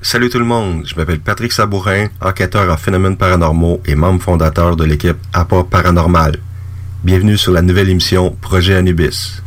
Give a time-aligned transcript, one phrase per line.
[0.00, 4.74] Salut tout le monde, je m'appelle Patrick Sabourin, enquêteur en phénomènes paranormaux et membre fondateur
[4.74, 6.38] de l'équipe Apport Paranormal.
[7.04, 9.42] Bienvenue sur la nouvelle émission Projet Anubis.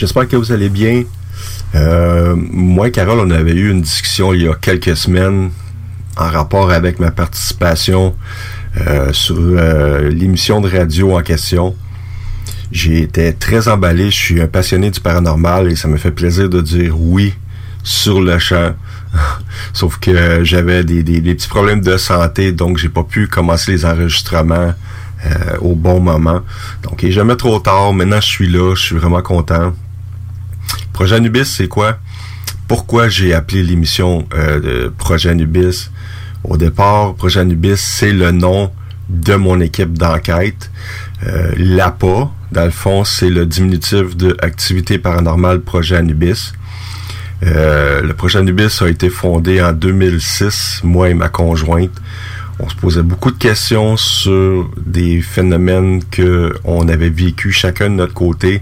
[0.00, 1.04] J'espère que vous allez bien.
[1.74, 5.50] Euh, moi et Carole, on avait eu une discussion il y a quelques semaines
[6.16, 8.16] en rapport avec ma participation
[8.80, 11.76] euh, sur euh, l'émission de radio en question.
[12.72, 16.48] J'ai été très emballé, je suis un passionné du paranormal et ça me fait plaisir
[16.48, 17.34] de dire oui
[17.82, 18.72] sur le champ.
[19.74, 24.72] Sauf que j'avais des, petits problèmes de santé, donc j'ai pas pu commencer les enregistrements
[25.60, 26.40] au bon moment.
[26.84, 27.92] Donc il est jamais trop tard.
[27.92, 29.74] Maintenant je suis là, je suis vraiment content.
[31.00, 31.96] Projet Anubis, c'est quoi?
[32.68, 35.88] Pourquoi j'ai appelé l'émission euh, Projet Anubis?
[36.44, 38.70] Au départ, Projet Anubis, c'est le nom
[39.08, 40.70] de mon équipe d'enquête.
[41.26, 46.52] Euh, L'APA, dans le fond, c'est le diminutif de Activité Paranormale Projet Anubis.
[47.46, 51.98] Euh, le projet Anubis a été fondé en 2006, moi et ma conjointe.
[52.58, 57.94] On se posait beaucoup de questions sur des phénomènes que on avait vécu chacun de
[57.94, 58.60] notre côté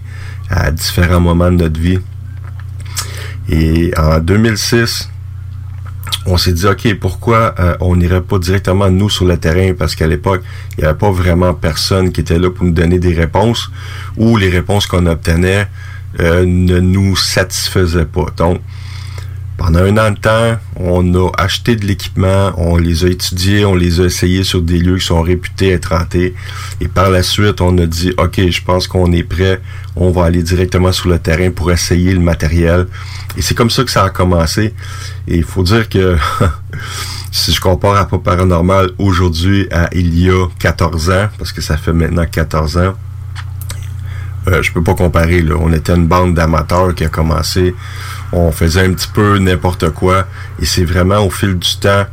[0.49, 1.99] à différents moments de notre vie.
[3.49, 5.09] Et en 2006,
[6.27, 9.73] on s'est dit, OK, pourquoi euh, on n'irait pas directement nous sur le terrain?
[9.75, 10.43] Parce qu'à l'époque,
[10.77, 13.71] il n'y avait pas vraiment personne qui était là pour nous donner des réponses
[14.17, 15.69] ou les réponses qu'on obtenait
[16.21, 18.27] euh, ne nous satisfaisaient pas.
[18.37, 18.61] Donc,
[19.59, 23.75] Pendant un an de temps, on a acheté de l'équipement, on les a étudiés, on
[23.75, 26.35] les a essayés sur des lieux qui sont réputés être hantés.
[26.81, 29.61] Et par la suite, on a dit, OK, je pense qu'on est prêt,
[29.97, 32.87] on va aller directement sur le terrain pour essayer le matériel.
[33.37, 34.75] Et c'est comme ça que ça a commencé.
[35.27, 36.17] Et il faut dire que
[37.33, 41.61] si je compare à pas paranormal aujourd'hui à il y a 14 ans, parce que
[41.61, 42.95] ça fait maintenant 14 ans,
[44.49, 45.43] euh, je peux pas comparer.
[45.43, 45.55] Là.
[45.59, 47.75] On était une bande d'amateurs qui a commencé.
[48.33, 50.27] On faisait un petit peu n'importe quoi.
[50.61, 52.05] Et c'est vraiment au fil du temps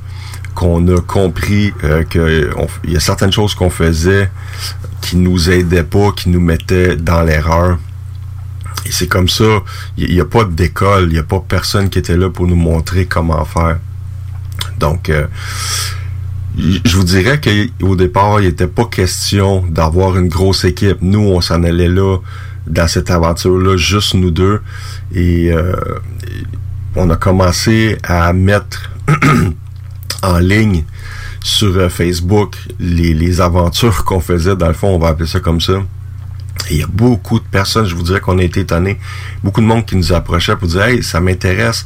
[0.54, 4.30] qu'on a compris euh, qu'il y a certaines choses qu'on faisait
[5.02, 7.78] qui nous aidaient pas, qui nous mettaient dans l'erreur.
[8.86, 9.62] Et c'est comme ça.
[9.98, 12.56] Il n'y a, pas d'école, il n'y a pas personne qui était là pour nous
[12.56, 13.78] montrer comment faire.
[14.80, 15.28] Donc, euh,
[16.58, 20.98] je vous dirais qu'au départ, il n'était pas question d'avoir une grosse équipe.
[21.02, 22.18] Nous, on s'en allait là,
[22.68, 24.62] dans cette aventure-là, juste nous deux.
[25.14, 25.76] Et euh,
[26.96, 28.92] on a commencé à mettre
[30.24, 30.86] en ligne
[31.44, 34.56] sur euh, Facebook les, les aventures qu'on faisait.
[34.56, 35.84] Dans le fond, on va appeler ça comme ça
[36.72, 38.98] il y a beaucoup de personnes, je vous dirais qu'on a été étonnés,
[39.44, 41.86] beaucoup de monde qui nous approchait pour dire Hey, ça m'intéresse,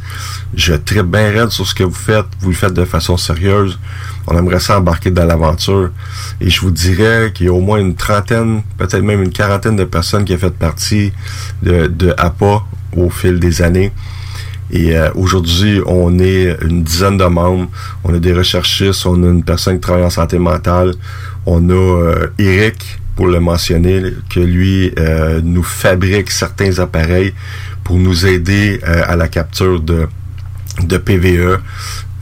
[0.55, 3.79] je très bien raide sur ce que vous faites, vous le faites de façon sérieuse,
[4.27, 5.89] on aimerait s'embarquer dans l'aventure.
[6.39, 9.75] Et je vous dirais qu'il y a au moins une trentaine, peut-être même une quarantaine
[9.75, 11.11] de personnes qui ont fait partie
[11.63, 12.63] de, de APA
[12.95, 13.91] au fil des années.
[14.71, 17.69] Et euh, aujourd'hui, on est une dizaine de membres.
[18.03, 20.93] On a des recherchistes, on a une personne qui travaille en santé mentale.
[21.45, 27.33] On a euh, Eric, pour le mentionner, que lui euh, nous fabrique certains appareils
[27.83, 30.07] pour nous aider euh, à la capture de,
[30.83, 31.59] de PVE.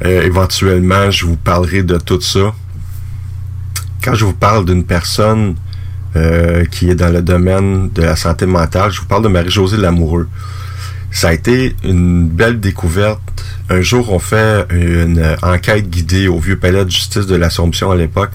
[0.05, 2.53] Euh, éventuellement, je vous parlerai de tout ça.
[4.03, 5.55] Quand je vous parle d'une personne
[6.71, 10.27] qui est dans le domaine de la santé mentale, je vous parle de Marie-Josée Lamoureux.
[11.11, 13.21] Ça a été une belle découverte.
[13.69, 17.95] Un jour, on fait une enquête guidée au vieux palais de justice de l'Assomption à
[17.95, 18.31] l'époque.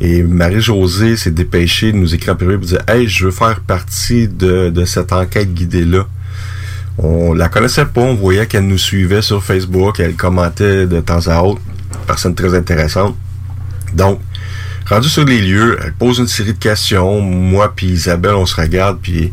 [0.00, 4.70] Et Marie-Josée s'est dépêchée de nous écrire pour dire Hey, je veux faire partie de,
[4.70, 6.06] de cette enquête guidée-là.
[6.98, 11.26] On la connaissait pas, on voyait qu'elle nous suivait sur Facebook, elle commentait de temps
[11.28, 11.60] à autre.
[12.06, 13.16] Personne très intéressante.
[13.94, 14.20] Donc,
[14.86, 17.20] rendu sur les lieux, elle pose une série de questions.
[17.20, 19.32] Moi puis Isabelle, on se regarde, puis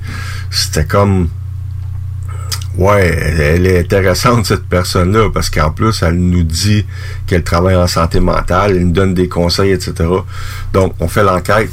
[0.49, 1.29] c'était comme
[2.77, 6.85] Ouais, elle est intéressante cette personne-là parce qu'en plus, elle nous dit
[7.25, 9.93] qu'elle travaille en santé mentale, elle nous donne des conseils, etc.
[10.73, 11.71] Donc, on fait l'enquête.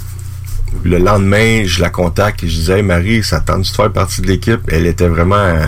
[0.83, 4.27] Le lendemain, je la contacte et je disais, Marie, ça tente de faire partie de
[4.27, 4.61] l'équipe?
[4.69, 5.61] Elle était vraiment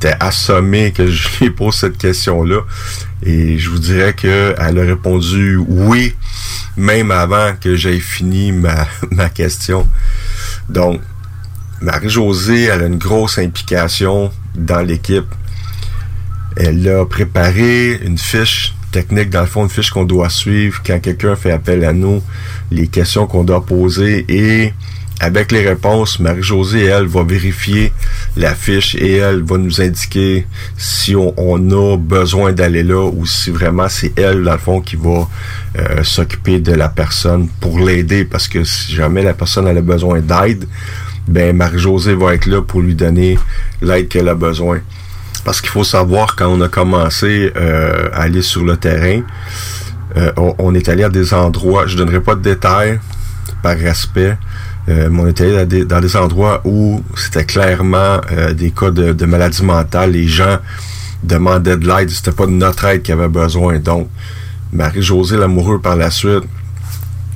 [0.00, 2.62] était assommée que je lui pose cette question-là.
[3.22, 6.14] Et je vous dirais qu'elle a répondu oui,
[6.78, 9.86] même avant que j'aie fini ma, ma question.
[10.70, 11.02] Donc,
[11.82, 15.26] Marie-Josée, elle a une grosse implication dans l'équipe.
[16.56, 21.00] Elle a préparé une fiche technique, dans le fond, une fiche qu'on doit suivre quand
[21.00, 22.22] quelqu'un fait appel à nous,
[22.70, 24.72] les questions qu'on doit poser et
[25.22, 27.92] avec les réponses, Marie-Josée, elle, va vérifier
[28.38, 30.46] la fiche et elle va nous indiquer
[30.78, 34.96] si on, a besoin d'aller là ou si vraiment c'est elle, dans le fond, qui
[34.96, 35.28] va
[35.78, 40.20] euh, s'occuper de la personne pour l'aider parce que si jamais la personne a besoin
[40.20, 40.66] d'aide,
[41.30, 43.38] ben Marie-Josée va être là pour lui donner
[43.80, 44.80] l'aide qu'elle a besoin.
[45.44, 49.22] Parce qu'il faut savoir, quand on a commencé euh, à aller sur le terrain,
[50.16, 52.98] euh, on, est allé à des endroits, je donnerai pas de détails
[53.62, 54.36] par respect,
[54.88, 58.20] euh, mais on est allé dans des, endroits où c'était clairement
[58.54, 60.10] des cas de, de, maladie mentale.
[60.10, 60.58] Les gens
[61.22, 63.78] demandaient de l'aide, c'était pas de notre aide qu'ils avaient besoin.
[63.78, 64.08] Donc,
[64.72, 66.44] Marie-Josée l'amoureux par la suite,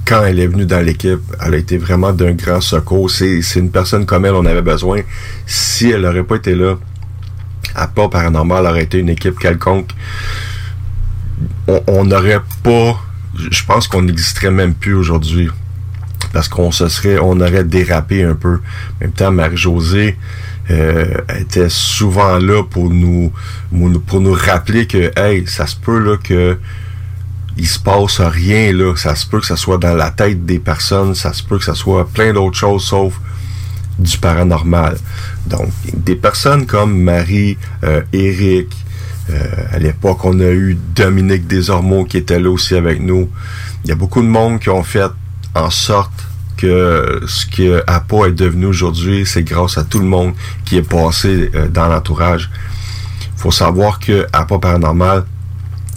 [0.05, 3.11] quand elle est venue dans l'équipe, elle a été vraiment d'un grand secours.
[3.11, 5.01] C'est, une personne comme elle, on avait besoin.
[5.47, 6.77] Si elle n'aurait pas été là,
[7.75, 9.91] à part paranormal, elle aurait été une équipe quelconque.
[11.67, 13.01] On n'aurait pas,
[13.51, 15.49] je pense qu'on n'existerait même plus aujourd'hui.
[16.33, 18.55] Parce qu'on se serait, on aurait dérapé un peu.
[18.57, 20.17] En même temps, Marie-Josée,
[20.71, 23.33] euh, était souvent là pour nous,
[24.07, 26.59] pour nous rappeler que, hey, ça se peut là que
[27.57, 28.95] il se passe rien là.
[28.97, 31.65] Ça se peut que ça soit dans la tête des personnes, ça se peut que
[31.65, 33.21] ça soit plein d'autres choses sauf
[33.99, 34.99] du paranormal.
[35.47, 38.69] Donc, des personnes comme Marie, euh, Eric,
[39.31, 43.31] euh, à l'époque, on a eu Dominique Desormeaux qui était là aussi avec nous.
[43.85, 45.11] Il y a beaucoup de monde qui ont fait
[45.55, 46.13] en sorte
[46.57, 50.35] que ce que APA est devenu aujourd'hui, c'est grâce à tout le monde
[50.65, 52.51] qui est passé euh, dans l'entourage.
[53.37, 55.25] Faut savoir que APA Paranormal,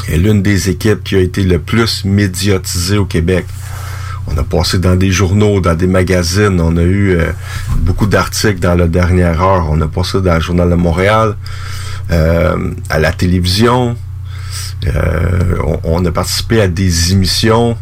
[0.08, 3.46] est l'une des équipes qui a été le plus médiatisée au Québec.
[4.28, 7.32] On a passé dans des journaux, dans des magazines, on a eu euh,
[7.80, 9.68] beaucoup d'articles dans la dernière heure.
[9.70, 11.36] On a passé dans le Journal de Montréal,
[12.12, 13.96] euh, à la télévision.
[14.86, 17.78] Euh, on, a participé à des émissions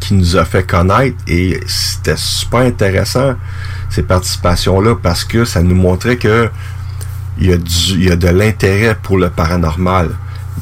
[0.00, 3.34] qui nous a fait connaître et c'était super intéressant
[3.90, 6.48] ces participations-là parce que ça nous montrait que
[7.38, 10.10] il y a, du, il y a de l'intérêt pour le paranormal.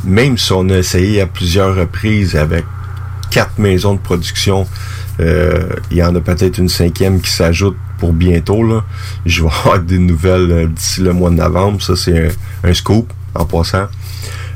[0.07, 2.65] Même si on a essayé à plusieurs reprises avec
[3.31, 4.67] quatre maisons de production,
[5.21, 8.63] euh, il y en a peut-être une cinquième qui s'ajoute pour bientôt.
[8.63, 8.85] Là.
[9.27, 11.83] Je vais avoir des nouvelles euh, d'ici le mois de novembre.
[11.83, 12.31] Ça, c'est
[12.63, 13.87] un, scoop en passant.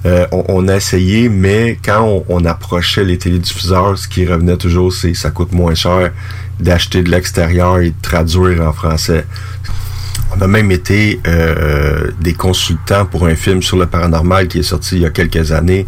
[0.06, 4.92] Euh, on, a essayé, mais quand on, on, approchait les télédiffuseurs, ce qui revenait toujours,
[4.92, 6.12] c'est ça coûte moins cher
[6.60, 9.26] d'acheter de l'extérieur et de traduire en français.
[10.36, 14.62] On a même été euh, des consultants pour un film sur le paranormal qui est
[14.62, 15.86] sorti il y a quelques années,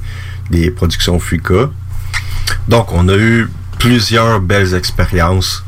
[0.51, 1.71] des productions Fuka.
[2.69, 5.65] Donc, on a eu plusieurs belles expériences.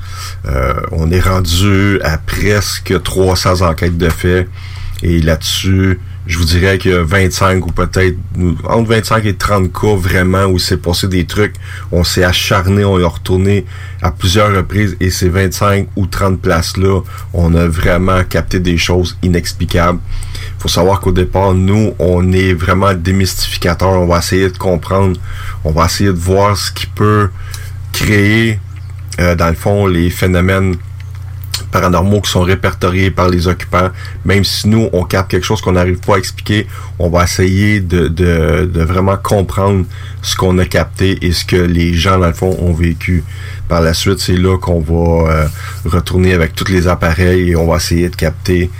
[0.46, 4.48] Euh, on est rendu à presque 300 enquêtes de fait.
[5.02, 8.16] Et là-dessus, je vous dirais y a 25 ou peut-être
[8.64, 11.54] entre 25 et 30 cas vraiment où c'est passé des trucs.
[11.90, 13.66] On s'est acharné, on est retourné
[14.02, 17.00] à plusieurs reprises et ces 25 ou 30 places-là,
[17.32, 19.98] on a vraiment capté des choses inexplicables.
[20.58, 23.90] faut savoir qu'au départ, nous, on est vraiment démystificateur.
[23.90, 25.18] On va essayer de comprendre,
[25.64, 27.30] on va essayer de voir ce qui peut
[27.92, 28.60] créer,
[29.20, 30.76] euh, dans le fond, les phénomènes
[31.72, 33.90] paranormaux qui sont répertoriés par les occupants.
[34.24, 36.68] Même si nous, on capte quelque chose qu'on n'arrive pas à expliquer,
[37.00, 39.84] on va essayer de, de, vraiment comprendre
[40.20, 43.24] ce qu'on a capté et ce que les gens, dans le fond, ont vécu.
[43.68, 45.48] Par la suite, c'est là qu'on va euh,
[45.84, 48.70] retourner avec tous les appareils et on va essayer de capter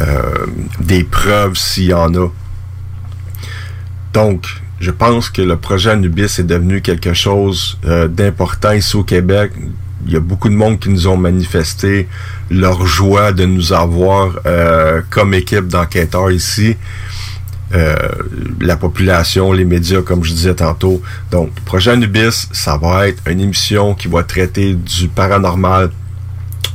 [0.00, 0.46] euh,
[0.80, 2.28] des preuves s'il y en a.
[4.14, 4.46] Donc,
[4.80, 9.52] je pense que le projet Anubis est devenu quelque chose euh, d'important ici au Québec,
[10.06, 12.08] il y a beaucoup de monde qui nous ont manifesté
[12.50, 16.76] leur joie de nous avoir euh, comme équipe d'enquêteurs ici.
[17.74, 17.96] Euh,
[18.60, 21.02] la population, les médias, comme je disais tantôt.
[21.30, 25.90] Donc, projet Anubis, ça va être une émission qui va traiter du paranormal.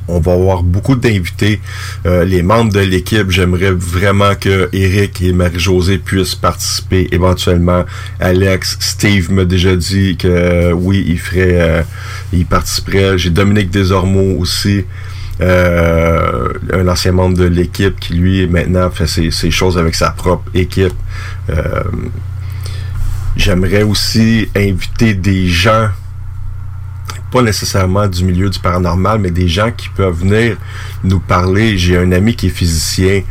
[0.07, 1.61] On va avoir beaucoup d'invités.
[2.05, 7.85] Euh, les membres de l'équipe, j'aimerais vraiment que Eric et Marie-Josée puissent participer éventuellement.
[8.19, 11.83] Alex, Steve m'a déjà dit que euh, oui, il ferait, euh,
[12.33, 13.17] il participerait.
[13.17, 14.83] J'ai Dominique Desormeaux aussi.
[15.41, 20.11] Euh, un ancien membre de l'équipe qui lui maintenant fait ses, ses, choses avec sa
[20.11, 20.93] propre équipe.
[23.35, 25.89] J'aimerais aussi inviter des gens,
[27.33, 30.55] pas nécessairement du milieu du paranormal, mais des gens qui peuvent venir
[31.03, 31.79] nous parler.
[31.79, 33.23] J'ai un ami qui est physicien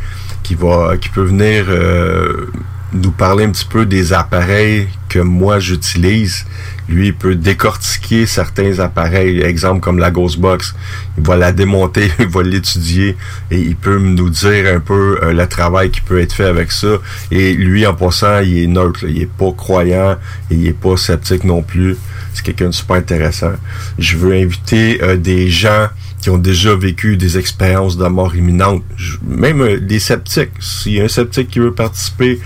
[0.43, 2.47] qui va, qui peut venir euh,
[2.91, 6.45] nous parler un petit peu des appareils que moi j'utilise.
[6.89, 10.75] Lui, il peut décortiquer certains appareils, exemple comme la Ghostbox.
[11.17, 13.15] Il va la démonter, il va l'étudier
[13.51, 16.71] et il peut nous dire un peu euh, le travail qui peut être fait avec
[16.71, 16.97] ça.
[17.31, 19.05] Et lui, en passant, il est neutre.
[19.07, 20.17] Il est pas croyant
[20.51, 21.95] et il est pas sceptique non plus.
[22.33, 23.53] C'est quelqu'un de super intéressant.
[23.99, 25.87] Je veux inviter euh, des gens
[26.23, 28.81] qui ont déjà vécu des expériences de mort imminente,
[29.27, 30.51] même euh, des sceptiques.
[30.61, 32.39] S'il y a un sceptique qui veut participer,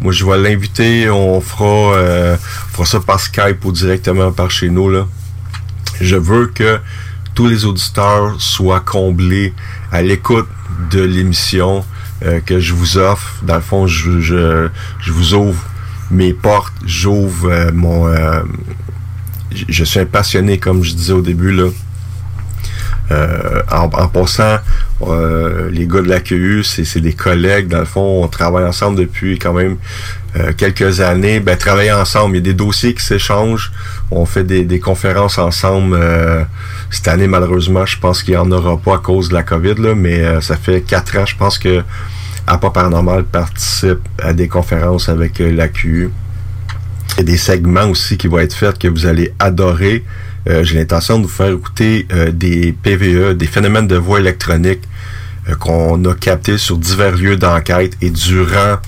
[0.00, 2.36] moi je vais l'inviter, on fera, euh,
[2.70, 4.88] fera ça par Skype ou directement par chez nous.
[4.88, 5.08] Là.
[6.00, 6.78] Je veux que
[7.34, 9.52] tous les auditeurs soient comblés
[9.90, 10.46] à l'écoute
[10.92, 11.84] de l'émission
[12.24, 13.34] euh, que je vous offre.
[13.42, 14.68] Dans le fond, je, je,
[15.00, 15.60] je vous ouvre
[16.12, 18.14] mes portes, j'ouvre euh, mon...
[19.50, 21.64] je suis un passionné, comme je disais au début, là.
[23.10, 24.56] Euh, en, en, passant,
[25.02, 27.68] euh, les gars de la QU, c'est des collègues.
[27.68, 29.76] Dans le fond, on travaille ensemble depuis quand même
[30.36, 31.40] euh, quelques années.
[31.40, 33.72] Ben, travailler ensemble, il y a des dossiers qui s'échangent.
[34.10, 35.98] On fait des, conférences ensemble.
[36.90, 39.74] Cette année, malheureusement, je pense qu'il n'y en aura pas à cause de la COVID,
[39.78, 41.82] là, mais ça fait quatre ans, je pense que
[42.46, 46.10] Pas Paranormal participe à des conférences avec la QU.
[47.16, 50.04] Il y a des segments aussi qui vont être faits que vous allez adorer.
[50.48, 54.82] Euh, j'ai l'intention de vous faire écouter euh, des PVE, des phénomènes de voix électronique
[55.48, 58.78] euh, qu'on a captés sur divers lieux d'enquête et durant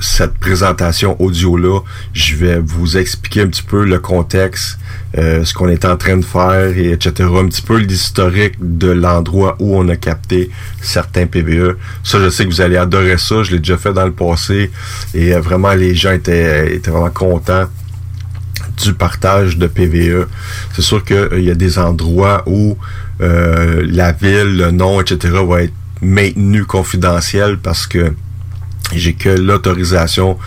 [0.00, 1.80] cette présentation audio-là,
[2.12, 4.78] je vais vous expliquer un petit peu le contexte,
[5.16, 7.30] ce qu'on est en train de faire, et etc.
[7.38, 10.50] Un petit peu l'historique de l'endroit où on a capté
[10.82, 11.76] certains PVE.
[12.04, 13.42] Ça, je sais que vous allez adorer ça.
[13.42, 14.70] Je l'ai déjà fait dans le passé
[15.14, 17.68] et vraiment, les gens étaient, étaient vraiment contents
[18.78, 20.26] du partage de PVE.
[20.74, 22.76] C'est sûr qu'il euh, y a des endroits où
[23.20, 25.34] euh, la ville, le nom, etc.
[25.46, 28.12] va être maintenu confidentiel parce que
[28.94, 30.38] j'ai que l'autorisation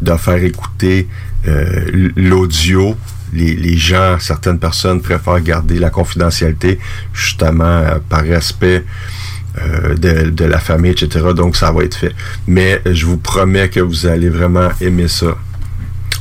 [0.00, 1.08] de faire écouter
[1.48, 2.96] euh, l'audio.
[3.32, 6.80] Les, les, gens, certaines personnes préfèrent garder la confidentialité
[7.12, 8.84] justement par respect
[9.58, 11.26] euh, de, de, la famille, etc.
[11.34, 12.14] Donc, ça va être fait.
[12.46, 15.36] Mais je vous promets que vous allez vraiment aimer ça.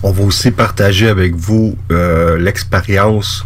[0.02, 3.46] On va aussi partager avec vous euh, l'expérience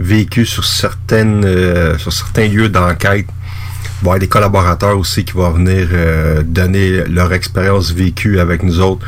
[0.00, 3.26] vécue sur certaines euh, sur certains lieux d'enquête.
[3.26, 5.88] Il va y avoir des collaborateurs aussi qui vont venir
[6.44, 9.06] donner leur expérience vécue avec nous autres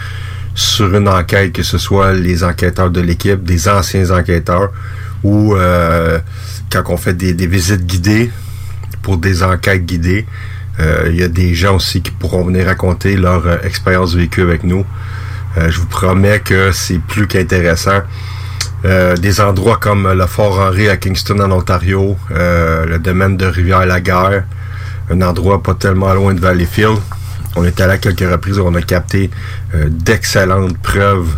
[0.54, 4.70] sur une enquête, que ce soit les enquêteurs de l'équipe, des anciens enquêteurs,
[5.22, 5.54] ou
[6.70, 8.30] quand on fait des, des visites guidées,
[9.06, 10.26] pour des enquêtes guidées.
[10.80, 14.42] Euh, il y a des gens aussi qui pourront venir raconter leur euh, expérience vécue
[14.42, 14.84] avec nous.
[15.56, 18.02] Euh, je vous promets que c'est plus qu'intéressant.
[18.84, 24.44] des endroits comme le Fort Henry à Kingston en Ontario, le domaine de Rivière-la-Guerre,
[25.10, 26.98] un endroit pas tellement loin de Valleyfield.
[27.56, 29.30] On est allé à quelques reprises, on a capté
[29.74, 31.34] d'excellentes preuves.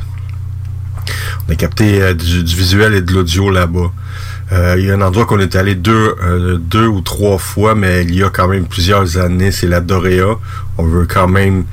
[1.48, 3.92] On a capté du, visuel et de l'audio là-bas.
[4.50, 7.74] Euh, il y a un endroit qu'on est allé deux, euh, deux ou trois fois,
[7.74, 10.38] mais il y a quand même plusieurs années, c'est la Dorea.
[10.78, 11.64] On veut quand même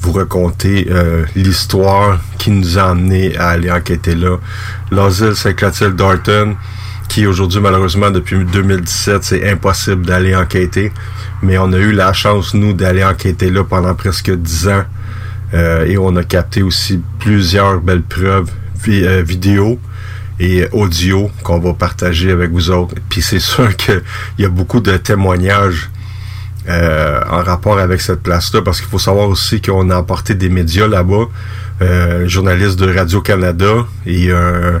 [0.00, 4.38] vous raconter euh, l'histoire qui nous a amené à aller enquêter là.
[4.90, 6.56] L'asile Saint-Clotilde Darton,
[7.08, 10.92] qui aujourd'hui, malheureusement, depuis 2017, c'est impossible d'aller enquêter.
[11.42, 14.84] Mais on a eu la chance, nous, d'aller enquêter là pendant presque dix ans.
[15.52, 18.50] et on a capté aussi plusieurs belles preuves
[18.82, 19.78] vidéo
[20.38, 22.94] et audio qu'on va partager avec vous autres.
[23.08, 24.02] Puis c'est sûr qu'il
[24.38, 25.90] y a beaucoup de témoignages
[26.70, 30.48] euh, en rapport avec cette place-là, parce qu'il faut savoir aussi qu'on a emporté des
[30.48, 31.24] médias là-bas,
[31.82, 34.80] euh, journaliste de Radio-Canada et un,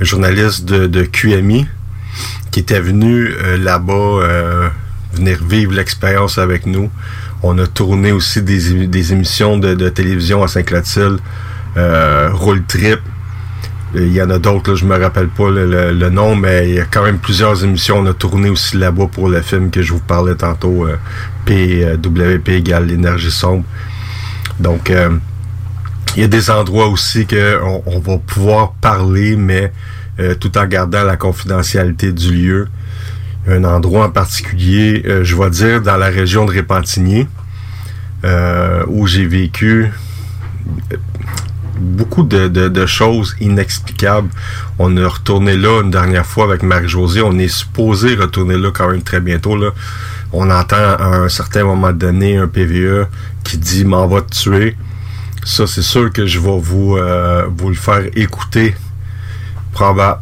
[0.00, 1.66] journaliste de, QMI
[2.50, 4.72] qui était venu euh, là-bas
[5.14, 6.90] venir vivre l'expérience avec nous.
[7.44, 11.20] On a tourné aussi des, émissions de, télévision à Saint-Clotilde,
[11.76, 12.98] Roll Trip,
[13.94, 16.84] il y en a d'autres, je me rappelle pas le, nom, mais il y a
[16.84, 17.98] quand même plusieurs émissions.
[17.98, 20.98] On a tourné aussi là-bas pour le film que je vous parlais tantôt, euh,
[21.46, 23.64] PWP égale l'énergie sombre.
[24.60, 25.16] Donc, euh,
[26.16, 29.72] il y a des endroits aussi qu'on on va pouvoir parler, mais
[30.20, 32.68] euh, tout en gardant la confidentialité du lieu.
[33.46, 37.26] Un endroit en particulier, je vais dire, dans la région de Répentigny,
[38.88, 39.90] où j'ai vécu
[41.78, 44.28] beaucoup de, choses inexplicables.
[44.78, 47.22] On est retourné là une dernière fois avec Marie-Josée.
[47.22, 49.56] On est supposé retourner là quand même très bientôt.
[49.56, 49.70] Là.
[50.32, 53.06] On entend à un certain moment donné un PVE
[53.44, 54.76] qui dit m'en va te tuer.
[55.44, 58.74] Ça, c'est sûr que je vais vous, euh, vous le faire écouter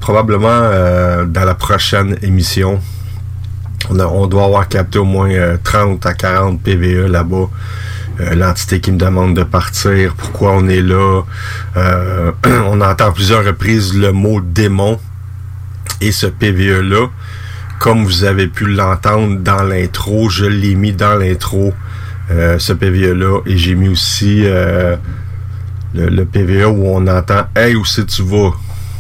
[0.01, 2.81] probablement euh, dans la prochaine émission.
[3.91, 5.31] On, on, doit avoir capté au moins
[5.63, 7.49] 30 euh, à 40 PVE là-bas.
[8.21, 11.23] Euh, l'entité qui me demande de partir, pourquoi on est là.
[11.77, 12.33] Euh,
[12.67, 14.99] on entend plusieurs reprises le mot démon
[16.01, 17.09] et ce PVE-là.
[17.79, 21.75] Comme vous avez pu l'entendre dans l'intro, je l'ai mis dans l'intro,
[22.31, 24.45] euh, ce PVE-là, et j'ai mis aussi
[25.95, 28.53] le, PVE où on entend Hey, où c'est tu vas?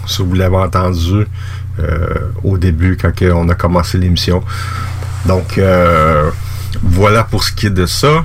[0.06, 1.26] Si vous l'avez entendu
[2.44, 4.42] au début quand on a commencé l'émission.
[5.26, 5.58] Donc
[6.82, 8.24] voilà pour ce qui est de ça.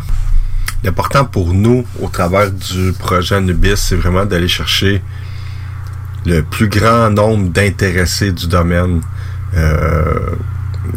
[0.83, 5.01] L'important pour nous, au travers du projet Anubis, c'est vraiment d'aller chercher
[6.25, 9.01] le plus grand nombre d'intéressés du domaine
[9.55, 10.35] euh,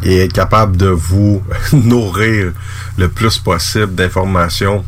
[0.02, 1.42] et être capable de vous
[1.72, 2.52] nourrir
[2.96, 4.84] le plus possible d'informations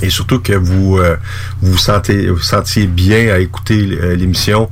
[0.00, 1.16] et surtout que vous euh,
[1.60, 4.68] vous sentez vous sentiez bien à écouter euh, l'émission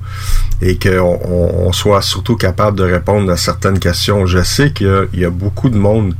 [0.61, 4.27] et qu'on on soit surtout capable de répondre à certaines questions.
[4.27, 6.15] Je sais qu'il y, y, a beaucoup de monde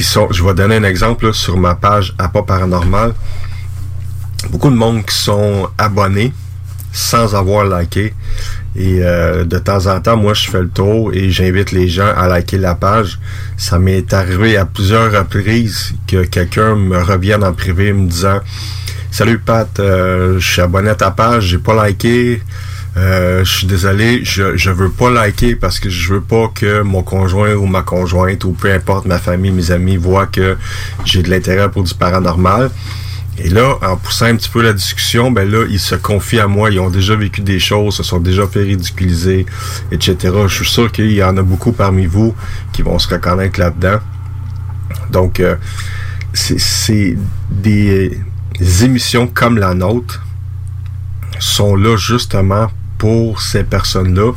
[0.00, 3.14] Je vais donner un exemple sur ma page à pas paranormal.
[4.50, 6.32] Beaucoup de monde qui sont abonnés
[6.92, 8.12] sans avoir liké.
[8.76, 12.12] Et euh, de temps en temps, moi, je fais le tour et j'invite les gens
[12.16, 13.20] à liker la page.
[13.56, 18.40] Ça m'est arrivé à plusieurs reprises que quelqu'un me revienne en privé me disant
[19.12, 22.42] Salut Pat, euh, je suis abonné à ta page, j'ai pas liké.
[22.96, 26.82] Euh, je suis désolé, je, je veux pas liker parce que je veux pas que
[26.82, 30.56] mon conjoint ou ma conjointe ou peu importe ma famille, mes amis voient que
[31.04, 32.70] j'ai de l'intérêt pour du paranormal.
[33.38, 36.46] Et là, en poussant un petit peu la discussion, ben là, ils se confient à
[36.46, 39.44] moi, ils ont déjà vécu des choses, se sont déjà fait ridiculiser,
[39.90, 40.16] etc.
[40.46, 42.32] Je suis sûr qu'il y en a beaucoup parmi vous
[42.72, 43.98] qui vont se reconnaître là-dedans.
[45.10, 45.56] Donc, euh,
[46.32, 47.16] c'est
[47.50, 48.20] des
[48.82, 50.24] émissions comme la nôtre
[51.40, 52.68] sont là justement
[53.04, 54.32] pour ces personnes-là.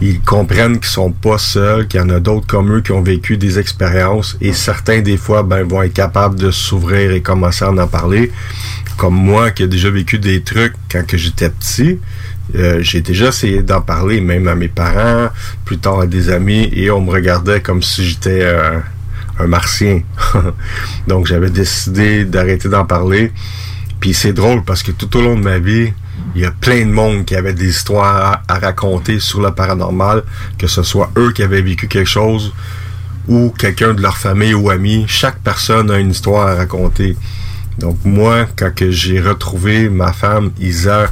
[0.00, 3.00] Ils comprennent qu'ils sont pas seuls, qu'il y en a d'autres comme eux qui ont
[3.00, 7.64] vécu des expériences et certains des fois ben, vont être capables de s'ouvrir et commencer
[7.64, 8.32] à en parler.
[8.96, 12.00] Comme moi qui ai déjà vécu des trucs quand que j'étais petit,
[12.56, 15.28] euh, j'ai déjà essayé d'en parler même à mes parents,
[15.64, 18.52] plus tard à des amis et on me regardait comme si j'étais
[19.38, 20.00] un martien.
[21.06, 23.30] Donc j'avais décidé d'arrêter d'en parler.
[24.00, 25.92] Puis c'est drôle parce que tout au long de ma vie,
[26.34, 30.22] il y a plein de monde qui avait des histoires à, raconter sur le paranormal,
[30.58, 32.52] que ce soit eux qui avaient vécu quelque chose
[33.28, 35.04] ou quelqu'un de leur famille ou ami.
[35.08, 37.16] Chaque personne a une histoire à raconter.
[37.78, 41.10] Donc moi, quand j'ai retrouvé ma femme Isa,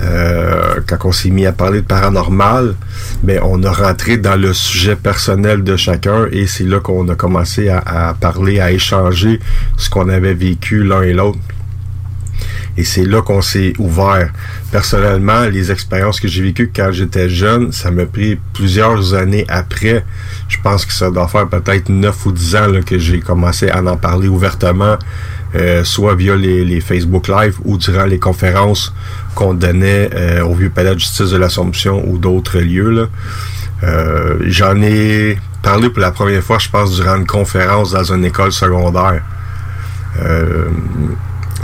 [0.00, 2.76] euh, quand on s'est mis à parler de paranormal,
[3.22, 7.16] ben on a rentré dans le sujet personnel de chacun et c'est là qu'on a
[7.16, 9.40] commencé à, parler, à échanger
[9.76, 11.38] ce qu'on avait vécu l'un et l'autre.
[12.78, 14.30] Et c'est là qu'on s'est ouvert.
[14.70, 20.04] Personnellement, les expériences que j'ai vécues quand j'étais jeune, ça m'a pris plusieurs années après.
[20.48, 23.82] Je pense que ça doit faire peut-être 9 ou 10 ans que j'ai commencé à
[23.82, 24.96] en parler ouvertement
[25.56, 28.94] euh, soit via les, Facebook Live ou durant les conférences
[29.34, 33.08] qu'on donnait euh, au Vieux Palais de justice de l'Assomption ou d'autres lieux.
[33.82, 38.24] Euh, j'en ai parlé pour la première fois, je pense, durant une conférence dans une
[38.24, 39.22] école secondaire.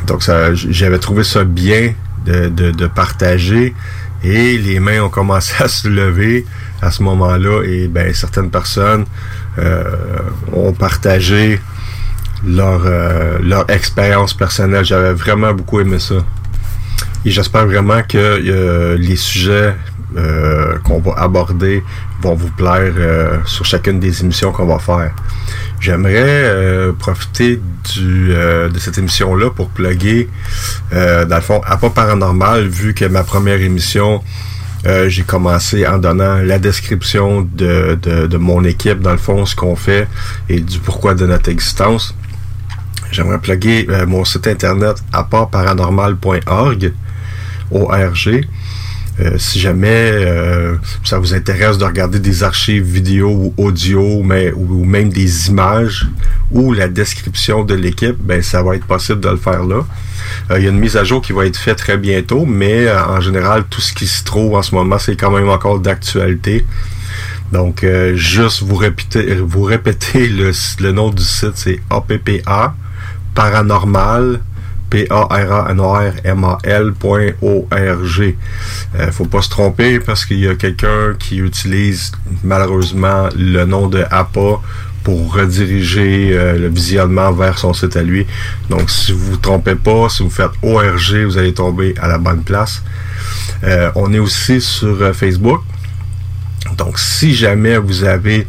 [0.07, 0.23] Donc
[0.55, 1.95] j'avais trouvé ça bien
[2.27, 3.75] de, de, partager
[4.23, 6.47] et les mains ont commencé à se lever
[6.83, 9.05] à ce moment-là et ben certaines personnes
[10.53, 11.61] ont partagé
[12.47, 14.85] leur, euh, leur expérience personnelle.
[14.85, 16.17] J'avais vraiment beaucoup aimé ça.
[17.25, 19.75] Et j'espère vraiment que euh, les sujets
[20.17, 21.83] euh, qu'on va aborder
[22.25, 22.93] vont vous plaire
[23.47, 25.13] sur chacune des émissions qu'on va faire.
[25.81, 27.61] J'aimerais profiter
[27.95, 30.29] du, de cette émission-là pour plugger,
[30.93, 34.23] dans le fond, à pas paranormal, vu que ma première émission,
[34.85, 39.77] j'ai commencé en donnant la description de, de, mon équipe, dans le fond, ce qu'on
[39.77, 40.09] fait
[40.49, 42.15] et du pourquoi de notre existence.
[43.15, 46.93] J'aimerais plugger euh, mon site internet appartparanormal.org,
[47.71, 48.45] ORG.
[49.21, 50.75] Euh, si jamais euh,
[51.05, 56.09] ça vous intéresse de regarder des archives vidéo ou audio, mais, ou, même des images
[56.51, 59.87] ou la description de l'équipe, ben ça va être possible de le faire là.
[60.57, 63.21] Il y a une mise à jour qui va être faite très bientôt, mais en
[63.21, 66.67] général, tout ce qui se trouve en ce moment, c'est quand même encore d'actualité.
[67.53, 70.51] Donc, juste vous répétez, vous répétez le,
[70.81, 72.75] le nom du site, c'est APPA
[73.35, 74.41] paranormal,
[74.95, 78.37] p a r a n o r m a l.org.
[78.95, 82.13] Euh, faut pas se tromper parce qu'il y a quelqu'un qui utilise
[82.45, 84.61] malheureusement le nom de APA
[85.03, 88.25] pour rediriger euh, le visionnement vers son site à lui.
[88.71, 92.19] Donc, si vous vous trompez pas, si vous faites ORG, vous allez tomber à la
[92.19, 92.81] bonne place.
[93.65, 95.63] Euh, on est aussi sur Facebook.
[96.79, 98.47] Donc, si jamais vous avez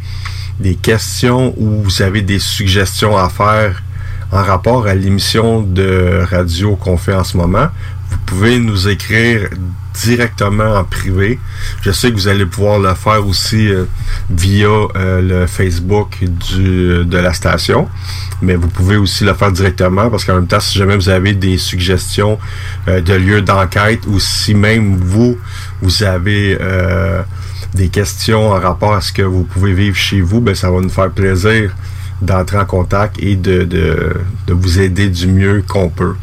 [0.60, 3.82] des questions ou vous avez des suggestions à faire
[4.32, 7.68] en rapport à l'émission de radio qu'on fait en ce moment,
[8.10, 9.50] vous pouvez nous écrire
[10.04, 11.40] directement en privé.
[11.82, 13.86] Je sais que vous allez pouvoir le faire aussi euh,
[14.30, 17.88] via euh, le Facebook du, de la station,
[18.42, 21.34] mais vous pouvez aussi le faire directement parce qu'en même temps, si jamais vous avez
[21.34, 22.38] des suggestions
[22.88, 25.38] euh, de lieux d'enquête ou si même vous,
[25.82, 26.58] vous avez
[27.74, 30.80] des questions en rapport à ce que vous pouvez vivre chez vous, ben ça va
[30.80, 31.76] nous faire plaisir
[32.22, 34.16] d'entrer en contact et de,
[34.48, 36.16] vous aider du mieux qu'on peut.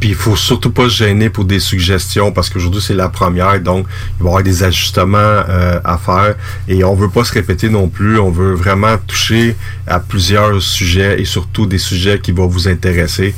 [0.00, 3.60] Puis il faut surtout pas se gêner pour des suggestions parce qu'aujourd'hui c'est la première,
[3.60, 3.86] donc
[4.18, 6.36] il va y avoir des ajustements euh, à faire
[6.68, 8.18] et on veut pas se répéter non plus.
[8.18, 9.56] On veut vraiment toucher
[9.86, 13.34] à plusieurs sujets et surtout des sujets qui vont vous intéresser.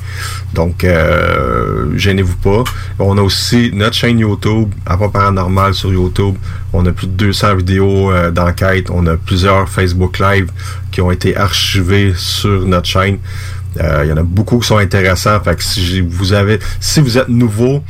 [0.54, 2.64] Donc euh, gênez-vous pas.
[2.98, 6.36] On a aussi notre chaîne YouTube, pas Paranormal sur YouTube.
[6.72, 8.90] On a plus de 200 vidéos euh, d'enquête.
[8.90, 10.50] On a plusieurs Facebook Live
[10.90, 13.18] qui ont été archivés sur notre chaîne.
[13.78, 15.40] Euh, il y en a beaucoup qui sont intéressants.
[15.40, 17.82] Fait que si vous avez, si vous êtes nouveau,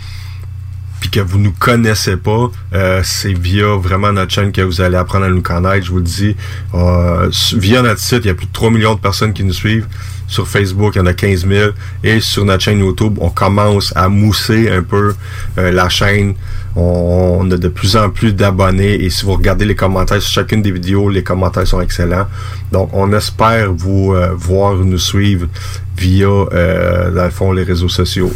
[1.01, 4.97] puis que vous nous connaissez pas, euh, c'est via vraiment notre chaîne que vous allez
[4.97, 5.87] apprendre à nous connaître.
[5.87, 6.37] Je vous le dis,
[6.75, 9.53] euh, via notre site, il y a plus de 3 millions de personnes qui nous
[9.53, 9.87] suivent.
[10.27, 11.71] Sur Facebook, il y en a 15 000.
[12.05, 15.15] Et sur notre chaîne YouTube, on commence à mousser un peu
[15.57, 16.35] la chaîne.
[16.77, 20.63] On, a de plus en plus d'abonnés et si vous regardez les commentaires sur chacune
[20.63, 22.27] des vidéos, les commentaires sont excellents.
[22.71, 25.49] Donc, on espère vous euh, voir nous suivre
[25.97, 28.33] via, euh, dans le fond, les réseaux sociaux.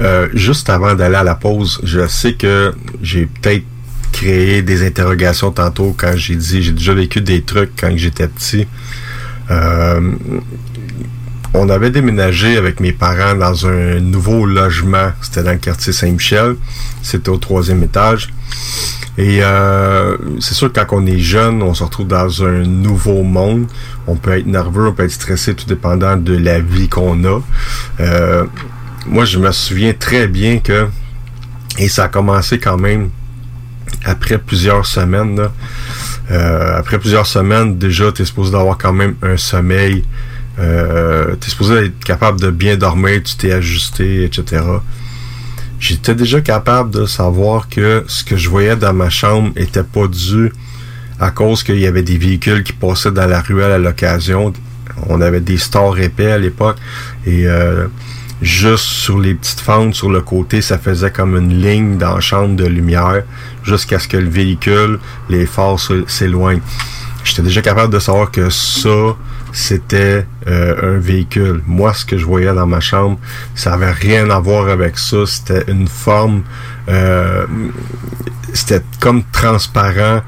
[0.00, 3.64] Euh, juste avant d'aller à la pause, je sais que j'ai peut-être
[4.12, 8.66] créé des interrogations tantôt quand j'ai dit j'ai déjà vécu des trucs quand j'étais petit.
[9.50, 10.12] Euh,
[11.52, 15.10] on avait déménagé avec mes parents dans un nouveau logement.
[15.20, 16.56] C'était dans le quartier Saint-Michel.
[17.02, 18.32] C'était au troisième étage.
[19.18, 23.24] Et euh, c'est sûr que quand on est jeune, on se retrouve dans un nouveau
[23.24, 23.66] monde.
[24.06, 27.40] On peut être nerveux, on peut être stressé, tout dépendant de la vie qu'on a.
[27.98, 28.44] Euh,
[29.06, 30.88] moi, je me souviens très bien que,
[31.78, 33.10] et ça a commencé quand même
[34.04, 35.48] après plusieurs semaines,
[36.30, 40.04] Euh, après plusieurs semaines, déjà, tu es supposé d'avoir quand même un sommeil.
[40.58, 44.62] Euh, tu es supposé être capable de bien dormir, tu t'es ajusté, etc.
[45.80, 50.06] J'étais déjà capable de savoir que ce que je voyais dans ma chambre était pas
[50.06, 50.52] dû
[51.18, 54.52] à cause qu'il y avait des véhicules qui passaient dans la ruelle à l'occasion.
[55.08, 56.76] On avait des stores épais à l'époque
[57.26, 57.86] et euh,
[58.42, 62.66] juste sur les petites fentes sur le côté, ça faisait comme une ligne dans de
[62.66, 63.22] lumière
[63.62, 64.98] jusqu'à ce que le véhicule,
[65.28, 66.62] les phares s'éloignent.
[67.24, 69.16] J'étais déjà capable de savoir que ça,
[69.52, 71.62] c'était euh, un véhicule.
[71.66, 73.18] Moi, ce que je voyais dans ma chambre,
[73.54, 75.26] ça avait rien à voir avec ça.
[75.26, 76.42] C'était une forme,
[76.88, 77.46] euh,
[78.54, 80.22] c'était comme transparent.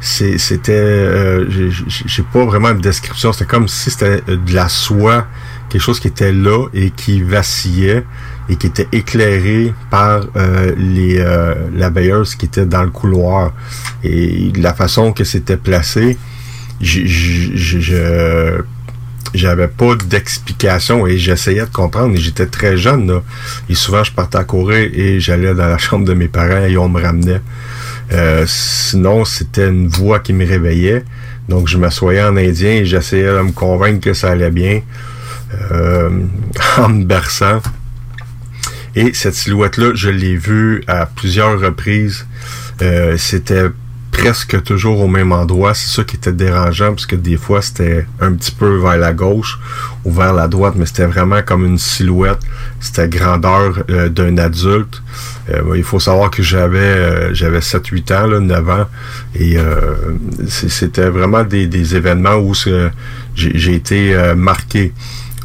[0.00, 3.32] C'était, euh, j'ai pas vraiment de description.
[3.32, 5.26] C'était comme si c'était de la soie,
[5.72, 8.04] quelque chose qui était là et qui vacillait
[8.50, 13.54] et qui était éclairé par euh, les euh, la veilleuse qui était dans le couloir.
[14.04, 16.18] Et la façon que c'était placé
[16.82, 18.60] je
[19.34, 23.22] j'avais pas d'explication et j'essayais de comprendre et j'étais très jeune là.
[23.70, 26.76] et souvent je partais à courir et j'allais dans la chambre de mes parents et
[26.76, 27.40] on me ramenait.
[28.12, 31.04] Euh, sinon c'était une voix qui me réveillait.
[31.48, 34.82] Donc je m'assoyais en indien et j'essayais de me convaincre que ça allait bien
[36.78, 37.60] en me berçant
[38.94, 42.26] et cette silhouette là je l'ai vue à plusieurs reprises
[42.82, 43.68] euh, c'était
[44.12, 45.74] presque toujours au même endroit.
[45.74, 49.12] C'est ça qui était dérangeant, parce que des fois, c'était un petit peu vers la
[49.12, 49.58] gauche
[50.04, 52.38] ou vers la droite, mais c'était vraiment comme une silhouette.
[52.78, 55.02] C'était grandeur euh, d'un adulte.
[55.50, 58.86] Euh, il faut savoir que j'avais euh, j'avais 7-8 ans, là, 9 ans,
[59.34, 59.56] et
[60.46, 62.54] c'était vraiment des, des, événements où
[63.34, 64.92] j'ai été marqué.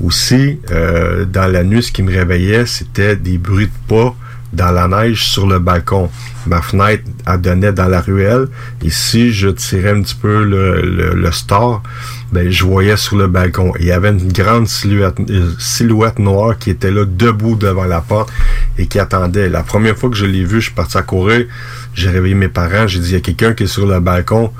[0.02, 4.16] Aussi, dans la nuit, ce qui me réveillait, c'était des bruits de pas
[4.54, 6.10] dans la neige sur le balcon.
[6.46, 8.48] Ma fenêtre a donnait dans la ruelle
[8.84, 10.82] et si je tirais un petit peu le,
[11.14, 11.84] le, store,
[12.32, 13.74] ben, je voyais sur le balcon.
[13.80, 18.00] Il y avait une grande silhouette, euh, silhouette noire qui était là debout devant la
[18.00, 18.30] porte
[18.78, 19.50] et qui attendait.
[19.50, 21.46] La première fois que je l'ai vu, je suis parti à courir.
[21.94, 22.88] J'ai réveillé mes parents.
[22.88, 24.54] J'ai dit, il y a quelqu'un qui est sur le balcon.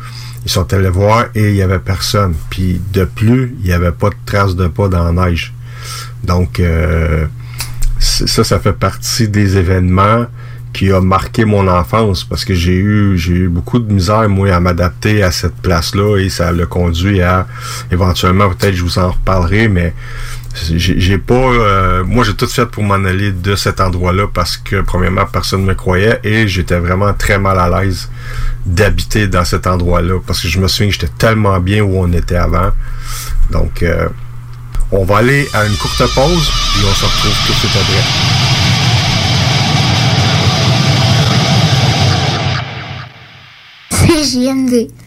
[0.48, 2.34] Ils sont allés voir et il y avait personne.
[2.50, 5.54] Puis de plus, il n'y avait pas de traces de pas dans la neige.
[6.24, 7.26] Donc, euh,
[8.00, 10.26] ça, ça fait partie des événements
[10.72, 14.54] qui a marqué mon enfance parce que j'ai eu j'ai eu beaucoup de misère moi
[14.54, 17.48] à m'adapter à cette place là et ça l'a conduit à
[17.92, 19.94] éventuellement peut-être je vous en reparlerai mais
[20.76, 24.58] j'ai pas euh, moi j'ai tout fait pour m'en aller de cet endroit là parce
[24.58, 28.10] que premièrement personne ne me croyait et j'étais vraiment très mal à l'aise
[28.66, 31.98] d'habiter dans cet endroit là parce que je me souviens que j'étais tellement bien où
[31.98, 32.72] on était avant
[33.52, 34.08] donc euh,
[34.92, 38.04] on va aller à une courte pause, et on se retrouve tout de suite après.
[44.24, 45.07] CJMD.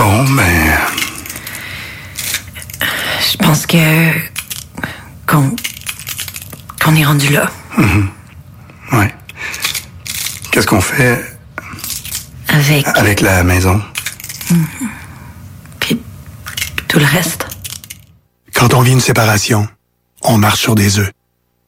[0.00, 0.78] Bon, ben...
[3.20, 4.12] Je pense que...
[5.26, 5.54] qu'on
[6.82, 7.50] qu'on est rendu là.
[7.76, 8.08] Mhm.
[8.92, 9.14] Ouais.
[10.50, 11.22] Qu'est-ce qu'on fait
[12.48, 13.82] avec avec la maison?
[14.50, 14.66] Mhm.
[15.80, 16.00] Puis
[16.88, 17.46] tout le reste.
[18.54, 19.68] Quand on vit une séparation,
[20.22, 21.12] on marche sur des œufs.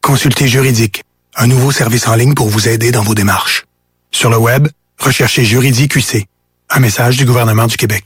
[0.00, 1.04] Consultez Juridique,
[1.36, 3.66] un nouveau service en ligne pour vous aider dans vos démarches.
[4.10, 4.68] Sur le web,
[4.98, 6.26] recherchez Juridique UC.
[6.70, 8.02] Un message du gouvernement du Québec.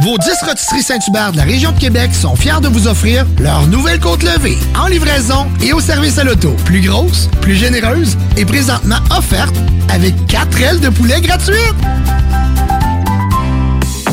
[0.00, 3.66] Vos 10 rôtisseries Saint-Hubert de la région de Québec sont fiers de vous offrir leur
[3.66, 6.56] nouvelle côte levée en livraison et au service à l'auto.
[6.64, 9.54] Plus grosse, plus généreuse et présentement offerte
[9.90, 11.74] avec 4 ailes de poulet gratuites.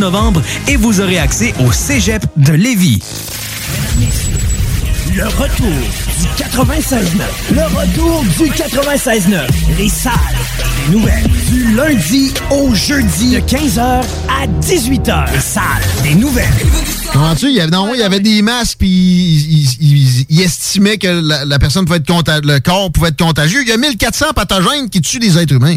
[0.00, 3.00] novembre et vous aurez accès au Cégep de Lévis.
[5.14, 7.22] Le retour du 96.9.
[7.52, 9.46] Le retour du 96.9.
[9.78, 10.12] Les salles
[10.86, 11.26] des nouvelles.
[11.50, 15.32] Du lundi au jeudi de 15h à 18h.
[15.32, 15.64] Les salles
[16.04, 16.46] des nouvelles.
[17.12, 17.46] Comment-tu?
[17.48, 20.96] Il y avait, non, il y avait des masques, puis il, il- il- il estimait
[20.96, 23.62] que la, la personne pouvait être le corps pouvait être contagieux.
[23.62, 25.76] Il y a 1400 pathogènes qui tuent des êtres humains.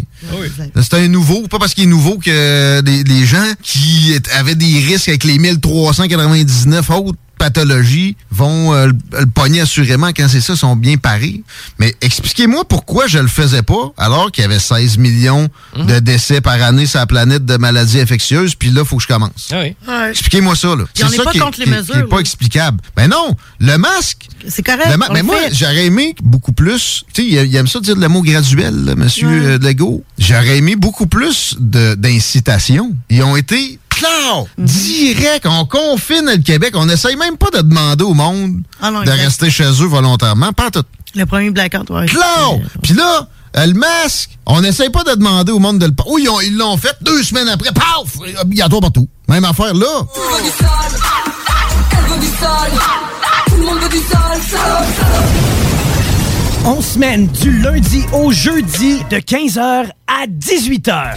[0.80, 4.78] C'est un nouveau, pas parce qu'il est nouveau que des, des gens qui avaient des
[4.78, 10.76] risques avec les 1399 autres pathologies vont euh, le- pogner assurément quand c'est ça, sont
[10.76, 11.42] bien parés.
[11.78, 16.40] Mais expliquez-moi pourquoi je le faisais pas alors qu'il y avait 16 millions de décès
[16.40, 19.50] par année sur la planète de maladies infectieuses, puis là, il faut que je commence.
[19.52, 19.76] Ouais.
[20.10, 20.84] Expliquez-moi ça, là.
[20.94, 22.80] C'est n'est ça pas qui est- contre les qui est- mesures, qui est pas explicable.
[22.96, 24.28] Ben non, le masque.
[24.48, 24.88] C'est correct.
[24.90, 25.54] le ma- on mais le moi, fait.
[25.54, 27.04] j'aurais aimé beaucoup plus.
[27.12, 29.46] Tu sais, il, aime ça dire le mot graduel, là, monsieur Ouais.
[29.46, 30.02] euh, Legault.
[30.18, 32.94] J'aurais aimé beaucoup plus de- d'incitation.
[33.10, 34.64] Ils ont été clairs, Mhm.
[34.66, 35.46] direct.
[35.48, 36.74] On confine le Québec.
[36.76, 39.20] On n'essaye même pas de demander au monde Ah non, de exact.
[39.24, 40.52] rester chez eux volontairement.
[40.52, 40.82] Pas tout.
[41.14, 42.06] Le premier blackout, ouais.
[42.06, 42.62] Claude!
[42.82, 45.92] Puis là, euh, le masque, on n'essaye pas de demander au monde de le...
[46.06, 47.70] Oh, ils ont- ils l'ont fait deux semaines après.
[47.72, 48.18] Paf!
[48.40, 49.08] Obligatoire partout.
[49.28, 50.02] Même affaire là.
[56.66, 61.16] On semaine du lundi au jeudi de 15h à 18h.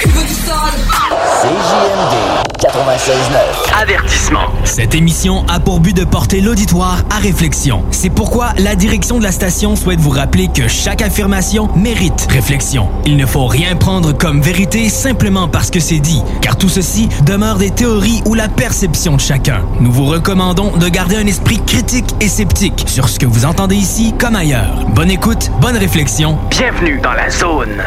[1.42, 3.82] CJMD 96.9.
[3.82, 4.48] Avertissement.
[4.66, 7.84] Cette émission a pour but de porter l'auditoire à réflexion.
[7.92, 12.90] C'est pourquoi la direction de la station souhaite vous rappeler que chaque affirmation mérite réflexion.
[13.06, 17.08] Il ne faut rien prendre comme vérité simplement parce que c'est dit, car tout ceci
[17.26, 19.62] demeure des théories ou la perception de chacun.
[19.80, 23.76] Nous vous recommandons de garder un esprit critique et sceptique sur ce que vous entendez
[23.76, 24.86] ici comme ailleurs.
[24.96, 26.38] Bonne écoute, bonne réflexion.
[26.50, 27.84] Bienvenue dans la zone.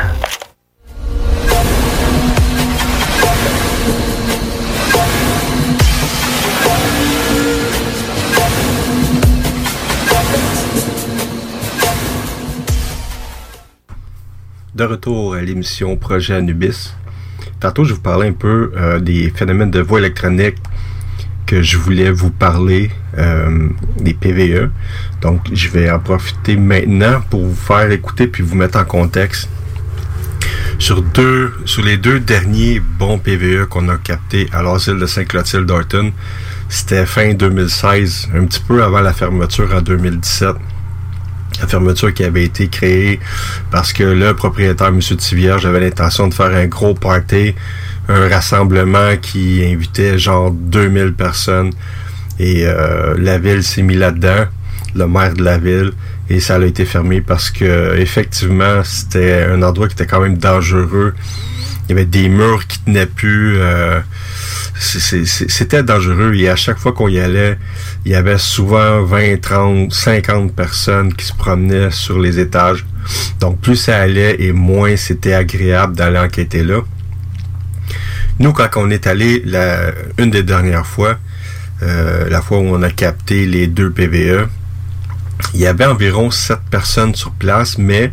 [14.75, 16.95] De retour à l'émission Projet Anubis.
[17.59, 20.57] Tantôt, je vous parlais un peu euh, des phénomènes de voix électronique
[21.51, 24.71] que je voulais vous parler, euh, des PVE.
[25.21, 29.49] Donc, je vais en profiter maintenant pour vous faire écouter puis vous mettre en contexte
[30.79, 35.67] sur deux, sur les deux derniers bons PVE qu'on a captés à l'asile de Saint-Clotilde
[35.67, 36.13] d'Orton.
[36.69, 40.55] C'était fin 2016, un petit peu avant la fermeture en 2017
[41.61, 43.21] la fermeture qui avait été créée
[43.71, 45.01] parce que le propriétaire, M.
[45.01, 47.55] Tivierge, avait l'intention de faire un gros party,
[48.11, 51.73] un rassemblement qui invitait genre 2000 personnes.
[52.39, 54.47] Et euh, la ville s'est mis là-dedans,
[54.95, 55.93] le maire de la ville,
[56.29, 60.39] et ça a été fermé parce que effectivement, c'était un endroit qui était quand même
[60.39, 61.15] dangereux.
[61.89, 63.57] Il y avait des murs qui tenaient plus.
[63.59, 64.01] euh,
[64.81, 67.59] c'était dangereux et à chaque fois qu'on y allait,
[68.07, 72.87] il y avait souvent 20, 30, 50 personnes qui se promenaient sur les étages.
[73.41, 76.81] Donc plus ça allait et moins c'était agréable d'aller enquêter là.
[78.41, 81.19] Nous, quand on est allé la, une des dernières fois,
[81.83, 84.49] euh, la fois où on a capté les deux PVE,
[85.53, 88.13] il y avait environ 7 personnes sur place, mais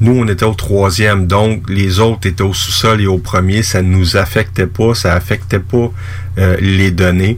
[0.00, 3.64] nous, on était au troisième, donc les autres étaient au sous-sol et au premier.
[3.64, 5.90] Ça ne nous affectait pas, ça affectait pas
[6.38, 7.36] euh, les données.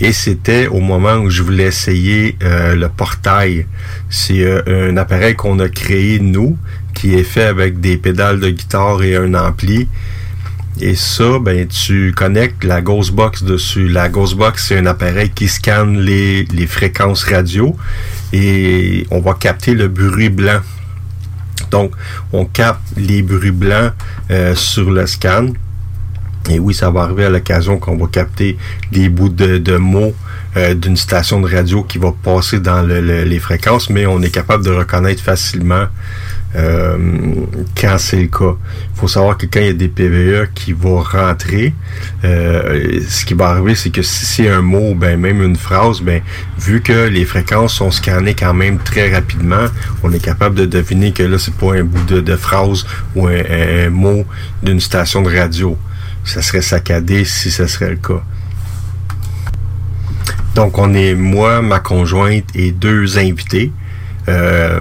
[0.00, 3.64] Et c'était au moment où je voulais essayer euh, le portail.
[4.10, 6.58] C'est un appareil qu'on a créé, nous,
[6.92, 9.88] qui est fait avec des pédales de guitare et un ampli.
[10.80, 13.88] Et ça, ben, tu connectes la Ghostbox dessus.
[13.88, 17.76] La Ghostbox, c'est un appareil qui scanne les, les fréquences radio
[18.32, 20.60] et on va capter le bruit blanc.
[21.70, 21.92] Donc,
[22.32, 23.92] on capte les bruits blancs
[24.30, 25.46] euh, sur le scan.
[26.50, 28.58] Et oui, ça va arriver à l'occasion qu'on va capter
[28.92, 30.12] des bouts de, de mots
[30.56, 34.20] euh, d'une station de radio qui va passer dans le- le- les fréquences, mais on
[34.22, 35.86] est capable de reconnaître facilement
[36.56, 36.96] euh,
[37.80, 38.56] quand c'est le cas.
[38.94, 41.74] Il faut savoir que quand il y a des PVE qui vont rentrer,
[42.24, 46.00] euh, ce qui va arriver, c'est que si c'est un mot, ben même une phrase,
[46.00, 46.22] ben
[46.58, 49.66] vu que les fréquences sont scannées quand même très rapidement,
[50.02, 53.42] on est capable de deviner que là, c'est pas un bout de, phrase ou un,
[53.50, 54.24] un mot
[54.62, 55.76] d'une station de radio.
[56.24, 58.22] ça serait saccadé si ce serait le cas.
[60.54, 63.72] Donc, on est moi, ma conjointe et deux invités.
[64.28, 64.80] Euh,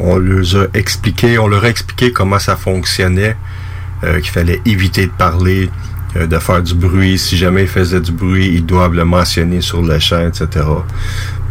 [0.00, 3.36] on leur a expliqué, on leur a expliqué comment ça fonctionnait,
[4.04, 5.70] euh, qu'il fallait éviter de parler,
[6.16, 7.18] euh, de faire du bruit.
[7.18, 10.64] Si jamais ils faisaient du bruit, ils doivent le mentionner sur le champ, etc.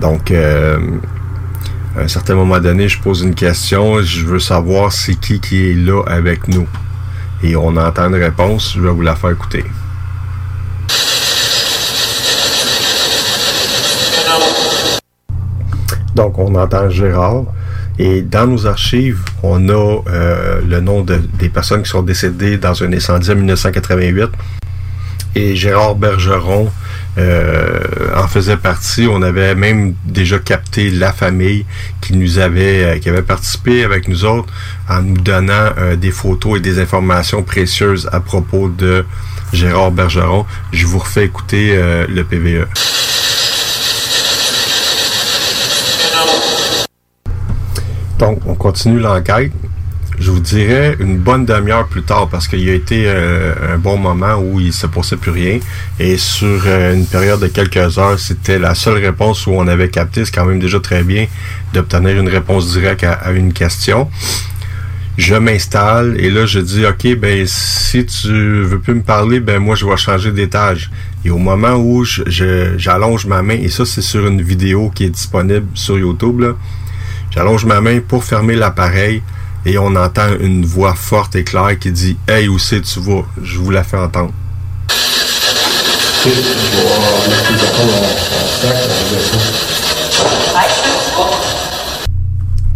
[0.02, 5.40] Donc, à un certain moment donné, je pose une question, je veux savoir c'est qui
[5.40, 6.68] qui est là avec nous.
[7.44, 9.64] Et on entend une réponse, je vais vous la faire écouter.
[16.18, 17.44] Donc, on entend Gérard.
[18.00, 22.58] Et dans nos archives, on a euh, le nom de, des personnes qui sont décédées
[22.58, 24.30] dans un incendie en 1988.
[25.36, 26.72] Et Gérard Bergeron
[27.20, 27.80] euh,
[28.16, 29.08] en faisait partie.
[29.08, 31.68] On avait même déjà capté la famille
[32.02, 34.52] qui nous avait, euh, qui avait participé avec nous autres
[34.90, 39.06] en nous donnant des photos et des informations précieuses à propos de
[39.54, 40.48] Gérard Bergeron.
[40.72, 42.66] Je vous refais écouter le PVE.
[48.20, 49.52] Donc, on continue l'enquête.
[50.20, 53.78] Je vous dirais une bonne demi-heure plus tard parce qu'il y a été euh, un
[53.78, 55.60] bon moment où il se passait plus rien.
[56.00, 59.90] Et sur euh, une période de quelques heures, c'était la seule réponse où on avait
[59.90, 60.26] capté.
[60.26, 61.28] C'est quand même déjà très bien
[61.72, 64.10] d'obtenir une réponse directe à, une question.
[65.18, 69.58] Je m'installe et là je dis ok ben si tu veux plus me parler ben
[69.58, 70.92] moi je vais changer d'étage
[71.26, 75.10] et au moment où j'allonge ma main et ça c'est sur une vidéo qui est
[75.10, 76.54] disponible sur YouTube là,
[77.32, 79.22] J'allonge ma main pour fermer l'appareil
[79.66, 83.26] et on entend une voix forte et claire qui dit Hey, où c'est tu vas
[83.44, 84.34] Je vous la fais entendre.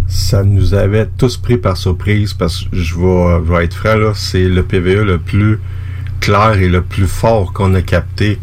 [0.07, 4.43] Ça nous avait tous pris par surprise parce que je vais, être franc, là, c'est
[4.43, 5.59] le PVE le plus
[6.19, 8.39] clair et le plus fort qu'on a capté.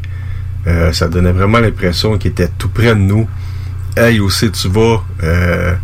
[0.66, 3.28] Euh, ça donnait vraiment l'impression qu'il était tout près de nous
[3.98, 5.02] Hey, aussi tu vas?
[5.24, 5.74] Euh,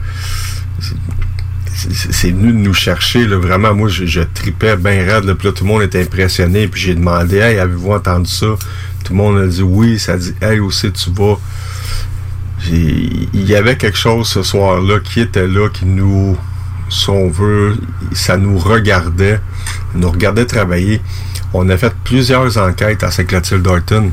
[2.12, 3.26] c'est venu de nous chercher.
[3.26, 5.24] Vraiment, moi, je, tripais bien raide.
[5.24, 6.68] Là, puis tout le monde était impressionné.
[6.68, 8.54] Puis j'ai demandé, hey, avez-vous entendu ça?
[9.02, 9.98] Tout le monde a dit oui.
[9.98, 11.38] Ça dit, hey, aussi tu vas?
[12.70, 16.36] Il y avait quelque chose ce soir-là qui était là, qui nous,
[16.88, 17.76] si on veut,
[18.12, 19.40] ça nous regardait,
[19.96, 21.02] nous regardait travailler.
[21.52, 24.12] On a fait plusieurs enquêtes à Saint-Clotilde Dalton.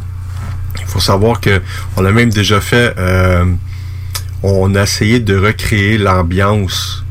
[0.79, 1.61] Il faut savoir que
[1.97, 3.45] on a même déjà fait euh,
[4.43, 7.03] on a essayé de recréer l'ambiance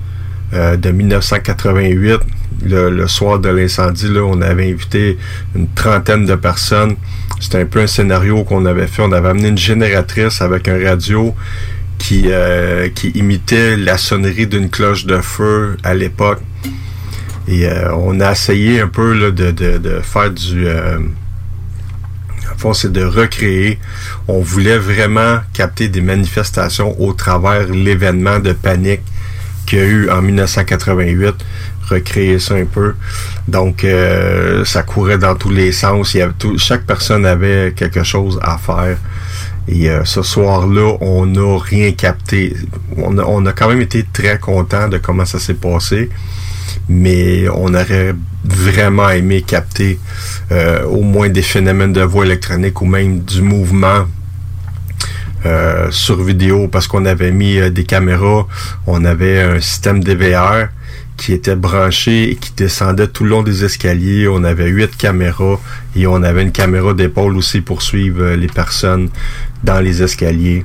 [0.53, 2.20] euh, de 1988.
[2.62, 5.16] Le, soir de l'incendie, on avait invité
[5.55, 6.97] une trentaine de personnes.
[7.41, 9.03] C'était un peu un scénario qu'on avait fait.
[9.03, 11.35] On avait amené une génératrice avec un radio
[11.99, 16.41] qui, euh, qui imitait la sonnerie d'une cloche de feu à l'époque.
[17.49, 20.66] Et euh, on a essayé un peu là, de, de, de, faire du
[22.74, 23.78] c'est de recréer.
[24.28, 29.03] On voulait vraiment capter des manifestations au travers l'événement de panique
[29.66, 31.34] qu'il y a eu en 1988
[31.90, 32.94] recréer ça un peu.
[33.48, 36.14] Donc, euh, ça courait dans tous les sens.
[36.14, 38.96] Il y avait chaque personne avait quelque chose à faire.
[39.68, 42.55] Et euh, ce soir-là, on n'a rien capté.
[42.96, 46.11] On a, on a quand même été très content de comment ça s'est passé
[46.89, 48.14] mais on aurait
[48.45, 49.99] vraiment aimé capter
[50.51, 54.07] euh, au moins des phénomènes de voix électronique ou même du mouvement
[55.47, 56.68] euh, sur vidéo.
[56.68, 58.47] Parce qu'on avait mis euh, des caméras,
[58.87, 60.68] on avait un système DVR
[61.16, 64.27] qui était branché et qui descendait tout le long des escaliers.
[64.27, 65.61] On avait huit caméras
[65.95, 69.11] et on avait une caméra d'épaule aussi pour suivre les personnes
[69.62, 70.64] dans les escaliers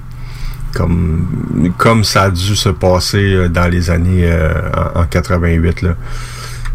[0.76, 4.51] comme comme ça a dû se passer euh, dans les années euh,
[4.93, 5.95] en, 88 là.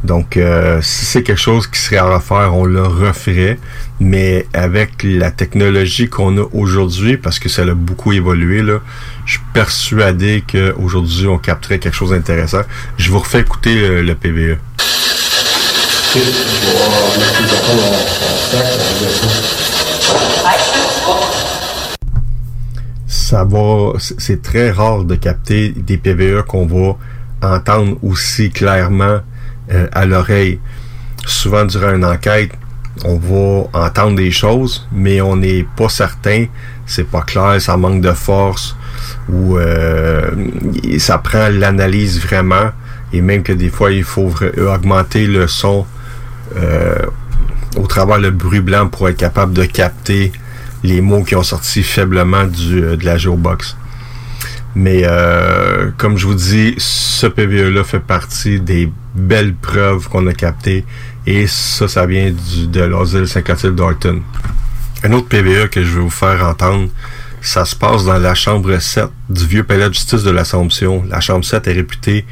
[0.03, 3.59] Donc euh, si c'est quelque chose qui serait à refaire, on le referait,
[4.01, 8.79] mais avec la technologie qu'on a aujourd'hui, parce que ça a beaucoup évolué là,
[9.27, 12.63] je suis persuadé qu'aujourd'hui on capterait quelque chose d'intéressant.
[12.97, 14.57] Je vous refais écouter le PVE
[23.31, 26.97] ça va, c'est très rare de capter des PVE qu'on va
[27.41, 29.21] entendre aussi clairement
[29.71, 30.59] euh, à l'oreille.
[31.27, 32.51] Souvent durant une enquête,
[33.05, 36.47] on va entendre des choses, mais on n'est pas certain,
[36.87, 38.77] c'est pas clair, ça manque de force
[39.29, 40.33] ou euh,
[40.99, 42.73] ça prend l'analyse vraiment
[43.13, 45.87] et même que des fois il faut augmenter le son
[46.57, 47.07] euh,
[47.77, 50.33] au travers le bruit blanc pour être capable de capter
[50.83, 53.77] les mots qui ont sorti faiblement du, euh, de la géobox.
[54.75, 60.33] Mais euh, comme je vous dis, ce PVE-là fait partie des belles preuves qu'on a
[60.33, 60.85] captées.
[61.27, 64.23] Et ça, ça vient du, de l'asile Saint-Clotilde d'Orton.
[65.03, 66.89] Un autre PVE que je vais vous faire entendre,
[67.43, 71.05] ça se passe dans la chambre 7 du vieux palais de justice de l'Assomption.
[71.09, 72.25] La chambre 7 est réputée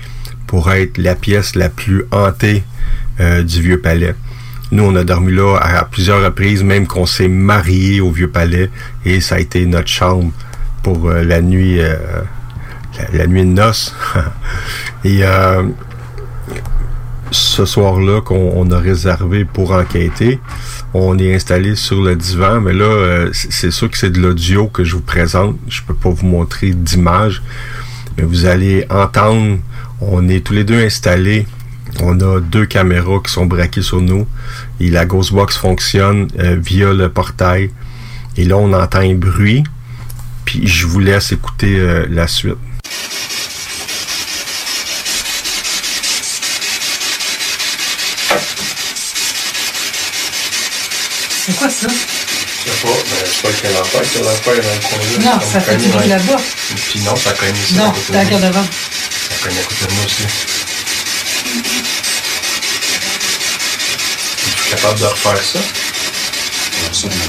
[0.47, 2.63] pour être la pièce la plus hantée
[3.21, 4.15] euh, du vieux palais.
[4.71, 8.71] Nous, on a dormi là à, plusieurs reprises, même qu'on s'est marié au vieux palais
[9.05, 10.33] et ça a été notre chambre
[10.83, 11.97] pour euh, la nuit euh,
[13.13, 13.95] la, nuit de noces.
[15.05, 15.23] et
[17.31, 20.41] ce soir-là qu'on a réservé pour enquêter,
[20.95, 24.69] on est installé sur le divan, mais là, euh, c'est sûr que c'est de l'audio
[24.69, 25.57] que je vous présente.
[25.69, 27.43] Je peux pas vous montrer d'image,
[28.17, 29.59] mais vous allez entendre.
[30.01, 31.47] On est tous les deux installés.
[32.01, 34.27] On a deux caméras qui sont braquées sur nous
[34.81, 37.71] et la Ghostbox fonctionne euh, via le portail.
[38.37, 39.65] Et là, on entend un bruit.
[40.45, 42.57] Puis je vous laisse écouter euh, la suite.
[51.47, 51.89] C'est quoi ça?
[51.89, 55.31] Je sais pas, mais je sais pas quel enfant, quel enfant est dans le coin
[55.31, 55.35] là.
[55.35, 56.37] Non, ça fait du bruit là-bas.
[56.91, 57.75] Puis non, ça cogne ici.
[57.75, 58.63] Non, c'est à cœur devant.
[58.63, 60.58] Ça cogne à côté de moi aussi.
[64.47, 65.59] Es-tu capable de refaire ça?
[66.87, 67.25] Absolument.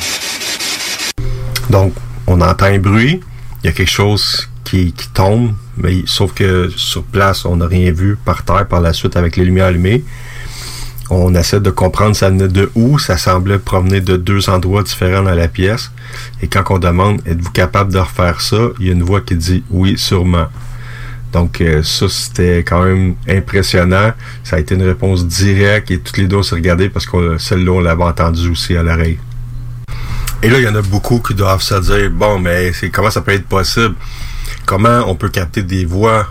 [1.69, 1.93] Donc,
[2.27, 3.21] on entend un bruit,
[3.63, 7.67] il y a quelque chose qui, qui tombe, mais sauf que sur place, on n'a
[7.67, 10.03] rien vu par terre par la suite avec les lumières allumées.
[11.11, 12.99] On essaie de comprendre ça venait de où.
[12.99, 15.91] Ça semblait provenir de deux endroits différents dans la pièce.
[16.41, 19.35] Et quand on demande êtes-vous capable de refaire ça, il y a une voix qui
[19.35, 20.47] dit oui, sûrement.
[21.31, 24.13] Donc euh, ça, c'était quand même impressionnant.
[24.43, 27.37] Ça a été une réponse directe et toutes les deux on s'est regardé parce que
[27.37, 29.19] celle-là, on l'avait entendu aussi à l'oreille.
[30.41, 33.21] Et là, il y en a beaucoup qui doivent se dire, bon, mais comment ça
[33.21, 33.95] peut être possible?
[34.65, 36.27] Comment on peut capter des voix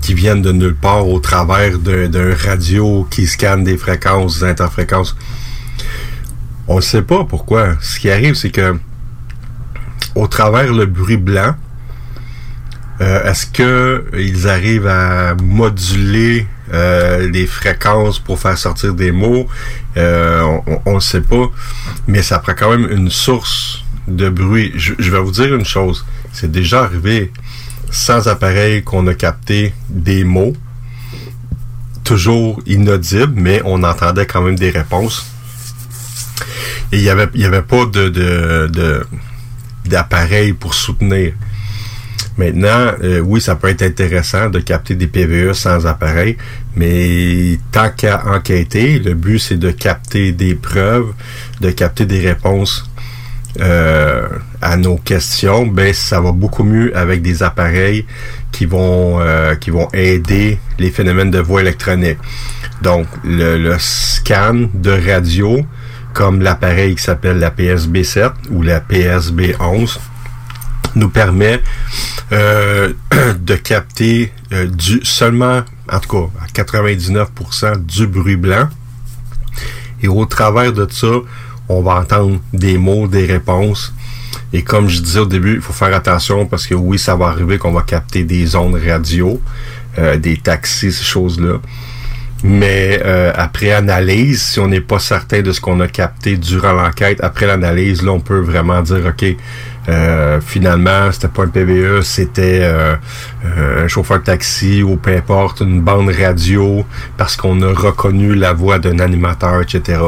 [0.00, 5.16] qui viennent de nulle part au travers d'un radio qui scanne des fréquences, des interfréquences?
[6.68, 7.76] On ne sait pas pourquoi.
[7.80, 8.78] Ce qui arrive, c'est que
[10.14, 11.54] au travers le bruit blanc,
[13.00, 19.46] euh, est-ce que ils arrivent à moduler euh, les fréquences pour faire sortir des mots?
[19.96, 20.42] Euh,
[20.84, 21.50] On ne sait pas,
[22.06, 24.72] mais ça prend quand même une source de bruit.
[24.76, 26.06] je vais vous dire une chose.
[26.32, 27.32] C'est déjà arrivé
[27.90, 30.54] sans appareil qu'on a capté des mots,
[32.04, 35.26] toujours inaudibles, mais on entendait quand même des réponses.
[36.92, 39.06] Et il n'y avait, y avait pas de, de,
[39.84, 41.32] d'appareil pour soutenir.
[42.38, 46.36] Maintenant, euh, oui, ça peut être intéressant de capter des PVE sans appareil,
[46.74, 51.12] mais tant qu'à enquêter, le but c'est de capter des preuves,
[51.60, 52.84] de capter des réponses
[53.60, 54.28] euh,
[54.60, 58.04] à nos questions, ben ça va beaucoup mieux avec des appareils
[58.52, 62.18] qui vont euh, qui vont aider les phénomènes de voix électronique.
[62.82, 65.64] Donc le, scan de radio,
[66.12, 69.98] comme l'appareil qui s'appelle la PSB 7 ou la PSB 11,
[70.96, 71.60] nous permet
[72.32, 72.92] euh,
[73.38, 78.68] de capter du seulement, en tout cas à 99% du bruit blanc.
[80.02, 81.06] Et au travers de ça,
[81.68, 83.94] on va entendre des mots, des réponses.
[84.52, 87.26] Et comme je disais au début, il faut faire attention parce que oui, ça va
[87.26, 89.40] arriver qu'on va capter des ondes radio,
[89.98, 91.58] euh, des taxis, ces choses-là.
[92.44, 96.72] Mais euh, après analyse, si on n'est pas certain de ce qu'on a capté durant
[96.72, 99.24] l'enquête, après l'analyse, là, on peut vraiment dire, OK,
[99.88, 102.68] euh, finalement, c'était pas un PVE, c'était
[103.44, 106.84] un chauffeur de taxi ou peu importe, une bande radio,
[107.16, 109.98] parce qu'on a reconnu la voix d'un animateur, etc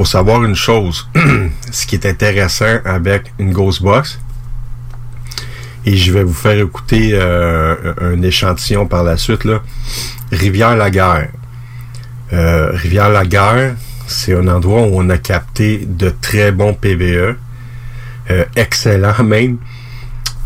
[0.00, 1.06] faut savoir une chose.
[1.70, 4.18] ce qui est intéressant avec une Ghostbox,
[5.84, 9.60] et je vais vous faire écouter euh, un échantillon par la suite, là.
[10.32, 11.28] Rivière-la-Guerre.
[12.32, 13.74] Euh, Rivière-la-Guerre,
[14.06, 17.36] c'est un endroit où on a capté de très bons PVE.
[18.30, 19.58] Euh, excellent même.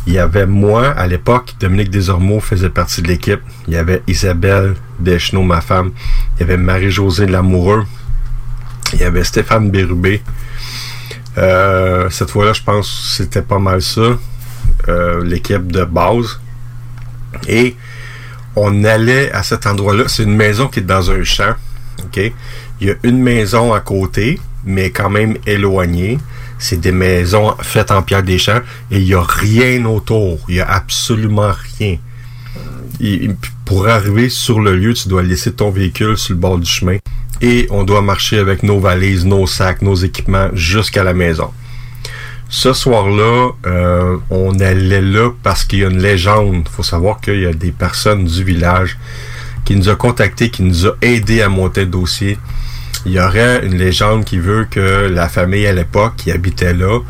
[0.07, 3.41] Il y avait moi, à l'époque, Dominique Desormeaux faisait partie de l'équipe.
[3.67, 5.93] Il y avait Isabelle Deschenaux, ma femme.
[6.37, 7.85] Il y avait Marie-Josée Lamoureux,
[8.93, 10.23] il y avait Stéphane Bérubé.
[11.39, 14.19] Euh, cette fois-là, je pense que c'était pas mal ça.
[14.89, 16.41] Euh, l'équipe de base.
[17.49, 17.77] Et
[18.57, 20.05] on allait à cet endroit-là.
[20.09, 21.55] C'est une maison qui est dans un champ.
[22.17, 22.33] Il
[22.81, 26.19] y a une maison à côté, mais quand même éloignée.
[26.59, 30.39] C'est des maisons faites en pierre des champs et il n'y a rien autour.
[30.49, 31.97] Il n'y a absolument rien.
[33.65, 36.99] pour arriver sur le lieu, tu dois laisser ton véhicule sur le bord du chemin
[37.41, 41.51] et on doit marcher avec nos valises, nos sacs, nos équipements jusqu'à la maison.
[42.49, 46.63] Ce soir-là, euh, on allait là parce qu'il y a une légende.
[46.67, 48.97] Il faut savoir qu'il y a des personnes du village
[49.65, 52.39] qui nous a contactés, qui nous a aidés à monter le dossier.
[53.07, 57.01] Il y aurait une légende qui veut que la famille à l'époque qui habitait là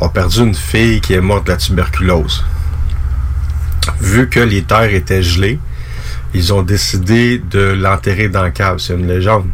[0.00, 2.44] a perdu une fille qui est morte de la tuberculose.
[4.00, 5.58] Vu que les terres étaient gelées,
[6.34, 8.78] ils ont décidé de l'enterrer dans la cave.
[8.78, 9.46] C'est une légende.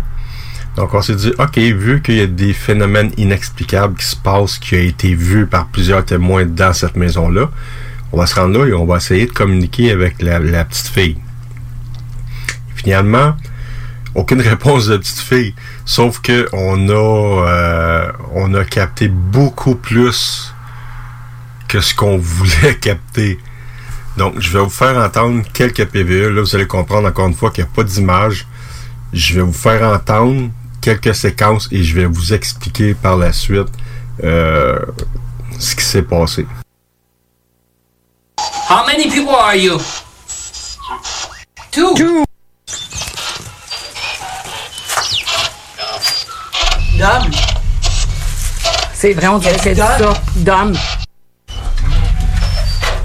[0.77, 4.59] Donc on s'est dit, OK, vu qu'il y a des phénomènes inexplicables qui se passent,
[4.59, 7.51] qui a été vu par plusieurs témoins dans cette maison-là,
[8.13, 10.89] on va se rendre là et on va essayer de communiquer avec la, la petite
[10.89, 11.19] fille.
[12.75, 13.37] Finalement,
[14.15, 15.55] aucune réponse de petite fille,
[15.91, 16.93] sauf que on a
[17.49, 20.55] euh, on a capté beaucoup plus
[21.67, 23.41] que ce qu'on voulait capter.
[24.17, 26.29] Donc, je vais vous faire entendre quelques PVE.
[26.29, 28.47] Là, vous allez comprendre encore une fois qu'il n'y a pas d'image.
[29.13, 33.73] Je vais vous faire entendre quelques séquences et je vais vous expliquer par la suite
[34.23, 34.79] euh,
[35.59, 36.47] ce qui s'est passé.
[38.69, 39.79] How many people are you?
[41.73, 41.95] Two.
[41.95, 42.30] Two.
[49.01, 49.97] C'est vrai, on dirait que c'est ça?
[50.37, 50.77] Dom.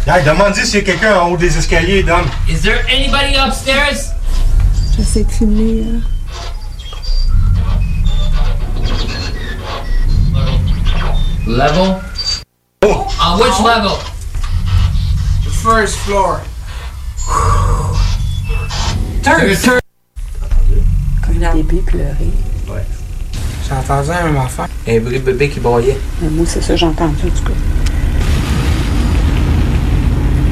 [0.06, 2.26] Hey, demande s'il y a quelqu'un en haut des escaliers, Dom.
[2.50, 4.12] Is there anybody upstairs?
[4.98, 5.86] J'essaie de filmer.
[11.48, 12.02] Level?
[12.86, 13.08] Oh.
[13.22, 13.98] On which level?
[15.46, 16.42] The first floor.
[19.24, 19.56] Third.
[19.56, 19.82] Third.
[21.22, 22.55] Quand le bébé pleurait.
[23.72, 24.66] Entendu un enfant.
[24.88, 25.98] Un bruit de bébé qui broyait.
[26.22, 27.52] Mais moi, c'est ça que j'ai entendu, en tout cas.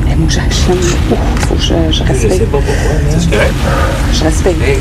[0.06, 0.78] Mais moi, j'achète.
[1.12, 1.16] Oh,
[1.48, 2.34] faut que je, je respecte.
[2.34, 3.20] Je sais pas pourquoi, mais...
[3.20, 3.54] C'est correct.
[4.14, 4.62] Je respecte.
[4.62, 4.80] Hey.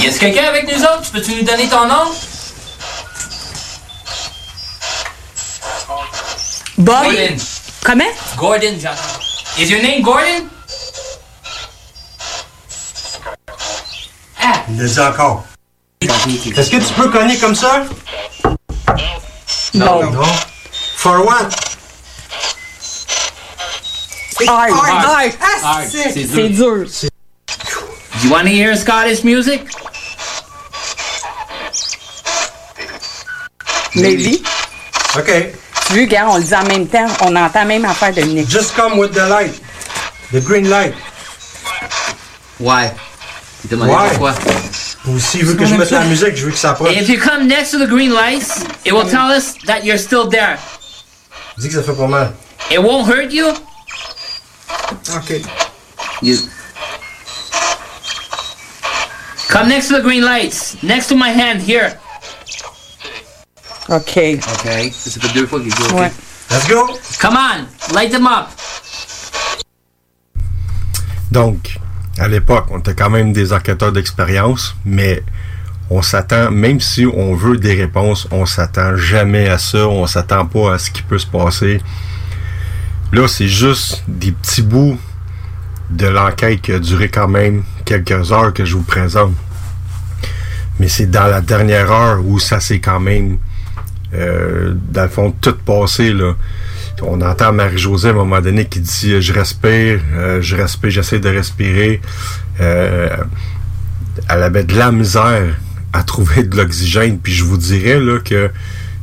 [0.00, 1.10] Y a quelqu'un avec nous autres?
[1.12, 2.12] Peux-tu nous donner ton nom?
[6.76, 7.04] Bob?
[7.04, 7.36] Gordon.
[7.84, 8.04] Comment?
[8.36, 9.20] Gordon, j'entends.
[9.58, 10.48] Is your name Gordon?
[14.42, 14.64] Ah.
[14.68, 15.44] Il le dit encore.
[16.04, 17.84] Est-ce que tu peux cogner comme ça?
[19.74, 20.10] Non.
[20.10, 20.22] Non.
[20.96, 21.48] For what?
[24.36, 24.46] C'est
[26.48, 26.86] dur.
[28.22, 29.62] you want to hear Scottish music?
[33.94, 34.42] Maybe.
[35.16, 35.52] OK.
[35.86, 37.06] Tu veux, gars, on le dit en même temps.
[37.20, 38.48] On entend la même affaire de Nick.
[38.48, 39.60] Just come with the light.
[40.32, 40.94] The green light.
[42.58, 42.90] Why?
[43.64, 44.32] Il demandait Why?
[45.04, 45.14] Pourquoi.
[45.14, 46.96] Ou s'il veut que je mette la musique, je veux que ça approche.
[46.96, 50.28] If you come next to the green lights, it will tell us that you're still
[50.28, 50.58] there.
[51.58, 52.32] Dis que ça fait pas mal.
[52.70, 53.48] It won't hurt you.
[55.14, 55.42] OK.
[56.22, 56.36] You.
[59.48, 60.82] Come next to the green lights.
[60.82, 61.98] Next to my hand here.
[63.88, 64.40] OK.
[64.60, 64.90] Okay.
[64.90, 66.10] Ça fait deux fois qu'il dit Ouais.
[66.50, 66.98] Let's go.
[67.20, 68.48] Come on, light them up.
[71.30, 71.78] Donc,
[72.18, 75.22] à l'époque, on était quand même des enquêteurs d'expérience, mais
[75.90, 80.46] on s'attend, même si on veut des réponses, on s'attend jamais à ça, on s'attend
[80.46, 81.80] pas à ce qui peut se passer.
[83.12, 84.98] Là, c'est juste des petits bouts
[85.90, 89.34] de l'enquête qui a duré quand même quelques heures que je vous présente.
[90.80, 93.38] Mais c'est dans la dernière heure où ça s'est quand même,
[94.14, 96.34] euh, dans le fond, tout passé, là.
[97.06, 100.90] On entend Marie-Josée à un moment donné qui dit euh, Je respire, euh, je respire,
[100.90, 102.00] j'essaie de respirer.
[102.60, 103.08] Euh,
[104.28, 105.54] elle avait de la misère
[105.92, 107.18] à trouver de l'oxygène.
[107.18, 108.50] Puis je vous dirais là que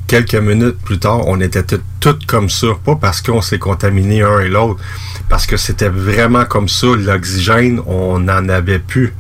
[0.08, 2.68] quelques minutes plus tard, on était tout- toutes comme ça.
[2.84, 4.82] Pas parce qu'on s'est contaminé un et l'autre,
[5.30, 6.88] parce que c'était vraiment comme ça.
[6.98, 9.14] L'oxygène, on n'en avait plus.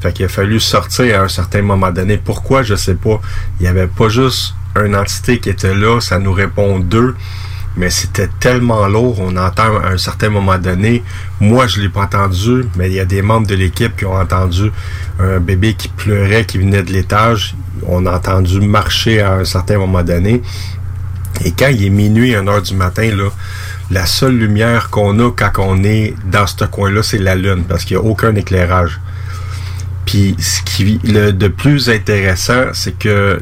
[0.00, 2.18] Fait qu'il a fallu sortir à un certain moment donné.
[2.18, 3.20] Pourquoi, je sais pas.
[3.60, 7.14] Il y avait pas juste une entité qui était là, ça nous répond deux.
[7.76, 11.02] Mais c'était tellement lourd, on entend à un certain moment donné.
[11.40, 14.14] Moi, je l'ai pas entendu, mais il y a des membres de l'équipe qui ont
[14.16, 14.70] entendu
[15.18, 17.56] un bébé qui pleurait, qui venait de l'étage.
[17.86, 20.40] On a entendu marcher à un certain moment donné.
[21.44, 23.28] Et quand il est minuit, 1 heure du matin, là,
[23.90, 27.84] la seule lumière qu'on a quand on est dans ce coin-là, c'est la lune, parce
[27.84, 29.00] qu'il n'y a aucun éclairage.
[30.06, 33.40] Puis ce qui le de plus intéressant, c'est que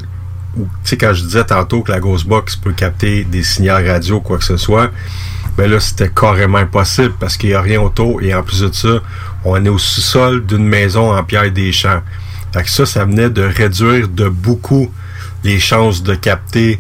[0.55, 4.21] tu sais quand je disais tantôt que la Ghost Box peut capter des signaux radio
[4.21, 4.91] quoi que ce soit,
[5.57, 8.73] ben là c'était carrément impossible parce qu'il y a rien autour et en plus de
[8.73, 9.01] ça,
[9.45, 12.03] on est au sous-sol d'une maison en pierre des champs.
[12.53, 14.91] Fait que ça ça venait de réduire de beaucoup
[15.45, 16.79] les chances de capter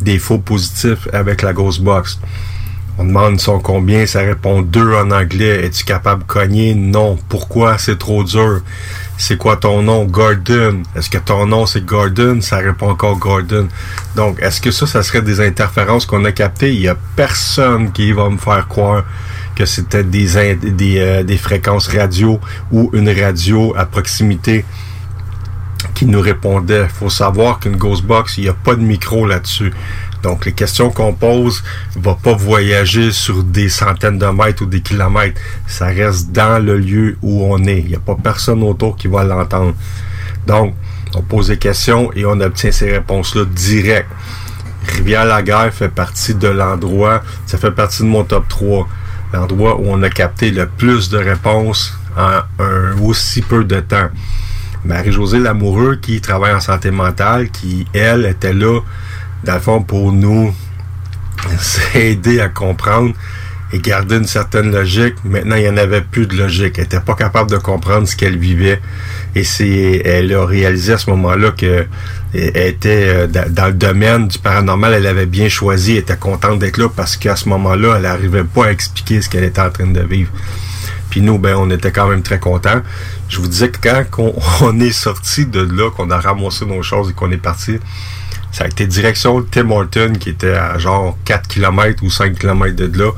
[0.00, 2.18] des faux positifs avec la Ghost Box.
[3.00, 5.64] On demande sont combien, ça répond deux en anglais.
[5.64, 6.74] Es-tu capable de cogner?
[6.74, 7.18] Non.
[7.30, 7.78] Pourquoi?
[7.78, 8.60] C'est trop dur.
[9.16, 10.04] c'est quoi ton nom?
[10.04, 10.82] Gordon.
[10.94, 12.42] Est-ce que ton nom c'est Gordon?
[12.42, 13.68] Ça répond encore Gordon.
[14.16, 16.74] Donc, est-ce que ça, ça serait des interférences qu'on a captées?
[16.74, 19.04] Il y a personne qui va me faire croire
[19.56, 22.38] que c'était des, des, euh, des fréquences radio
[22.70, 24.66] ou une radio à proximité
[25.94, 26.88] qui nous répondait.
[26.88, 29.72] faut savoir qu'une Ghostbox, il n'y a pas de micro là-dessus.
[30.22, 31.62] Donc, les questions qu'on pose
[31.96, 35.40] ne vont pas voyager sur des centaines de mètres ou des kilomètres.
[35.66, 37.78] Ça reste dans le lieu où on est.
[37.78, 39.74] Il n'y a pas personne autour qui va l'entendre.
[40.46, 40.74] Donc,
[41.14, 44.08] on pose des questions et on obtient ces réponses-là direct.
[44.96, 48.88] Rivière-la-Guerre fait partie de l'endroit, ça fait partie de mon top 3.
[49.32, 54.08] L'endroit où on a capté le plus de réponses en un aussi peu de temps.
[54.84, 58.80] Marie-Josée Lamoureux, qui travaille en santé mentale, qui, elle, était là
[59.44, 60.54] dans le fond, pour nous
[61.94, 63.14] aider à comprendre
[63.72, 65.14] et garder une certaine logique.
[65.24, 66.74] Maintenant, il n'y en avait plus de logique.
[66.76, 68.80] Elle n'était pas capable de comprendre ce qu'elle vivait.
[69.34, 71.86] Et c'est, elle a réalisé à ce moment-là que
[72.32, 76.60] elle était euh, dans le domaine du paranormal, elle avait bien choisi, elle était contente
[76.60, 79.70] d'être là parce qu'à ce moment-là, elle n'arrivait pas à expliquer ce qu'elle était en
[79.70, 80.30] train de vivre.
[81.10, 82.80] Puis nous, ben, on était quand même très contents.
[83.28, 84.32] Je vous disais que quand
[84.62, 87.78] on, est sorti de là, qu'on a ramassé nos choses et qu'on est parti,
[88.52, 92.74] ça a été direction Tim Horton qui était à genre 4 km ou 5 km
[92.74, 93.10] de là.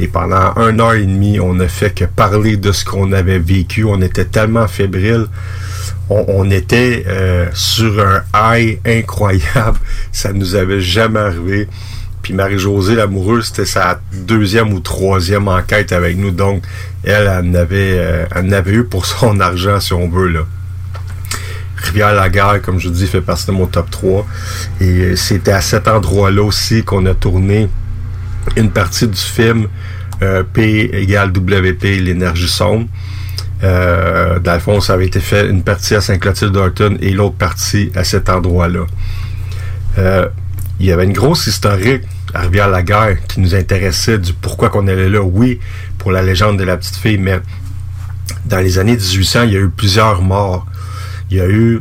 [0.00, 3.38] Et pendant un heure et demie, on ne fait que parler de ce qu'on avait
[3.38, 3.84] vécu.
[3.84, 5.26] On était tellement fébrile.
[6.10, 9.78] On, était euh, sur un high incroyable.
[10.12, 11.68] Ça nous avait jamais arrivé.
[12.24, 16.30] Puis Marie-Josée, l'amoureuse, c'était sa deuxième ou troisième enquête avec nous.
[16.30, 16.62] Donc,
[17.04, 20.40] elle, elle avait, euh, elle avait eu pour son argent, si on veut, là.
[21.76, 24.26] Rivière-la-Guerre, comme je dis, fait partie de mon top 3.
[24.80, 27.68] Et c'était à cet endroit-là aussi qu'on a tourné
[28.56, 29.68] une partie du film
[30.22, 32.86] euh, P égale WP, l'énergie sombre.
[33.62, 37.92] Euh, dans le fond, ça avait été fait une partie à Saint-Clotilde-Dorton et l'autre partie
[37.94, 38.86] à cet endroit-là.
[39.98, 40.26] Euh,
[40.80, 42.02] il y avait une grosse historique
[42.32, 45.22] à Rivière-la-Guerre qui nous intéressait du pourquoi qu'on allait là.
[45.22, 45.60] Oui,
[45.98, 47.40] pour la légende de la petite fille, mais
[48.46, 50.66] dans les années 1800, il y a eu plusieurs morts
[51.30, 51.80] il y a eu,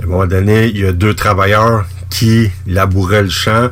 [0.00, 3.70] à un moment donné, il y a deux travailleurs qui labouraient le champ.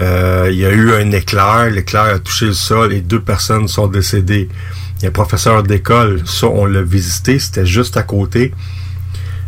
[0.00, 3.68] Euh, il y a eu un éclair, l'éclair a touché le sol et deux personnes
[3.68, 4.48] sont décédées.
[4.96, 8.54] Il y a un professeur d'école, ça on l'a visité, c'était juste à côté.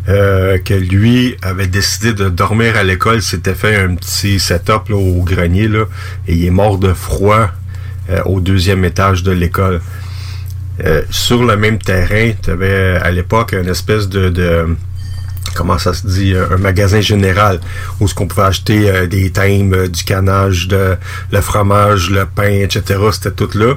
[0.08, 5.22] Euh, que lui avait décidé de dormir à l'école, s'était fait un petit setup au
[5.22, 5.84] grenier là,
[6.26, 7.50] et il est mort de froid
[8.10, 9.80] euh, au deuxième étage de l'école.
[11.10, 14.74] sur le même terrain, tu avais à l'époque une espèce de
[15.54, 17.60] comment ça se dit, un magasin général
[18.00, 20.96] où ce qu'on pouvait acheter euh, des thèmes, euh, du canage, de,
[21.30, 22.98] le fromage, le pain, etc.
[23.12, 23.74] C'était tout là.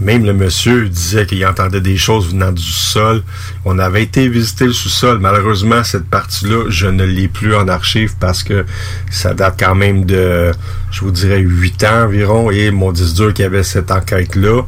[0.00, 3.22] Même le monsieur disait qu'il entendait des choses venant du sol.
[3.64, 5.18] On avait été visiter le sous-sol.
[5.20, 8.64] Malheureusement, cette partie-là, je ne l'ai plus en archive parce que
[9.10, 10.50] ça date quand même de,
[10.90, 12.50] je vous dirais, huit ans environ.
[12.50, 14.62] Et mon disque dur qui avait cette enquête-là,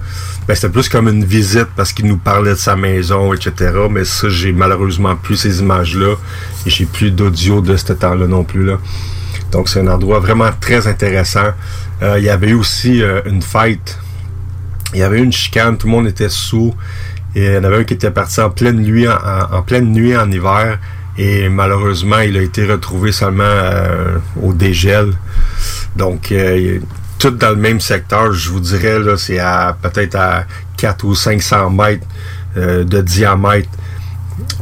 [0.46, 3.72] ben, c'était plus comme une visite parce qu'il nous parlait de sa maison, etc.
[3.90, 6.14] Mais ça, j'ai malheureusement plus ces images-là.
[6.66, 8.64] Et j'ai plus d'audio de ce temps-là non plus.
[8.64, 8.78] Là.
[9.50, 11.50] Donc, c'est un endroit vraiment très intéressant.
[12.02, 13.98] Euh, il y avait aussi euh, une fête
[14.92, 16.74] il y avait une chicane, tout le monde était sous.
[17.34, 20.16] Et il y en avait un qui était parti en pleine nuit, en, pleine nuit
[20.16, 20.78] en hiver.
[21.18, 25.12] Et malheureusement, il a été retrouvé seulement euh, au dégel.
[25.96, 26.78] Donc, euh,
[27.18, 30.44] tout dans le même secteur, je vous dirais, là, c'est à peut-être à
[30.76, 32.06] 4 ou 500 mètres
[32.56, 33.68] euh, de diamètre.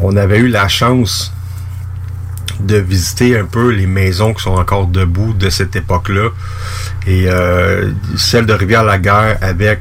[0.00, 1.32] On avait eu la chance
[2.60, 6.30] de visiter un peu les maisons qui sont encore debout de cette époque-là.
[7.06, 7.26] Et
[8.16, 9.80] celle de Rivière-la-Guerre avec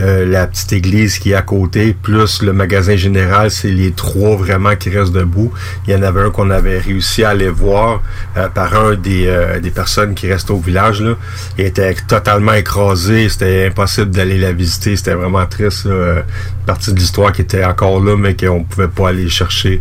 [0.00, 4.36] euh, la petite église qui est à côté, plus le magasin général, c'est les trois
[4.36, 5.52] vraiment qui restent debout.
[5.86, 8.02] Il y en avait un qu'on avait réussi à aller voir
[8.36, 11.02] euh, par un des, euh, des personnes qui restent au village.
[11.02, 11.16] Là.
[11.58, 15.84] Il était totalement écrasé, c'était impossible d'aller la visiter, c'était vraiment triste.
[15.84, 16.22] Une
[16.64, 19.80] partie de l'histoire qui était encore là, mais qu'on pouvait pas aller chercher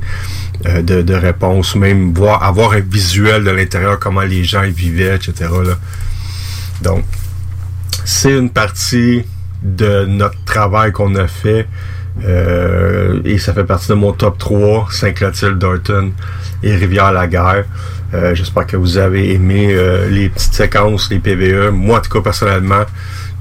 [0.65, 5.15] de, de réponse, même voir avoir un visuel de l'intérieur, comment les gens y vivaient,
[5.15, 5.49] etc.
[5.65, 5.77] Là.
[6.81, 7.05] Donc,
[8.03, 9.23] c'est une partie
[9.63, 11.67] de notre travail qu'on a fait.
[12.25, 16.11] Euh, et ça fait partie de mon top 3, Saint-Clotilde, Dorton
[16.63, 17.65] et Rivière-la-Guerre.
[18.13, 21.71] Euh, j'espère que vous avez aimé euh, les petites séquences, les PVE.
[21.71, 22.83] Moi, en tout cas, personnellement,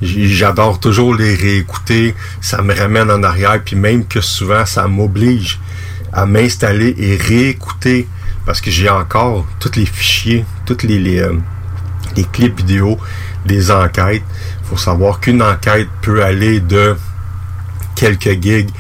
[0.02, 2.14] j'adore toujours les réécouter.
[2.40, 5.58] Ça me ramène en arrière, puis même que souvent, ça m'oblige
[6.12, 8.08] à m'installer et réécouter
[8.48, 11.22] parce que j'ai encore tous les fichiers, tous les,
[12.32, 12.98] clips vidéo
[13.44, 14.22] des enquêtes
[14.68, 16.94] faut savoir qu'une enquête peut aller de
[17.94, 18.70] quelques gigs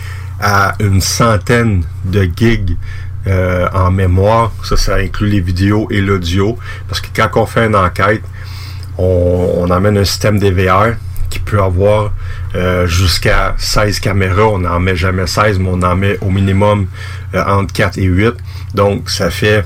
[0.40, 2.76] à une centaine de gigs
[3.26, 4.52] euh, en mémoire.
[4.64, 6.58] Ça, ça inclut les vidéos et l'audio.
[6.88, 8.22] Parce que quand on fait une enquête,
[8.98, 10.94] on, on emmène un système DVR
[11.30, 12.12] qui peut avoir
[12.54, 14.48] euh, jusqu'à 16 caméras.
[14.48, 16.86] On n'en met jamais 16, mais on en met au minimum
[17.34, 18.34] euh, entre 4 et 8.
[18.74, 19.64] Donc, ça fait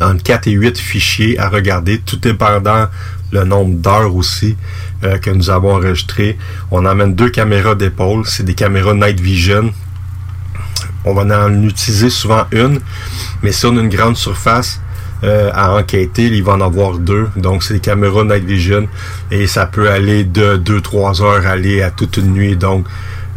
[0.00, 2.86] entre 4 et 8 fichiers à regarder, tout dépendant
[3.32, 4.56] le nombre d'heures aussi
[5.04, 6.38] euh, que nous avons enregistré.
[6.70, 9.72] On emmène deux caméras d'épaule, c'est des caméras Night Vision.
[11.04, 12.80] On va en utiliser souvent une,
[13.42, 14.80] mais si on a une grande surface,
[15.24, 17.28] euh, à enquêter, il va en avoir deux.
[17.36, 18.86] Donc, c'est des caméras Night Vision
[19.30, 22.56] et ça peut aller de 2-3 heures aller à toute une nuit.
[22.56, 22.86] Donc,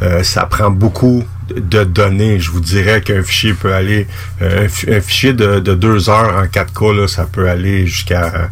[0.02, 1.24] euh, ça prend beaucoup
[1.56, 2.40] de données.
[2.40, 4.08] Je vous dirais qu'un fichier peut aller,
[4.42, 8.50] euh, un, fichier de, de 2 heures en 4K, là, ça peut aller jusqu'à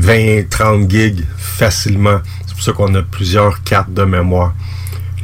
[0.00, 2.20] 20-30 gigs facilement.
[2.46, 4.54] C'est pour ça qu'on a plusieurs cartes de mémoire.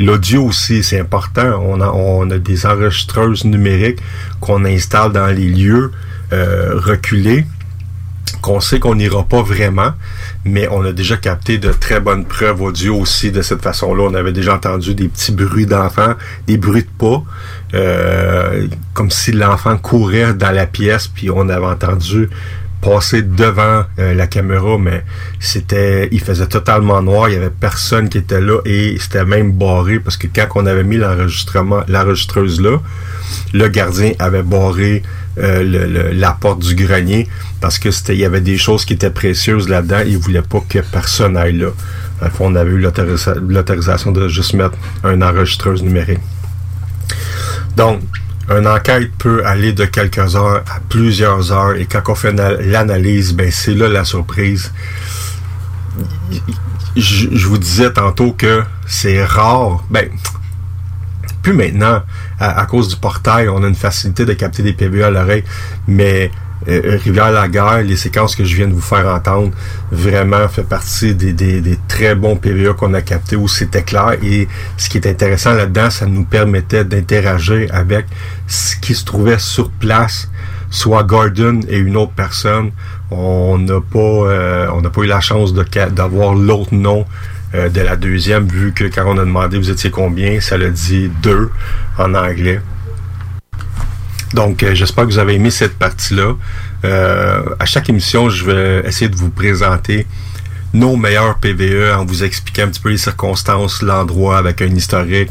[0.01, 1.61] L'audio aussi, c'est important.
[1.65, 3.99] On a, on a des enregistreuses numériques
[4.41, 5.91] qu'on installe dans les lieux
[6.33, 7.45] euh, reculés
[8.37, 9.93] qu'on sait qu'on n'ira pas vraiment,
[10.45, 14.05] mais on a déjà capté de très bonnes preuves audio aussi de cette façon-là.
[14.05, 16.15] On avait déjà entendu des petits bruits d'enfants,
[16.47, 17.23] des bruits de pas,
[17.75, 22.29] euh, comme si l'enfant courait dans la pièce, puis on avait entendu
[22.81, 25.05] passer devant euh, la caméra, mais
[25.41, 29.53] c'était, il faisait totalement noir, il y avait personne qui était là et c'était même
[29.53, 32.79] barré parce que quand on avait mis l'enregistrement, l'enregistreuse là,
[33.53, 35.03] le gardien avait barré
[35.39, 37.29] euh, la porte du grenier
[37.61, 40.01] parce que c'était il y avait des choses qui étaient précieuses là-dedans.
[40.07, 41.69] Il voulait pas que personne aille là.
[42.41, 46.21] on avait eu l'autorisation de juste mettre un enregistreuse numérique.
[47.77, 48.01] Donc,
[48.51, 53.35] une enquête peut aller de quelques heures à plusieurs heures et quand on fait l'analyse,
[53.35, 54.73] ben c'est là la surprise.
[56.97, 59.85] Je, vous disais tantôt que c'est rare.
[59.91, 60.09] Ben,
[61.53, 62.03] maintenant,
[62.41, 65.45] à, cause du portail, on a une facilité de capter des PVE à l'oreille,
[65.87, 66.31] mais
[66.69, 69.53] euh, Rivière-la-Guerre, les séquences que je viens de vous faire entendre,
[69.93, 74.17] vraiment fait partie des, très bons PVA qu'on a captés où c'était clair.
[74.23, 78.07] Et ce qui est intéressant là-dedans, ça nous permettait d'interagir avec
[78.49, 80.31] ce qui se trouvait sur place,
[80.71, 82.73] soit Gordon et une autre personne.
[83.11, 87.07] On n'a pas, euh, on n'a pas eu la chance d'avoir l'autre nom
[87.55, 90.69] euh, de la deuxième, vu que quand on a demandé vous étiez combien, ça l'a
[90.69, 91.51] dit deux
[91.97, 92.61] en anglais.
[94.35, 96.35] Donc, euh, j'espère que vous avez aimé cette partie-là.
[96.85, 100.07] Euh, à chaque émission, je vais essayer de vous présenter
[100.75, 105.31] nos meilleurs PVE en vous expliquant un petit peu les circonstances, l'endroit avec un historique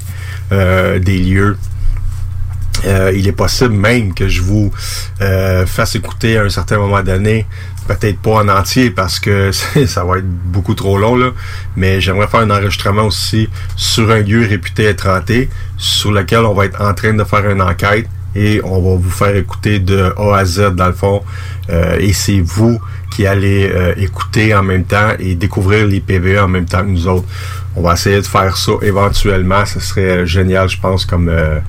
[0.50, 1.56] des lieux.
[2.84, 4.72] il est possible même que je vous
[5.68, 7.46] fasse écouter à un certain moment donné
[7.88, 9.52] peut-être pas en entier parce que
[9.88, 11.32] ça va être beaucoup trop long, là.
[11.76, 16.54] mais j'aimerais faire un enregistrement aussi sur un lieu réputé être hanté, sur lequel on
[16.54, 20.14] va être en train de faire une enquête et on va vous faire écouter de
[20.18, 21.24] A à Z dans le fond.
[21.70, 22.80] Euh, et c'est vous
[23.12, 26.90] qui allez euh, écouter en même temps et découvrir les PVE en même temps que
[26.90, 27.28] nous autres.
[27.76, 29.66] On va essayer de faire ça éventuellement.
[29.66, 31.60] Ce serait génial, je pense, comme, euh,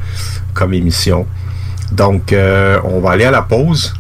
[0.53, 1.27] comme émission.
[1.93, 2.35] Donc,
[2.85, 3.95] on va aller à la pause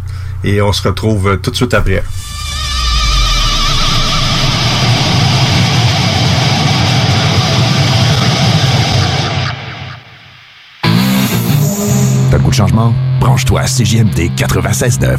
[0.44, 2.02] et on se retrouve tout de suite après.
[12.30, 12.94] T'as le goût de changement?
[13.20, 15.18] Branche-toi à CJMD 96.9,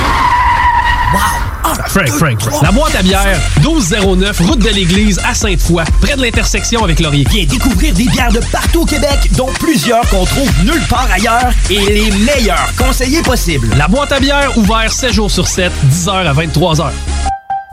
[1.87, 2.61] Frank, Frank, Frank.
[2.63, 7.25] La boîte à bière, 1209, route de l'église à Sainte-Foy, près de l'intersection avec Laurier.
[7.29, 11.51] Viens découvrir des bières de partout au Québec, dont plusieurs qu'on trouve nulle part ailleurs
[11.69, 13.69] et les meilleurs conseillers possibles.
[13.77, 16.91] La boîte à bière, ouvert 7 jours sur 7, 10h à 23h.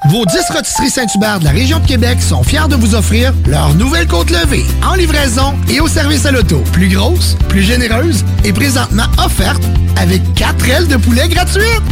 [0.08, 3.74] Vos 10 rôtisseries Saint-Hubert de la région de Québec sont fiers de vous offrir leur
[3.74, 6.62] nouvelle côte levée en livraison et au service à l'auto.
[6.72, 9.62] Plus grosse, plus généreuse et présentement offerte
[9.96, 11.82] avec 4 ailes de poulet gratuites.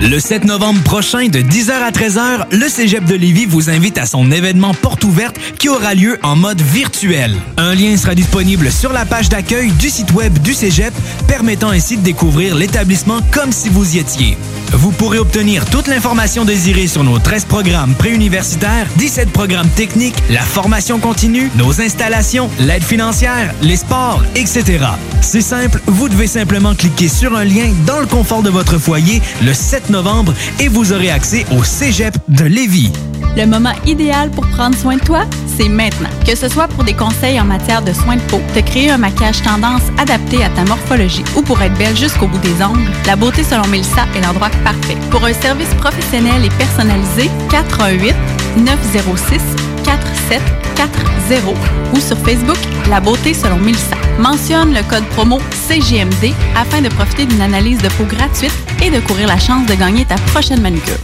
[0.00, 4.06] Le 7 novembre prochain, de 10h à 13h, le Cégep de Lévis vous invite à
[4.06, 7.34] son événement porte ouverte qui aura lieu en mode virtuel.
[7.56, 10.94] Un lien sera disponible sur la page d'accueil du site web du Cégep,
[11.26, 14.38] permettant ainsi de découvrir l'établissement comme si vous y étiez.
[14.72, 20.42] Vous pourrez obtenir toute l'information désirée sur nos 13 programmes préuniversitaires, 17 programmes techniques, la
[20.42, 24.84] formation continue, nos installations, l'aide financière, les sports, etc.
[25.22, 29.22] C'est simple, vous devez simplement cliquer sur un lien dans le confort de votre foyer
[29.42, 32.92] le 7 novembre et vous aurez accès au Cégep de Lévis.
[33.36, 36.08] Le moment idéal pour prendre soin de toi, c'est maintenant.
[36.26, 38.98] Que ce soit pour des conseils en matière de soins de peau, te créer un
[38.98, 43.14] maquillage tendance adapté à ta morphologie ou pour être belle jusqu'au bout des ongles, la
[43.14, 44.96] beauté selon Mélissa est l'endroit parfait.
[45.10, 48.14] Pour un service professionnel et personnalisé, 418
[48.56, 49.40] 906
[49.84, 51.56] 4740
[51.94, 53.96] ou sur Facebook La Beauté selon Mélissa.
[54.18, 55.38] Mentionne le code promo
[55.68, 58.52] CGMD afin de profiter d'une analyse de peau gratuite
[58.82, 60.98] et de courir la chance de gagner ta prochaine manucure.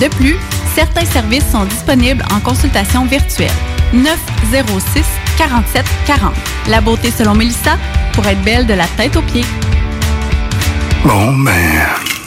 [0.00, 0.36] De plus,
[0.74, 3.50] certains services sont disponibles en consultation virtuelle.
[3.92, 5.04] 906
[5.38, 6.34] 47 40.
[6.68, 7.78] La beauté selon Mélissa
[8.12, 9.44] pour être belle de la tête aux pieds.
[11.04, 12.23] Bon, ben.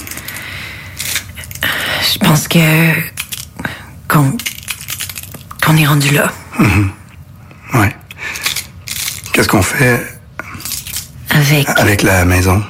[2.13, 2.93] Je pense que.
[4.07, 4.35] qu'on.
[5.63, 6.31] qu'on est rendu là.
[6.59, 6.91] Mhm.
[7.73, 7.95] Ouais.
[9.33, 10.01] Qu'est-ce qu'on fait
[11.29, 11.67] Avec.
[11.69, 12.63] avec la maison?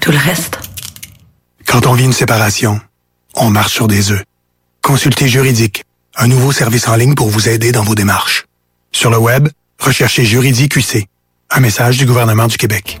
[0.00, 0.58] tout le reste.
[1.66, 2.80] Quand on vit une séparation,
[3.34, 4.22] on marche sur des œufs.
[4.80, 5.84] Consultez Juridique,
[6.16, 8.46] un nouveau service en ligne pour vous aider dans vos démarches.
[8.90, 11.06] Sur le web, recherchez Juridique UC.
[11.50, 13.00] Un message du gouvernement du Québec.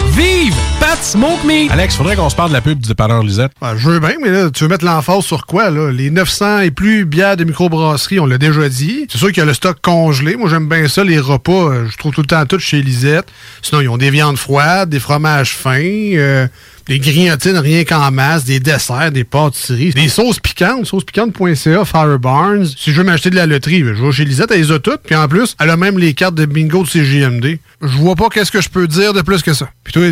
[0.15, 1.71] Vive Pat Smoke Meat!
[1.71, 3.51] Alex, faudrait qu'on se parle de la pub du dépanneur Lisette.
[3.61, 5.91] Ben, je veux bien, mais là, tu veux mettre l'emphase sur quoi, là?
[5.91, 9.05] Les 900 et plus bières de microbrasserie, on l'a déjà dit.
[9.09, 10.35] C'est sûr qu'il y a le stock congelé.
[10.35, 11.51] Moi, j'aime bien ça, les repas.
[11.71, 13.27] euh, Je trouve tout le temps tout chez Lisette.
[13.61, 16.47] Sinon, ils ont des viandes froides, des fromages fins, euh,
[16.91, 22.65] des grignotines rien qu'en masse, des desserts, des pâtisseries, des sauces piquantes, saucespiquante.ca, Fire Barnes.
[22.65, 24.99] Si je veux m'acheter de la loterie, je vais chez Lisette, elle les a toutes.
[25.03, 27.59] Puis en plus, elle a même les cartes de bingo de CJMD.
[27.81, 29.69] Je vois pas qu'est-ce que je peux dire de plus que ça.
[29.85, 30.03] Puis toi,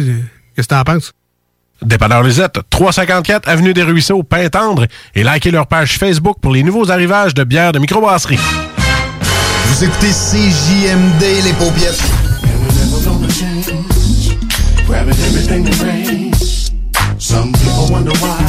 [0.55, 1.11] qu'est-ce que t'en penses?
[1.81, 6.91] Dépanneur Lisette, 354 Avenue des Ruisseaux, Pintendre, et likez leur page Facebook pour les nouveaux
[6.91, 8.39] arrivages de bières de microbrasserie.
[9.65, 12.01] Vous écoutez CJMD, les paupiètes.
[17.29, 18.39] Some people wonder why.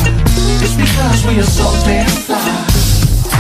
[0.63, 3.00] It's because we are so damn fly.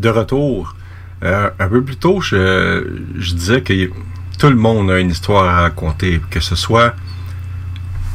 [0.00, 0.74] De retour.
[1.22, 3.90] Euh, un peu plus tôt, je, disais que
[4.38, 6.94] tout le monde a une histoire à raconter, que ce soit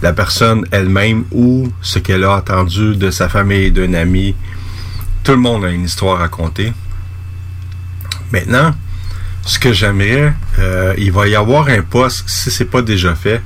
[0.01, 4.35] la personne elle-même ou ce qu'elle a entendu de sa famille, d'un ami.
[5.23, 6.73] Tout le monde a une histoire à raconter.
[8.31, 8.73] Maintenant,
[9.45, 13.41] ce que j'aimerais, euh, il va y avoir un post, si c'est pas déjà fait,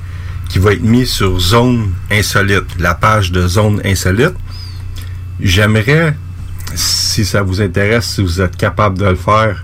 [0.48, 4.36] qui va être mis sur Zone Insolite, la page de Zone Insolite.
[5.42, 6.16] J'aimerais
[6.76, 9.64] si ça vous intéresse, si vous êtes capable de le faire,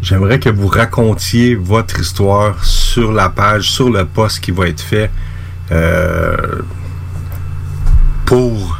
[0.00, 4.80] j'aimerais que vous racontiez votre histoire sur la page, sur le post qui va être
[4.80, 5.10] fait
[5.70, 6.62] euh,
[8.26, 8.78] pour,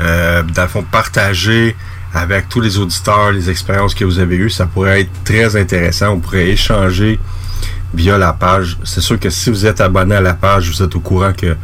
[0.00, 1.76] euh, dans le fond, partager
[2.14, 4.50] avec tous les auditeurs les expériences que vous avez eues.
[4.50, 6.10] Ça pourrait être très intéressant.
[6.10, 7.20] On pourrait échanger
[7.92, 8.78] via la page.
[8.84, 11.56] C'est sûr que si vous êtes abonné à la page, vous êtes au courant que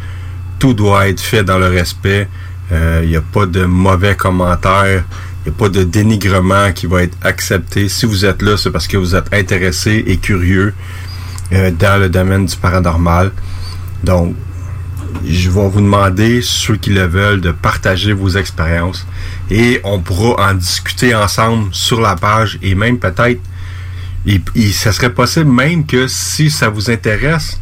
[0.59, 2.29] tout doit être fait dans le respect.
[2.73, 5.05] Il euh, n'y a pas de mauvais commentaires.
[5.45, 7.91] Il n'y a pas de dénigrement qui va être accepté.
[7.91, 10.73] Si vous êtes là, c'est parce que vous êtes intéressé et curieux
[11.53, 13.31] euh, dans le domaine du paranormal.
[14.03, 14.35] Donc,
[15.23, 19.07] je vais vous demander, ceux qui le veulent, de partager vos expériences
[19.51, 23.41] et on pourra en discuter ensemble sur la page et même peut-être,
[24.27, 27.61] et, et ça serait possible même que si ça vous intéresse,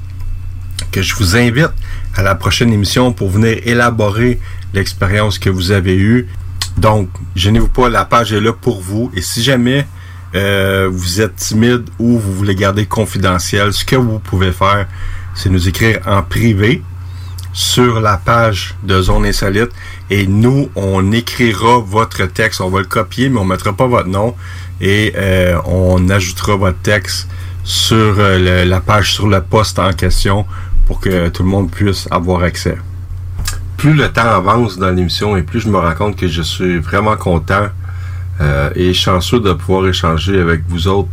[0.92, 1.72] que je vous invite
[2.14, 4.38] à la prochaine émission pour venir élaborer
[4.74, 6.28] l'expérience que vous avez eue.
[6.76, 9.10] Donc, gênez-vous pas, la page est là pour vous.
[9.14, 9.86] Et si jamais
[10.34, 14.86] euh, vous êtes timide ou vous voulez garder confidentiel, ce que vous pouvez faire,
[15.34, 16.82] c'est nous écrire en privé
[17.52, 19.70] sur la page de Zone Insolite
[20.08, 22.60] et nous, on écrira votre texte.
[22.60, 24.34] On va le copier, mais on mettra pas votre nom
[24.80, 27.28] et euh, on ajoutera votre texte
[27.64, 30.46] sur euh, la page, sur le poste en question
[30.86, 32.76] pour que tout le monde puisse avoir accès.
[33.80, 36.78] Plus le temps avance dans l'émission et plus je me rends compte que je suis
[36.80, 37.68] vraiment content
[38.42, 41.08] euh, et chanceux de pouvoir échanger avec vous autres,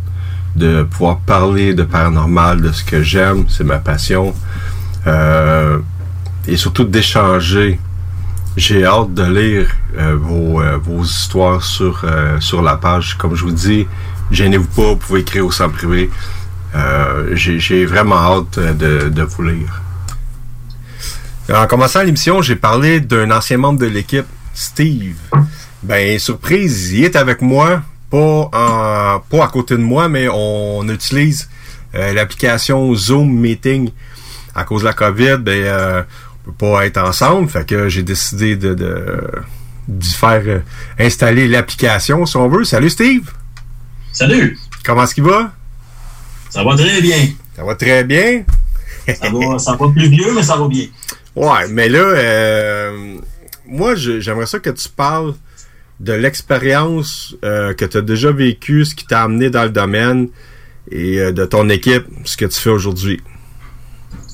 [0.58, 4.36] de pouvoir parler de paranormal, de ce que j'aime, c'est ma passion,
[5.08, 5.80] euh,
[6.46, 7.80] et surtout d'échanger.
[8.58, 12.04] J'ai hâte de lire euh, vos, histoires sur,
[12.62, 13.18] la page.
[13.18, 13.88] Comme je vous dis,
[14.30, 16.10] gênez-vous pas, vous pouvez écrire au centre privé.
[17.32, 19.87] J'ai vraiment hâte de vous lire.
[21.54, 25.16] En commençant l'émission, j'ai parlé d'un ancien membre de l'équipe, Steve.
[25.82, 30.88] Ben, surprise, il est avec moi, pas, en, pas à côté de moi, mais on
[30.90, 31.50] utilise
[31.96, 33.92] euh, l'application Zoom Meeting.
[34.56, 36.04] À cause de la COVID, ben, euh,
[36.46, 40.60] on peut pas être ensemble, fait que j'ai décidé de, de, faire euh,
[41.00, 42.66] installer l'application, si on veut.
[42.66, 43.32] Salut Steve!
[44.12, 44.60] Salut!
[44.84, 45.54] Comment est-ce qu'il va?
[46.50, 47.30] Ça va très bien.
[47.56, 48.44] Ça va très bien?
[49.08, 50.88] Ça va, ça va plus vieux, mais ça va bien.
[51.38, 53.20] Ouais, mais là, euh,
[53.68, 55.36] moi, j'aimerais ça que tu parles
[56.00, 60.30] de l'expérience euh, que tu as déjà vécue, ce qui t'a amené dans le domaine
[60.90, 63.22] et euh, de ton équipe, ce que tu fais aujourd'hui.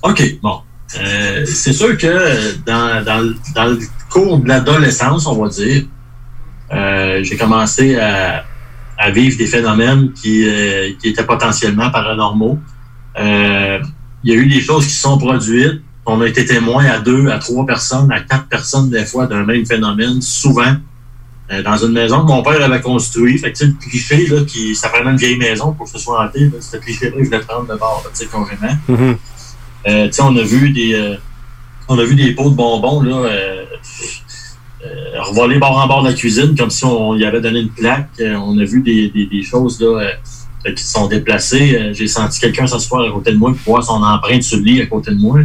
[0.02, 0.62] OK, bon.
[0.88, 3.80] C'est sûr que dans, dans, dans le
[4.10, 5.84] cours de l'adolescence, on va dire,
[7.22, 8.46] j'ai commencé à,
[8.98, 10.48] à vivre des phénomènes qui,
[11.02, 12.60] qui étaient potentiellement paranormaux.
[13.18, 13.82] Il
[14.24, 15.82] y a eu des choses qui se sont produites.
[16.06, 19.46] On a été témoin à deux, à trois personnes, à quatre personnes des fois d'un
[19.46, 20.76] même phénomène, souvent.
[21.52, 23.42] euh, dans une maison que mon père avait construite.
[23.42, 25.92] Fait que, tu sais, le cliché, là, qui, ça prenait une vieille maison pour que
[25.92, 26.46] ce soit hanté.
[26.46, 28.78] Là, ce cliché-là, je voulais prendre de bord, tu sais, carrément.
[30.12, 31.16] Sais, on a vu des euh,
[31.90, 33.30] on a vu des pots de bonbons là
[35.20, 38.10] revoler bord en bord de la cuisine comme si on y avait donné une plaque.
[38.20, 40.12] On a vu des, des, des choses là
[40.76, 41.92] qui se sont déplacées.
[41.94, 44.82] J'ai senti quelqu'un s'asseoir à côté de moi et voir son empreinte sur le lit
[44.82, 45.40] à côté de moi.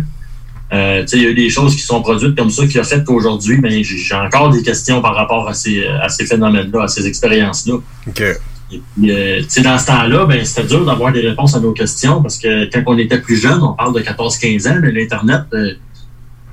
[0.73, 3.03] Euh, il y a eu des choses qui sont produites comme ça qui a fait
[3.03, 6.89] qu'aujourd'hui, mais j'ai j'ai encore des questions par rapport à ces, à ces phénomènes-là, à
[6.89, 7.77] ces expériences-là.
[8.07, 8.23] OK.
[8.71, 11.61] Et puis, euh, tu sais, dans ce temps-là, ben, c'était dur d'avoir des réponses à
[11.61, 14.93] nos questions parce que quand on était plus jeune, on parle de 14-15 ans, mais
[14.93, 15.73] l'Internet, euh,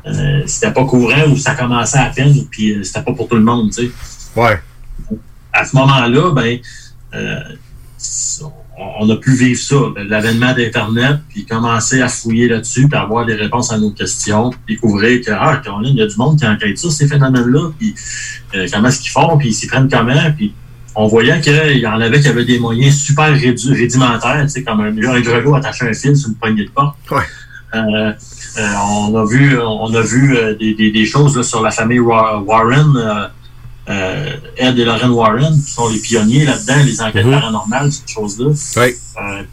[0.08, 3.36] euh, c'était pas courant ou ça commençait à peine, puis euh, c'était pas pour tout
[3.36, 3.92] le monde, tu sais.
[4.36, 4.60] Ouais.
[5.52, 6.58] À ce moment-là, ben,
[7.16, 7.40] euh,
[9.00, 9.76] on, a pu vivre ça,
[10.08, 15.22] l'avènement d'Internet, puis commencer à fouiller là-dessus, puis avoir des réponses à nos questions, découvrir
[15.26, 17.96] que, ah, il y a du monde qui enquête ça, ces phénomènes-là, puis
[18.56, 20.54] euh, comment est-ce qu'ils font, puis ils s'y prennent comment, puis
[20.96, 24.80] on voyait qu'il y en avait qui avaient des moyens super rudimentaires, tu sais, comme
[24.82, 26.96] un, un grelot attaché à un fil sur une poignée de porte.
[27.74, 28.14] Euh,
[28.58, 32.00] euh, on a vu, on a vu des, des- des choses là, sur la famille
[32.00, 32.94] Wa- Warren,
[33.88, 37.32] euh, Ed et Lorraine Warren, qui sont les pionniers là-dedans, les enquêtes Mhm.
[37.34, 38.48] paranormales, ces choses-là.
[38.78, 38.94] Oui.
[39.22, 39.44] Euh,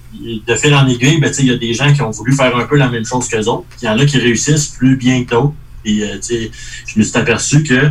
[0.47, 2.65] de fil en aiguille, ben, il y a des gens qui ont voulu faire un
[2.65, 3.65] peu la même chose qu'eux autres.
[3.83, 5.53] Il y en a qui réussissent plus bien que d'autres.
[5.85, 6.17] Puis, euh,
[6.87, 7.91] je me suis aperçu que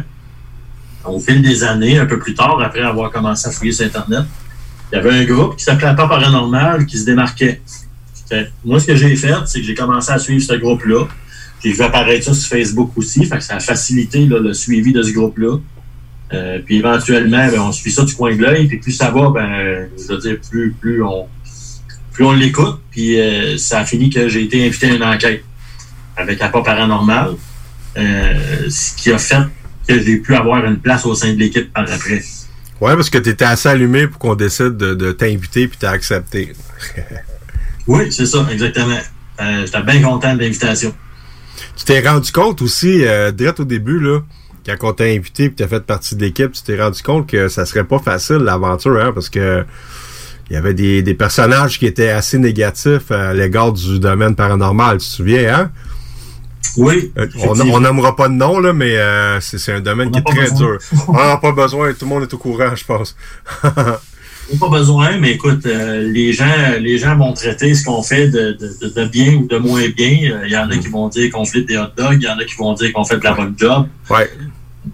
[1.05, 4.23] au fil des années, un peu plus tard, après avoir commencé à fouiller sur Internet,
[4.91, 7.61] il y avait un groupe qui s'appelait Pas Paranormal qui se démarquait.
[8.29, 11.05] Fait moi, ce que j'ai fait, c'est que j'ai commencé à suivre ce groupe-là.
[11.63, 13.25] J'ai vu apparaître ça sur Facebook aussi.
[13.25, 15.57] Fait que ça a facilité là, le suivi de ce groupe-là.
[16.33, 18.67] Euh, puis éventuellement, ben, on suit ça du coin de l'œil.
[18.67, 21.27] Puis plus ça va, ben, je veux dire, plus, plus on
[22.13, 22.79] plus on l'écoute.
[22.91, 25.43] Puis euh, ça a fini que j'ai été invité à une enquête
[26.15, 27.35] avec Appât Paranormal.
[27.97, 29.43] Euh, ce qui a fait
[29.87, 32.21] que j'ai pu avoir une place au sein de l'équipe par après.
[32.79, 35.91] Ouais, parce que tu étais assez allumé pour qu'on décide de, de t'inviter puis t'as
[35.91, 36.53] accepté.
[37.87, 38.99] Oui, c'est ça, exactement.
[39.39, 40.93] J'étais bien content de l'invitation.
[41.75, 43.03] Tu t'es rendu compte aussi,
[43.33, 44.19] direct au début, là,
[44.65, 47.27] quand on t'a invité et tu as fait partie de l'équipe, tu t'es rendu compte
[47.27, 49.65] que ça serait pas facile l'aventure, hein, parce que
[50.49, 54.97] il y avait des, des personnages qui étaient assez négatifs à l'égard du domaine paranormal,
[54.97, 55.71] tu te souviens, hein?
[56.77, 57.11] Oui.
[57.17, 60.23] Euh, on nommera pas de nom, là, mais euh, c'est un domaine On qui est
[60.23, 60.57] très besoin.
[60.57, 60.77] dur.
[61.07, 63.15] On pas besoin, tout le monde est au courant, je pense.
[64.59, 66.45] Pas besoin, mais écoute, euh, les gens
[66.79, 69.87] les gens vont traiter ce qu'on fait de, de, de- de bien ou de moins
[69.89, 70.31] bien.
[70.31, 72.29] Euh, Il y en a qui vont dire qu'on fait des hot dogs, il y
[72.29, 73.87] en a qui vont dire qu'on fait de la bonne job.
[74.09, 74.29] Ouais.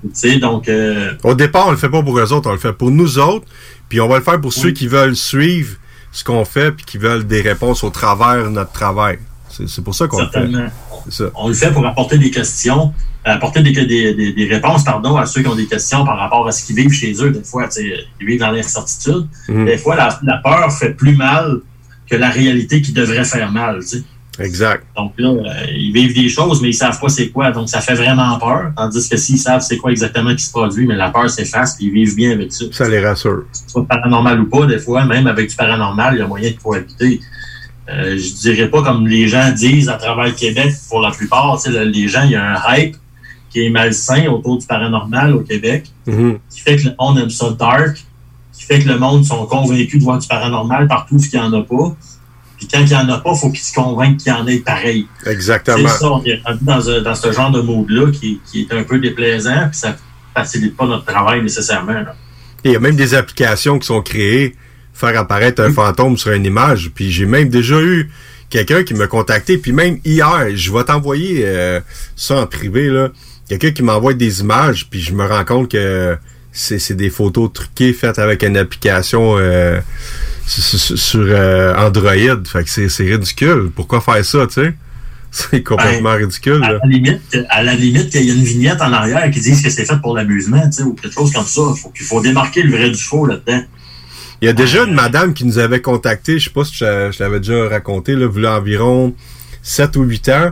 [0.04, 0.68] Tu sais, donc...
[0.68, 3.20] euh, Au départ, on le fait pas pour eux autres, on le fait pour nous
[3.20, 3.46] autres,
[3.90, 5.76] puis on va le faire pour ceux qui veulent suivre
[6.12, 9.20] ce qu'on fait puis qui veulent des réponses au travers de notre travail.
[9.50, 10.40] C'est c'est pour ça qu'on le fait.
[11.36, 12.94] On le fait pour apporter des questions,
[13.26, 16.48] apporter des, des, des- des réponses pardon, à ceux qui ont des questions par rapport
[16.48, 17.32] à ce qu'ils vivent chez eux.
[17.32, 19.28] Des fois, ils vivent dans l'incertitude.
[19.50, 19.66] Mhm.
[19.66, 21.60] Des fois, la, la peur fait plus mal
[22.10, 23.80] que la réalité qui devrait faire mal.
[24.40, 24.84] Exact.
[24.96, 27.50] Donc là, euh, ils vivent des choses, mais ils savent pas c'est quoi.
[27.52, 28.72] Donc, ça fait vraiment peur.
[28.78, 31.88] Tandis que s'ils savent c'est quoi exactement qui se produit, mais la peur s'efface, puis
[31.88, 32.66] ils vivent bien avec ça.
[32.72, 33.46] Ça les rassure.
[33.66, 36.56] Soit paranormal ou pas, des fois, même avec du paranormal, il y a moyen de
[36.58, 37.20] cohabiter.
[37.90, 41.58] Euh, je dirais pas comme les gens disent à travers le Québec, pour la plupart,
[41.68, 42.96] les gens, il y a un hype,
[43.50, 46.40] qui est malsain autour du paranormal au Québec, Mhm.
[46.50, 47.98] qui fait que le monde aime ça dark,
[48.54, 51.46] qui fait que le monde sont convaincus de voir du paranormal partout ce qu'il n'y
[51.46, 51.96] en a pas.
[52.58, 54.46] Puis quand il n'y en a pas, il faut qu'ils se convainquent qu'il y en
[54.48, 55.08] ait pareil.
[55.26, 55.78] Exactement.
[55.88, 58.84] C'est ça, on est rendu dans, dans ce genre de mode-là qui, qui est un
[58.84, 59.96] peu déplaisant, puis ça
[60.36, 61.94] facilite pas notre travail nécessairement.
[61.94, 62.16] là.
[62.66, 64.56] Il y a même des applications qui sont créées
[64.98, 66.92] faire apparaître un fantôme sur une image.
[66.94, 68.10] Puis j'ai même déjà eu
[68.50, 69.58] quelqu'un qui m'a contacté.
[69.58, 71.80] Puis même hier, je vais t'envoyer euh,
[72.16, 72.88] ça en privé.
[72.88, 73.10] là.
[73.48, 74.88] Quelqu'un qui m'envoie des images.
[74.90, 76.18] Puis je me rends compte que
[76.52, 79.80] c'est c'est des photos truquées faites avec une application euh,
[80.48, 82.44] sur, euh, Android.
[82.46, 83.72] Fait que c'est c'est ridicule.
[83.76, 84.74] Pourquoi faire ça, tu sais?
[85.30, 86.64] C'est complètement ridicule.
[86.64, 86.80] À là.
[86.82, 89.70] la limite, à la limite, qu'il y a une vignette en arrière qui dit que
[89.70, 91.62] c'est fait pour l'amusement, tu sais, ou quelque chose comme ça.
[91.80, 93.62] Faut qu'il faut démarquer le vrai du faux là-dedans.
[94.42, 97.24] Il y a déjà une madame qui nous avait contacté, je sais pas si je,
[97.24, 99.16] l'avais déjà raconté, là, il environ
[99.64, 100.52] 7 ou 8 ans.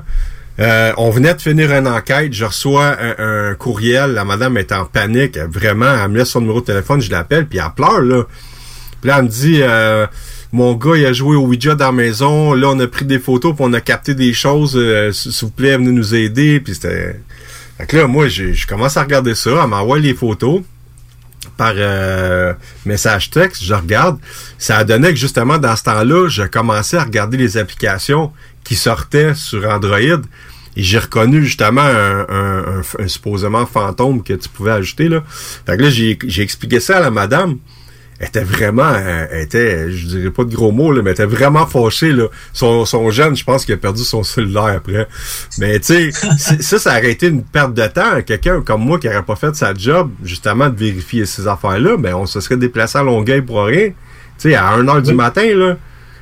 [0.58, 4.86] Euh, on venait de finir une enquête, je reçois un, courriel, la madame est en
[4.86, 8.24] panique, vraiment, elle me laisse son numéro de téléphone, je l'appelle, puis elle pleure, là.
[9.02, 10.08] Puis là, elle me dit, euh,
[10.52, 13.20] mon gars, il a joué au Ouija dans la maison, là, on a pris des
[13.20, 16.74] photos, puis on a capté des choses, euh, s'il vous plaît, venez nous aider, puis
[16.74, 17.20] c'était...
[17.78, 20.62] Fait que là, moi, je commence à regarder ça, elle m'envoie les photos
[21.58, 22.54] par euh,
[22.86, 24.18] message texte, je regarde.
[24.58, 28.32] Ça a donné que justement, dans ce temps-là, je commençais à regarder les applications
[28.64, 30.00] qui sortaient sur Android.
[30.78, 35.08] Et j'ai reconnu justement un, un- un- supposément fantôme que tu pouvais ajouter.
[35.08, 35.24] Là.
[35.66, 37.58] Fait que là, j'ai j'ai expliqué ça à la madame.
[38.18, 41.16] Elle était vraiment, euh, elle était, je dirais pas de gros mots, là, mais elle
[41.16, 42.14] était vraiment fâchée.
[42.14, 42.28] Là.
[42.54, 45.06] Son, son jeune, je pense qu'il a perdu son cellulaire après.
[45.58, 46.12] Mais tu sais,
[46.62, 48.22] ça, ça aurait été une perte de temps.
[48.26, 52.16] Quelqu'un comme moi qui n'aurait pas fait sa job, justement, de vérifier ces affaires-là, ben
[52.16, 53.90] on se serait déplacé à Longueuil pour rien.
[53.90, 53.94] Tu
[54.50, 55.78] sais, à 1h du matin, là.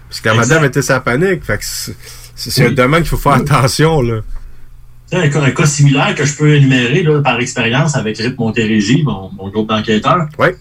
[0.09, 0.47] Parce que la Exact.
[0.55, 1.43] madame était sa panique.
[1.43, 1.63] Fait que
[2.35, 2.75] c'est un Oui.
[2.75, 4.21] domaine qu'il faut faire attention, là.
[5.11, 8.17] Tu sais, Un, cas- un cas similaire que je peux énumérer là, par expérience avec
[8.17, 10.27] Rip Montérégie, mon, mon groupe d'enquêteurs.
[10.39, 10.55] Ouais.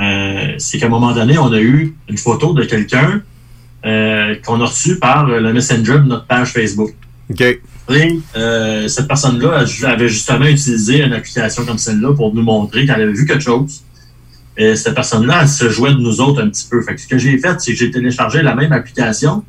[0.00, 3.22] Euh, c'est qu'à un moment donné, on a eu une photo de quelqu'un
[3.86, 6.94] euh, qu'on a reçu par le Messenger de notre page Facebook.
[7.30, 7.60] OK.
[7.90, 13.02] Et euh, cette personne-là avait justement utilisé une application comme celle-là pour nous montrer qu'elle
[13.02, 13.82] avait vu quelque chose.
[14.56, 16.80] Et cette personne-là, elle se jouait de nous autres un petit peu.
[16.80, 19.44] Fait que ce que j'ai fait, c'est que j'ai téléchargé la même application.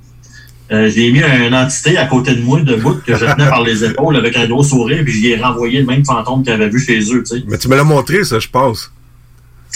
[0.72, 3.62] Euh, j'ai mis une entité à côté de moi de bout que je tenais par
[3.62, 6.70] les épaules avec un gros sourire, puis j'y ai renvoyé le même fantôme qu'il avait
[6.70, 7.24] vu chez eux.
[7.48, 8.92] Mais tu me l'as montré, ça, je pense.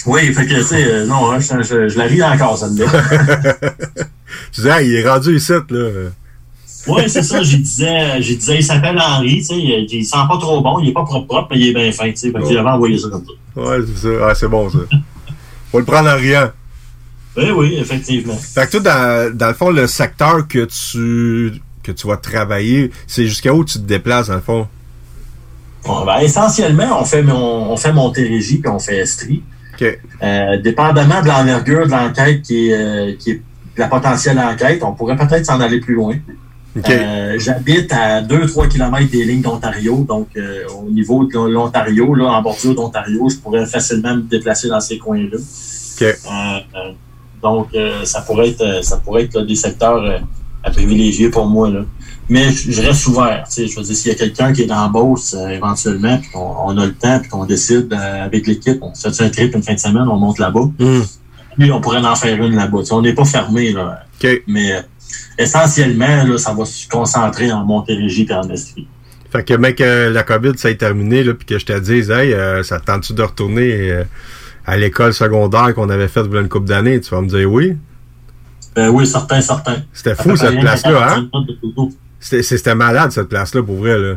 [0.06, 2.86] Oui, fait que, tu sais, euh, non, hein, je, je- je la ris encore, celle-là.
[4.52, 5.90] Tu dis, ah, il est rendu ici, là.
[6.88, 10.18] Oui, c'est ça, je disais, je disais, il s'appelle Henri, tu sais, il, il sent
[10.30, 12.32] pas trop bon, il est pas propre propre, mais il est bien fin, tu sais,
[12.32, 13.62] fait que j'avais envoyé ça comme ça.
[13.62, 14.28] Ouais, c'est ça.
[14.30, 14.78] Ah, c'est bon, ça.
[15.72, 16.52] Faut le prendre en riant.
[17.38, 18.36] Oui, oui, effectivement.
[18.36, 21.54] Fait que toi, dans, dans le fond, le secteur que tu
[21.84, 24.68] que tu vas travailler, c'est jusqu'à où tu te déplaces, dans le fond?
[25.86, 29.44] Bon, ben, essentiellement, on fait, on, on fait Montérégie puis on fait Estrie.
[29.82, 34.84] Euh, dépendamment de l'envergure de l'enquête qui est, euh, qui est de la potentielle enquête,
[34.84, 36.16] on pourrait peut-être s'en aller plus loin.
[36.90, 40.28] Euh, J'habite à 2-3 km des lignes d'Ontario, donc
[40.80, 44.98] au niveau de l'Ontario, là, en bordure d'Ontario, je pourrais facilement me déplacer dans ces
[44.98, 45.38] coins-là.
[47.42, 47.70] Donc,
[48.04, 50.22] ça pourrait être, ça pourrait être là, des secteurs
[50.64, 51.70] à privilégier pour moi.
[51.70, 51.86] Là.
[52.30, 53.44] Mais je je reste ouvert.
[53.48, 55.50] tu sais, Je veux dire, s'il y a quelqu'un qui est dans la Beauce euh,
[55.50, 59.10] éventuellement, puis qu'on on a le temps, puis qu'on décide euh, avec l'équipe, on se
[59.10, 60.70] fait un trip une fin de semaine, on monte là-bas?
[61.58, 62.80] Puis on pourrait en faire une là-bas.
[62.80, 64.04] Tu sais, On n'est pas fermé, là.
[64.48, 64.82] Mais euh,
[65.40, 68.88] essentiellement, là, ça va se concentrer en Montérégie et en Estrie.
[69.32, 72.34] Fait que, mec, la COVID, ça est terminé, là, puis que je te dise, hey,
[72.64, 74.04] ça te tente-tu de retourner
[74.66, 77.00] à l'école secondaire qu'on avait faite une couple d'années?
[77.00, 77.76] Tu vas me dire oui?
[78.76, 79.78] Ben oui, certain, certain.
[79.94, 81.30] C'était fou, cette place-là, hein?
[82.22, 82.44] 40 minutes de Toto.
[82.58, 84.16] C'était malade, cette place-là, pour vrai, là.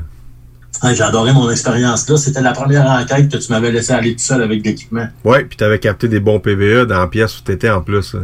[0.82, 2.16] Ouais, J'ai adoré mon expérience là.
[2.16, 5.06] C'était la première enquête que tu m'avais laissé aller tout seul avec l'équipement.
[5.22, 8.20] Ouais, puis t'avais capté des bons PVE dans la pièce où t'étais en plus, là.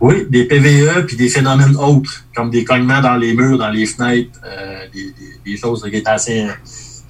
[0.00, 3.84] Oui, des PVE puis des phénomènes autres, comme des cognements dans les murs, dans les
[3.84, 6.46] fenêtres, euh, des, des- des choses qui étaient assez,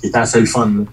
[0.01, 0.65] qui étaient assez le fun.
[0.67, 0.85] là.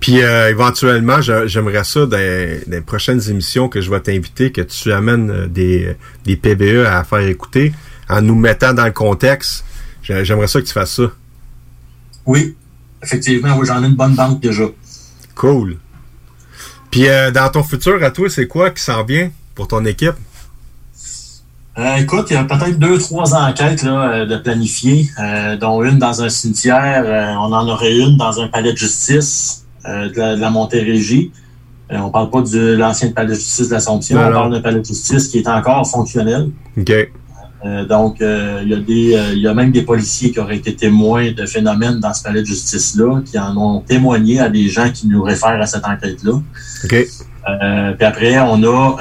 [0.00, 2.18] Puis euh, éventuellement, j'aimerais ça dans, dans
[2.66, 7.04] les prochaines émissions que je vais t'inviter, que tu amènes euh, des, des PVE à
[7.04, 7.72] faire écouter
[8.08, 9.64] en nous mettant dans le contexte.
[10.04, 11.10] J'ai- J'aimerais ça que tu fasses ça.
[12.26, 12.54] Oui,
[13.02, 14.64] effectivement, oui, j'en ai une bonne banque déjà.
[15.34, 15.78] Cool.
[16.90, 20.14] Puis euh, dans ton futur à toi, c'est quoi qui s'en vient pour ton équipe?
[21.76, 25.82] Euh, écoute, il y a peut-être deux, trois enquêtes là, euh, de planifier, euh, dont
[25.82, 30.36] une dans un cimetière, on en aurait une dans un palais de justice de, la,
[30.36, 31.32] de la Montérégie.
[31.90, 34.84] On parle pas de l'ancien palais de justice de l'Assomption, on parle d'un palais de
[34.84, 36.50] justice qui est encore fonctionnel.
[36.78, 36.92] OK.
[37.64, 40.38] Euh, donc, euh, il y a des, euh, il y a même des policiers qui
[40.38, 44.50] auraient été témoins de phénomènes dans ce palais de justice-là, qui en ont témoigné à
[44.50, 46.32] des gens qui nous réfèrent à cette enquête-là.
[46.84, 47.06] OK.
[47.96, 48.96] Puis après, on a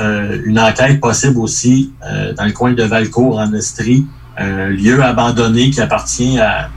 [0.45, 1.93] une enquête possible aussi
[2.37, 4.05] dans le coin de Valcourt, en Estrie,
[4.37, 6.69] un lieu abandonné qui appartient à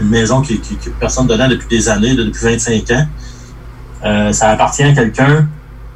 [0.00, 4.32] une maison qui, qui, qui personne dedans depuis des années, depuis 25 ans.
[4.32, 5.46] Ça appartient à quelqu'un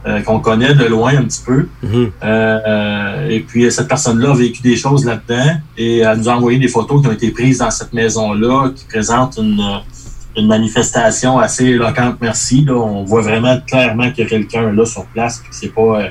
[0.06, 1.68] euh, qu'on connaît de loin un petit peu.
[1.82, 2.12] Mhm.
[2.22, 6.58] Euh, et puis, cette personne-là a vécu des choses là-dedans et elle nous a envoyé
[6.58, 11.38] des photos qui ont été prises dans cette maison-là qui présentent une, euh, une manifestation
[11.38, 12.18] assez éloquente.
[12.20, 12.64] Merci.
[12.64, 12.74] Là.
[12.74, 16.00] On voit vraiment clairement qu'il y a quelqu'un là sur place puis que c'est pas
[16.00, 16.08] euh,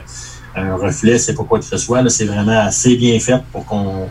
[0.58, 2.08] un reflet, c'est pas quoi que ce soit.
[2.10, 4.10] C'est vraiment assez bien fait pour qu'on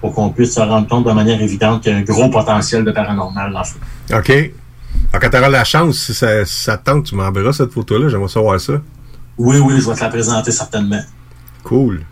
[0.00, 2.84] pour qu'on puisse se rendre compte de manière évidente qu'il y a un gros potentiel
[2.84, 3.74] de paranormal dans ça.
[4.18, 4.30] OK.
[4.30, 7.72] Alors, quand tu auras la chance, si ça, si ça te tente, tu m'enverras cette
[7.72, 8.08] photo-là.
[8.08, 8.74] J'aimerais savoir ça.
[9.38, 11.02] Oui, oui, je vais te la présenter certainement.
[11.62, 12.04] Cool.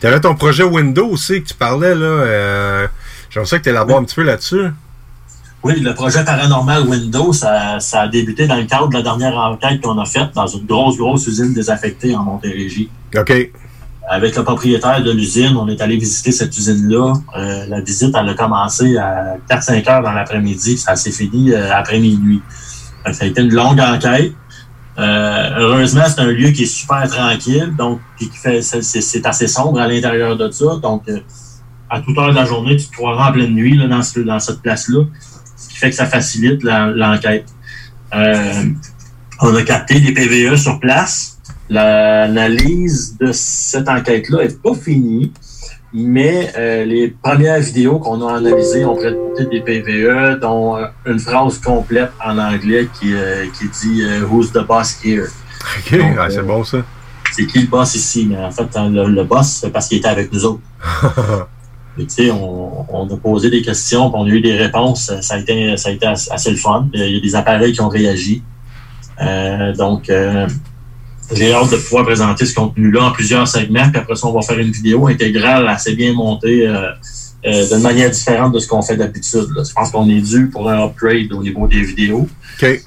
[0.00, 2.06] Tu avais ton projet Windows aussi que tu parlais, là.
[2.06, 2.86] Euh,
[3.30, 4.68] J'aimerais ça que tu élabores un petit peu là-dessus.
[5.62, 9.36] Oui, le projet Paranormal Windows, ça, ça a débuté dans le cadre de la dernière
[9.36, 12.88] enquête qu'on a faite dans une grosse, grosse usine désaffectée en Montérégie.
[13.16, 13.50] OK.
[14.08, 17.14] Avec le propriétaire de l'usine, on est allé visiter cette usine-là.
[17.36, 21.74] Euh, la visite, elle a commencé à 4-5 heures dans l'après-midi, ça s'est fini euh,
[21.74, 22.40] après minuit.
[23.12, 24.32] Ça a été une longue enquête.
[24.98, 29.78] Euh, heureusement, c'est un lieu qui est super tranquille, donc qui fait c'est- assez sombre
[29.80, 30.76] à l'intérieur de ça.
[30.82, 31.20] Donc, euh,
[31.90, 34.20] à toute heure de la journée, tu te croiras en pleine nuit là, dans, ce-
[34.20, 35.04] dans cette place-là,
[35.56, 37.46] ce qui fait que ça facilite l'enquête.
[38.14, 38.62] Euh,
[39.42, 41.38] on a capté des PVE sur place.
[41.68, 45.32] L'analyse de cette enquête-là est pas finie,
[45.98, 51.18] mais euh, les premières vidéos qu'on a analysées ont présenté des PVE, dont euh, une
[51.18, 55.28] phrase complète en anglais qui, euh, qui dit Who's the boss here?
[55.78, 56.78] OK, ah, c'est bon ça.
[57.32, 58.26] C'est qui le boss ici?
[58.28, 60.60] Mais en fait, le, le boss, c'est parce qu'il était avec nous autres.
[61.98, 65.10] Et tu sais, on, on a posé des questions, puis on a eu des réponses.
[65.22, 66.90] Ça a été, ça a été assez assez le fun.
[66.92, 68.42] Il y a des appareils qui ont réagi.
[69.78, 70.46] Donc, euh,
[71.32, 73.88] j'ai hâte de pouvoir présenter ce contenu-là en plusieurs segments.
[73.90, 76.90] Puis après ça, on va faire une vidéo intégrale assez bien montée euh,
[77.46, 79.48] euh, d'une manière différente de ce qu'on fait d'habitude.
[79.56, 82.28] Je pense qu'on est dû pour un upgrade au niveau des vidéos.
[82.62, 82.82] OK.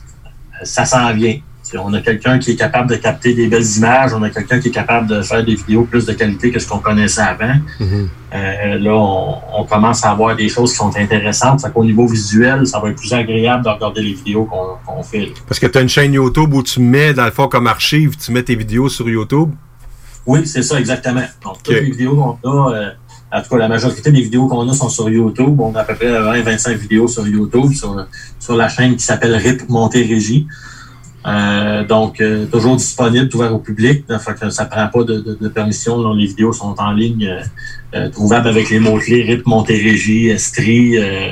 [0.64, 1.40] Ça s'en vient.
[1.78, 4.12] On a quelqu'un qui est capable de capter des belles images.
[4.14, 6.68] On a quelqu'un qui est capable de faire des vidéos plus de qualité que ce
[6.68, 7.56] qu'on connaissait avant.
[7.80, 8.10] Mhm.
[8.34, 11.62] Euh, là, on, on commence à avoir des choses qui sont intéressantes.
[11.62, 15.26] Fait qu'au niveau visuel, ça va être plus agréable de regarder les vidéos qu'on fait.
[15.26, 15.32] là.
[15.48, 18.16] Parce que tu as une chaîne YouTube où tu mets, dans le fond, comme archive,
[18.18, 19.50] tu mets tes vidéos sur YouTube?
[20.26, 21.24] Oui, c'est ça, exactement.
[21.44, 22.90] Donc, toutes les vidéos qu'on a, euh,
[23.32, 25.60] en tout cas, la majorité des vidéos qu'on a sont sur YouTube.
[25.60, 28.06] On a à peu près 20-25 vidéos sur YouTube, sur,
[28.40, 30.48] sur la chaîne qui s'appelle RIP Montérégie.
[31.28, 34.06] Euh, donc, euh, toujours disponible, ouvert au public.
[34.08, 36.02] Là, fait que ça prend pas de, de- de permission.
[36.02, 36.16] là.
[36.16, 37.41] les vidéos sont en ligne, euh,
[37.96, 41.32] euh, trouvables avec les mots-clés RIP Montérégie, Estrie, euh,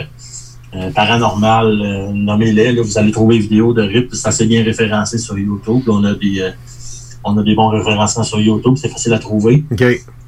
[0.75, 2.73] euh, Paranormal, nommez-les.
[2.73, 4.09] Là, vous allez trouver les vidéos de RIP.
[4.13, 5.83] C'est assez bien référencé sur YouTube.
[5.87, 6.51] On a des...
[7.23, 9.63] on a des bons référencements sur YouTube, c'est facile à trouver.
[9.71, 9.83] OK.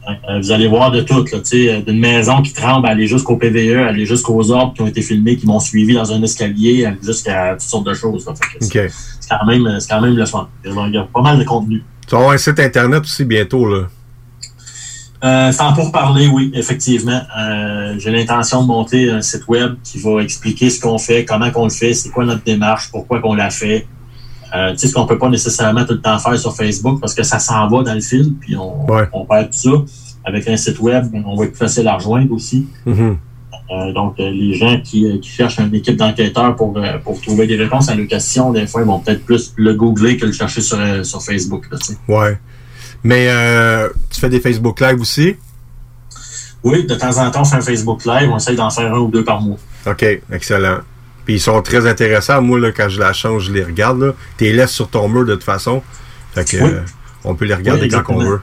[0.07, 4.05] Euh, vous allez voir de tout, euh, d'une maison qui tremble, aller jusqu'au PVE, aller
[4.05, 7.85] jusqu'aux orbes qui ont été filmés, qui m'ont suivi dans un escalier, jusqu'à toutes sortes
[7.85, 8.27] de choses.
[8.59, 8.71] c'est-
[9.29, 10.47] quand même, c'est quand même le fun.
[10.65, 11.83] Il y a pas mal de contenu.
[12.07, 13.87] Tu vas avoir un site internet aussi bientôt, là.
[15.23, 17.21] Euh, sans pour parler, oui, effectivement.
[17.37, 21.51] Euh, J'ai l'intention de monter un site web qui va expliquer ce qu'on fait, comment
[21.51, 23.85] qu'on le fait, c'est quoi notre démarche, pourquoi qu'on l'a fait.
[24.55, 27.13] Euh, tu sais, ce qu'on peut pas nécessairement tout le temps faire sur Facebook parce
[27.13, 29.71] que ça s'en va dans le fil, puis on, on perd tout ça.
[30.25, 32.67] Avec un site web, on va être plus facile à rejoindre aussi.
[32.85, 33.17] Mhm.
[33.71, 37.45] Euh, donc, euh, les gens qui, euh, qui cherchent une équipe d'enquêteurs pour, pour trouver
[37.45, 40.31] des réponses à leurs questions, des fois, ils vont peut-être plus le googler que le
[40.31, 41.65] chercher sur, sur Facebook.
[41.71, 41.77] Là.
[42.07, 42.37] Ouais.
[43.03, 45.35] Mais euh, tu fais des Facebook Live aussi?
[46.61, 48.99] oui, de temps en temps, on fait un Facebook Live, on essaye d'en faire un
[48.99, 49.57] ou deux par mois.
[49.85, 50.79] OK, excellent.
[51.29, 52.41] Puis ils sont très intéressants.
[52.41, 54.01] Moi, là, quand je la change, je les regarde.
[54.01, 54.13] Là.
[54.39, 55.83] Tu les laisses sur ton mur de toute façon.
[56.33, 56.71] Fait que Oui.
[56.73, 56.81] euh,
[57.23, 58.41] on peut les regarder Oui, quand on veut.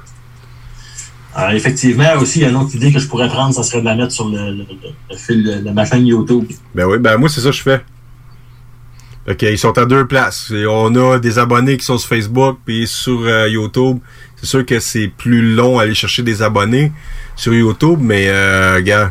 [1.52, 3.86] Effectivement, aussi, il y a une autre idée que je pourrais prendre, ça serait de
[3.86, 4.66] la mettre sur le, le- le-
[5.10, 6.44] le fil de, ma chaîne YouTube.
[6.76, 7.80] Ben oui, ben moi, c'est ça que je fais.
[9.28, 10.52] OK, ils sont à deux places.
[10.54, 13.98] Et on a des abonnés qui sont sur Facebook puis sur euh, YouTube.
[14.36, 16.92] C'est sûr que c'est plus long à aller chercher des abonnés
[17.34, 19.10] sur YouTube, mais euh, gars,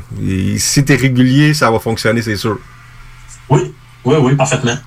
[0.60, 2.58] si t'es régulier, ça va fonctionner, c'est sûr.
[3.50, 3.74] Oui,
[4.04, 4.78] oui, oui, parfaitement.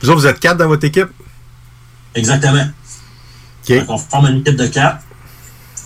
[0.00, 1.08] Vous autres, vous êtes quatre dans votre équipe?
[2.14, 2.66] Exactement.
[3.68, 4.98] Donc, on forme une équipe de quatre.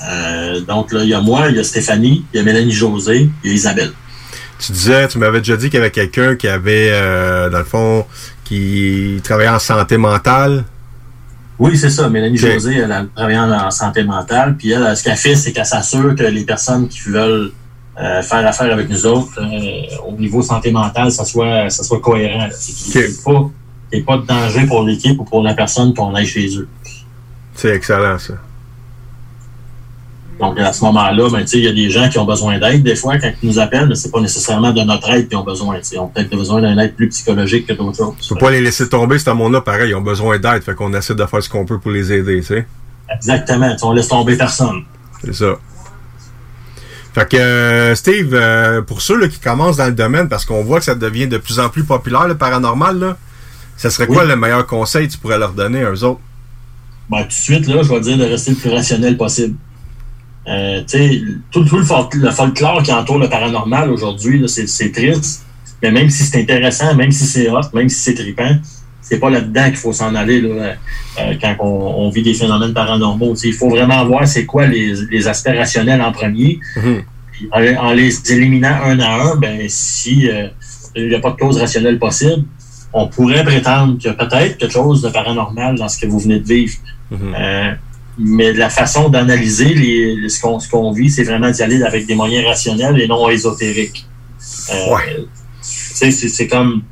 [0.03, 2.73] Euh, donc, là, il y a moi, il y a Stéphanie, il y a Mélanie
[2.73, 3.93] José, il y a Isabelle.
[4.59, 7.65] Tu disais, tu m'avais déjà dit qu'il y avait quelqu'un qui avait, euh, dans le
[7.65, 8.07] fond,
[8.45, 10.65] qui travaillait en santé mentale.
[11.61, 12.09] Oui, c'est ça.
[12.09, 12.37] Mélanie.
[12.37, 14.57] José, elle, elle travaille en, en santé mentale.
[14.57, 17.53] Puis elle, ce qu'elle fait, c'est qu'elle s'assure que les personnes qui veulent
[18.01, 22.01] euh, faire affaire avec nous autres, euh, au niveau santé mentale, ça soit, ça soit
[22.01, 22.47] cohérent.
[22.47, 22.51] là.
[22.53, 26.15] C'est qu'il n'y ait pas, pas de danger pour l'équipe ou pour la personne qu'on
[26.15, 26.69] aille chez eux.
[27.55, 28.35] C'est excellent, ça.
[30.39, 32.95] Donc, à ce moment-là, ben, il y a des gens qui ont besoin d'aide des
[32.95, 35.81] fois quand ils nous appellent, mais c'est pas nécessairement de notre aide qu'ils ont besoin.
[35.91, 38.15] Ils ont peut-être besoin d'un aide plus psychologique que d'autres choses.
[38.21, 40.95] Tu peux pas les laisser tomber, ce monde-là, pareil, ils ont besoin d'aide, fait qu'on
[40.95, 42.65] essaie de faire ce qu'on peut pour les aider, sais.
[43.13, 43.73] Exactement.
[43.73, 44.85] Tu sais, On laisse tomber personne.
[45.25, 45.59] C'est ça.
[47.19, 50.63] Fait que, euh, Steve, euh, pour ceux là, qui commencent dans le domaine, parce qu'on
[50.63, 53.17] voit que ça devient de plus en plus populaire, le paranormal, là,
[53.77, 56.21] ça serait quoi le meilleur conseil que tu pourrais leur donner à eux autres?
[57.11, 59.57] Ben, tout de suite, là, je vais dire de rester le plus rationnel possible.
[60.47, 64.93] Euh, tu sais, tout, tout le, fol- le folklore qui entoure le paranormal aujourd'hui, c'est
[64.93, 65.45] triste.
[65.83, 68.57] Mais même si c'est intéressant, même si c'est hot, même si c'est trippant,
[69.09, 70.49] c'est pas là-dedans qu'il faut s'en aller là,
[71.21, 71.67] euh, quand on,
[72.07, 73.35] on vit des phénomènes paranormaux.
[73.43, 76.59] Il faut vraiment voir c'est quoi les, les aspects rationnels en premier.
[77.33, 80.49] Puis en, en les éliminant un à un, ben si euh,
[80.97, 82.45] il n'y a pas de cause rationnelle possible,
[82.93, 86.19] on pourrait prétendre qu'il y a peut-être quelque chose de paranormal dans ce que vous
[86.19, 86.75] venez de vivre.
[87.13, 87.73] Euh,
[88.19, 91.83] mais la façon d'analyser les, les- ce qu'on ce qu'on vit, c'est vraiment d'y aller
[91.83, 94.07] avec des moyens rationnels et non ésotériques.
[94.73, 94.97] Euh,
[95.63, 96.83] c'est comme...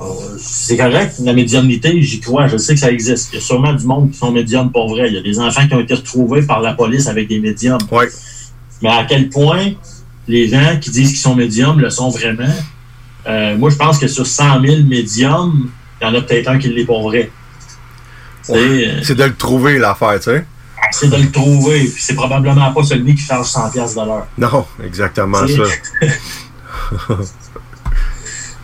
[0.00, 3.30] euh, c'est correct, la médiumnité, j'y crois, je sais que ça existe.
[3.32, 5.08] Il y a sûrement du monde qui sont médiums pour vrai.
[5.08, 7.80] Il y a des enfants qui ont été retrouvés par la police avec des médiums.
[8.82, 9.72] Mais à quel point
[10.28, 12.54] les gens qui disent qu'ils sont médiums le sont vraiment?
[13.26, 15.70] Euh, moi, je pense que sur 100 000 médiums,
[16.00, 17.30] il y en a peut-être un qui l'est pour vrai.
[18.50, 20.46] Euh, C'est de le trouver, l'affaire, tu sais.
[20.92, 21.80] c'est de le trouver.
[21.80, 24.26] Puis c'est probablement pas celui qui charge 100 pièces de l'heure.
[24.38, 26.06] Non, exactement ça.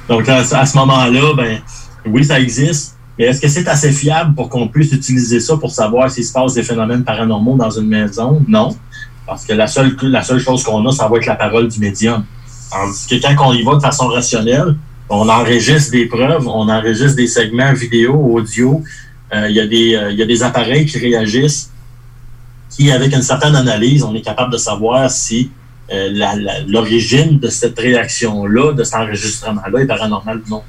[0.08, 1.60] Donc à, à ce moment-là, ben
[2.06, 2.96] oui, ça existe.
[3.18, 6.32] Mais est-ce que c'est assez fiable pour qu'on puisse utiliser ça pour savoir s'il se
[6.32, 8.42] passe des phénomènes paranormaux dans une maison?
[8.48, 8.76] Non.
[9.26, 11.78] Parce que la seule, la seule chose qu'on a, ça va être la parole du
[11.78, 12.24] médium.
[12.70, 14.76] Tandis que quand on y va de façon rationnelle,
[15.08, 18.82] on enregistre des preuves, on enregistre des segments vidéo, audio.
[19.32, 21.70] Euh, Il y, a des, euh, y a des appareils qui réagissent,
[22.70, 27.78] qui, avec une certaine analyse, on est capable de savoir si euh, l'origine de cette
[27.78, 30.62] réaction-là, de cet enregistrement-là, est paranormal ou non.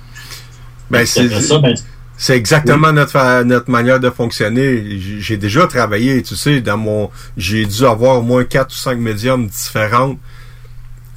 [0.89, 1.75] Ben, c'est ben,
[2.17, 4.99] c'est exactement notre, notre manière de fonctionner.
[5.19, 7.09] J'ai déjà travaillé, tu sais, dans mon.
[7.35, 10.17] J'ai dû avoir au moins quatre ou cinq médiums différentes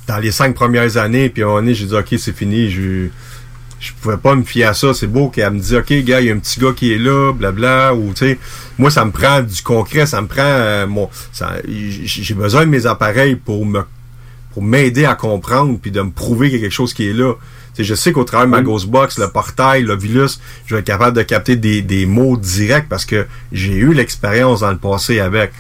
[0.09, 1.29] dans les cinq premières années.
[1.29, 2.71] Puis à un moment donné, j'ai dit, OK, c'est fini.
[2.71, 3.09] Je
[3.81, 4.93] je pouvais pas me fier à ça.
[4.95, 6.99] C'est beau qu'elle me dise, OK, gars, il y a un petit gars qui est
[6.99, 7.95] là, blabla.
[7.95, 8.39] Ou, tu sais,
[8.79, 10.07] moi, ça me prend du concret.
[10.07, 11.09] Ça me prend euh, mon.
[11.67, 13.83] J'ai besoin de mes appareils pour me
[14.53, 17.13] pour m'aider à comprendre puis de me prouver qu'il y a quelque chose qui est
[17.13, 17.35] là.
[17.75, 20.87] Tu sais, je sais qu'au travers de ma Ghostbox, le portail, l'Ovilus, je vais être
[20.87, 25.21] capable de capter des, des mots directs parce que j'ai eu l'expérience dans le passé
[25.21, 25.53] avec.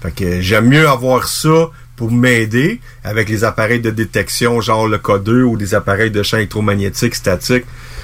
[0.00, 1.70] Fait que j'aime mieux avoir ça
[2.02, 6.36] pour m'aider avec les appareils de détection, genre le K2 ou des appareils de champ
[6.36, 7.62] électromagnétique statique.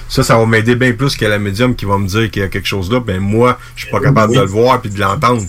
[0.08, 2.44] Ça, ça va m'aider bien plus que la médium qui va me dire qu'il y
[2.44, 3.00] a quelque chose là.
[3.00, 5.42] Ben moi, je suis pas capable de le voir puis de l'entendre.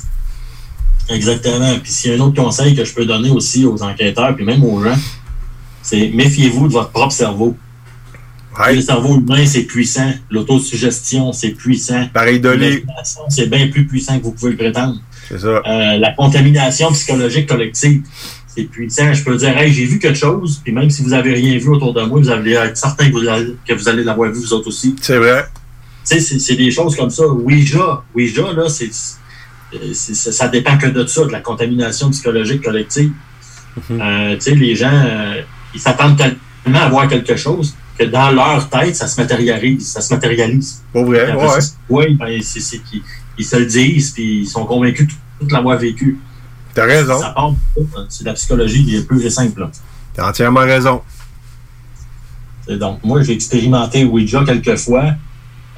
[1.10, 1.78] Exactement.
[1.78, 4.46] Puis s'il y a un autre conseil que je peux donner aussi aux enquêteurs, puis
[4.46, 4.98] même aux gens,
[5.84, 7.56] c'est méfiez-vous de votre propre cerveau.
[8.68, 10.12] Le cerveau humain, c'est puissant.
[10.32, 12.08] L'autosuggestion, c'est puissant.
[12.12, 12.82] Pareil de
[13.30, 15.00] C'est bien plus puissant que vous pouvez le prétendre.
[15.30, 15.62] C'est ça.
[15.66, 18.02] Euh, la contamination psychologique collective,
[18.56, 19.14] c'est puissant.
[19.14, 21.70] Je peux dire, hey, j'ai vu quelque chose, puis même si vous avez rien vu
[21.70, 24.96] autour de moi, vous allez être certain que vous allez, l'avoir vu vous autres aussi.
[25.02, 25.46] C'est vrai.
[26.10, 27.28] Tu sais, c'est- des choses comme ça.
[27.28, 28.90] Ouija, Ouija, là, c'est,
[29.94, 33.12] ça, dépend que de ça, de la contamination psychologique collective.
[33.92, 35.42] Euh, tu sais, les gens, euh,
[35.76, 39.88] ils s'attendent tellement à voir quelque chose que dans leur tête, ça se matérialise.
[39.88, 40.82] Ça se matérialise.
[40.94, 41.60] Vrai, ouais.
[41.90, 43.04] Oui, ben, c'est, qu'ils
[43.38, 45.08] ils se le disent, puis ils sont convaincus
[45.42, 46.18] de l'avoir vécu.
[46.80, 47.20] T'as raison.
[47.20, 48.02] Ça part ça.
[48.10, 49.62] C'est la psychologie qui est plus simple.
[49.62, 49.72] là.
[50.14, 51.02] T'as entièrement raison.
[52.68, 55.06] Et Donc, moi, j'ai expérimenté Ouija quelques fois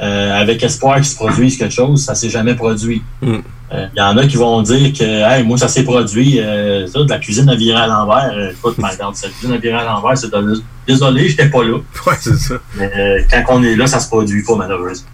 [0.01, 2.03] euh, avec espoir qu'il se produise quelque chose.
[2.03, 3.01] Ça s'est jamais produit.
[3.21, 3.37] Hmm.
[3.73, 6.39] Euh, Il y en a qui vont dire que hey, moi, ça s'est produit.
[6.39, 8.51] euh, ça, de la cuisine à virer à l'envers.
[8.51, 10.61] Écoute, ma cette cuisine à virer à l'envers, c'est de...
[10.85, 11.77] Désolé, j'étais pas là.
[12.07, 12.55] Ouais, c'est ça.
[12.75, 15.07] Mais quand on est là, ça se produit pas, malheureusement.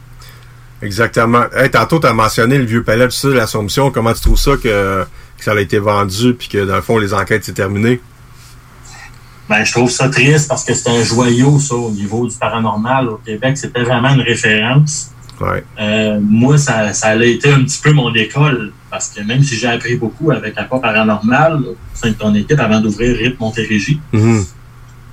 [0.82, 1.44] Exactement.
[1.56, 3.92] Hey, tantôt, tu as mentionné le vieux palais de l'Assomption.
[3.92, 5.06] Comment tu trouves ça que,
[5.38, 8.00] que ça a été vendu puis que, dans le fond, les enquêtes, c'est terminé?
[9.50, 13.08] Ben, je trouve ça triste parce que c'est un joyau, ça, au niveau du paranormal
[13.08, 13.58] au Québec.
[13.58, 15.12] C'était vraiment une référence.
[15.40, 15.64] Ouais.
[15.80, 19.56] Euh, moi, ça, ça a été un petit peu mon école, parce que même si
[19.56, 24.02] j'ai appris beaucoup avec Aqua Paranormal, au sein de ton équipe, avant d'ouvrir RIP Montérégie,
[24.12, 24.44] Mhm.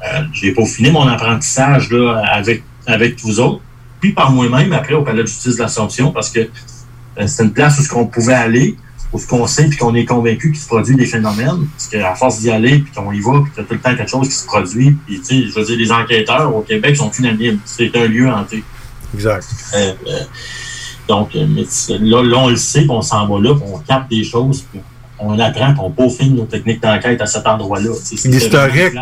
[0.04, 3.60] euh, j'ai peaufiné mon apprentissage là, avec, avec vous autres,
[4.00, 7.52] puis par moi-même après au Palais de justice de l'Assomption, parce que euh, c'est une
[7.52, 8.76] place où ce qu'on pouvait aller,
[9.18, 11.66] ce qu'on sait puis qu'on est convaincu qu'il se produit des phénomènes.
[11.72, 13.80] Parce qu'à force d'y aller, puis qu'on y va, puis qu'il y a tout le
[13.80, 16.62] temps quelque chose qui se produit, puis tu sais, je veux dire, les enquêteurs au
[16.62, 17.58] Québec sont unanimes.
[17.64, 18.62] C'est un lieu hanté.
[19.14, 19.46] Exact.
[19.74, 20.20] Euh, euh,
[21.08, 21.64] donc, euh, mais
[22.00, 24.64] là, là, on le sait, puis on s'en va là, puis on capte des choses,
[24.70, 24.80] puis
[25.18, 27.90] on apprend, puis on peaufine nos techniques d'enquête à cet endroit-là.
[28.24, 28.94] L'historique.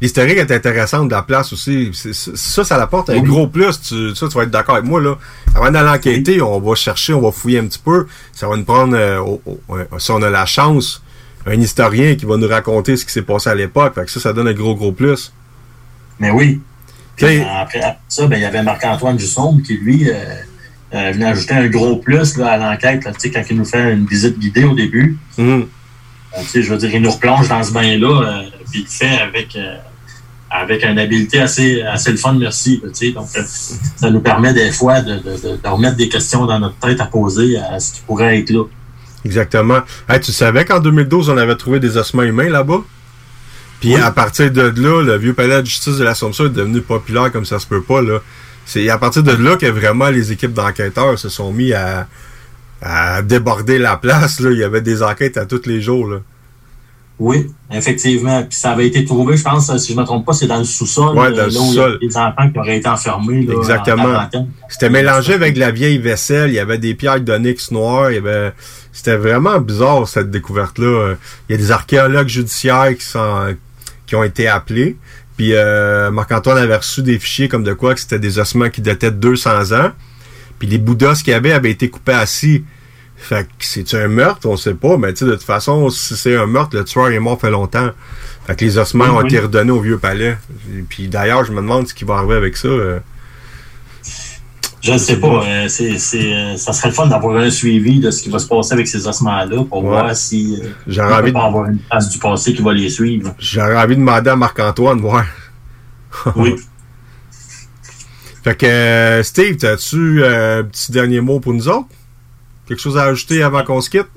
[0.00, 1.90] L'historique est intéressante de la place aussi.
[1.92, 3.80] Ça, ça apporte un gros plus.
[3.80, 5.16] Tu, ça, tu vas être d'accord avec moi, là.
[5.54, 8.06] Avant d'aller enquêter, on va chercher, on va fouiller un petit peu.
[8.32, 9.20] Ça va nous prendre, euh,
[9.68, 11.02] ouais, si on a la chance,
[11.46, 13.94] un historien qui va nous raconter ce qui s'est passé à l'époque.
[13.94, 15.32] Fait que ça, ça donne un gros, gros plus.
[16.20, 16.60] Mais oui.
[17.16, 20.14] Puis, après, après ça, ben, il y avait Marc-Antoine Dusson qui, lui, euh,
[20.94, 23.02] euh, venait ajouter un gros plus là, à l'enquête.
[23.02, 25.66] Quand il nous fait une visite guidée au début, hum,
[26.36, 29.20] Euh, je veux dire, il nous replonge dans ce bain-là, euh, puis il le fait
[29.20, 29.76] avec, euh,
[30.50, 32.80] avec une habileté assez, assez le fun, merci.
[32.84, 33.42] là, donc, euh,
[33.96, 37.00] ça nous permet des fois de, de, de- de remettre des questions dans notre tête
[37.00, 38.64] à poser à ce qui pourrait être là.
[39.24, 39.80] Exactement.
[40.08, 42.82] Hey, tu savais qu'en 2012, on avait trouvé des ossements humains là-bas?
[43.80, 47.30] Puis à partir de là, le vieux palais de justice de l'Assomption est devenu populaire
[47.32, 48.00] comme ça se peut pas.
[48.02, 48.20] là.
[48.64, 52.06] C'est à partir de là que vraiment les équipes d'enquêteurs se sont mis à,
[52.80, 54.40] à déborder la place.
[54.40, 54.50] Là.
[54.52, 56.08] Il y avait des enquêtes à tous les jours.
[56.08, 56.18] Là.
[57.18, 58.42] Oui, effectivement.
[58.42, 60.58] Puis ça avait été trouvé, je pense, si je ne me trompe pas, c'est dans
[60.58, 61.16] le sous-sol.
[61.16, 61.98] Ouais, euh, dans le sous-sol.
[62.00, 63.42] des enfants qui auraient été enfermés.
[63.42, 64.28] Là, Exactement.
[64.68, 66.50] C'était mélangé avec de la vieille vaisselle.
[66.50, 68.10] Il y avait des pierres d'onyx noires.
[68.10, 68.52] Il y avait...
[68.92, 71.14] C'était vraiment bizarre, cette découverte-là.
[71.48, 73.54] Il y a des archéologues judiciaires qui sont
[74.06, 74.96] qui ont été appelés.
[75.36, 78.80] Puis euh, Marc-Antoine avait reçu des fichiers comme de quoi que c'était des ossements qui
[78.80, 79.90] dataient de 200 ans.
[80.58, 82.64] Puis les bouddhas qu'il y avait avaient été coupés assis.
[83.16, 86.16] Fait que c'est un meurtre, on sait pas, mais tu sais, de toute façon, si
[86.16, 87.90] c'est un meurtre, le tueur est mort fait longtemps.
[88.46, 90.36] Fait que les ossements ont été redonnés au vieux palais.
[90.76, 92.68] Et puis d'ailleurs, je me demande ce qui va arriver avec ça.
[92.68, 93.00] euh.
[94.82, 95.42] Je ne sais pas.
[95.44, 95.96] euh, c'est,
[96.32, 98.86] euh, ça serait le fun d'avoir un suivi de ce qui va se passer avec
[98.86, 99.88] ces ossements-là pour Ouais.
[99.90, 102.72] voir si euh, J'aurais peut envie pas de- avoir une trace du passé qui va
[102.72, 103.34] les suivre.
[103.38, 105.24] J'aurais envie de demander à Marc-Antoine, voir.
[106.36, 106.54] Oui.
[108.44, 111.88] Fait que, euh, Steve, as-tu euh, un petit dernier mot pour nous autres?
[112.66, 114.08] Quelque chose à ajouter avant qu'on se quitte?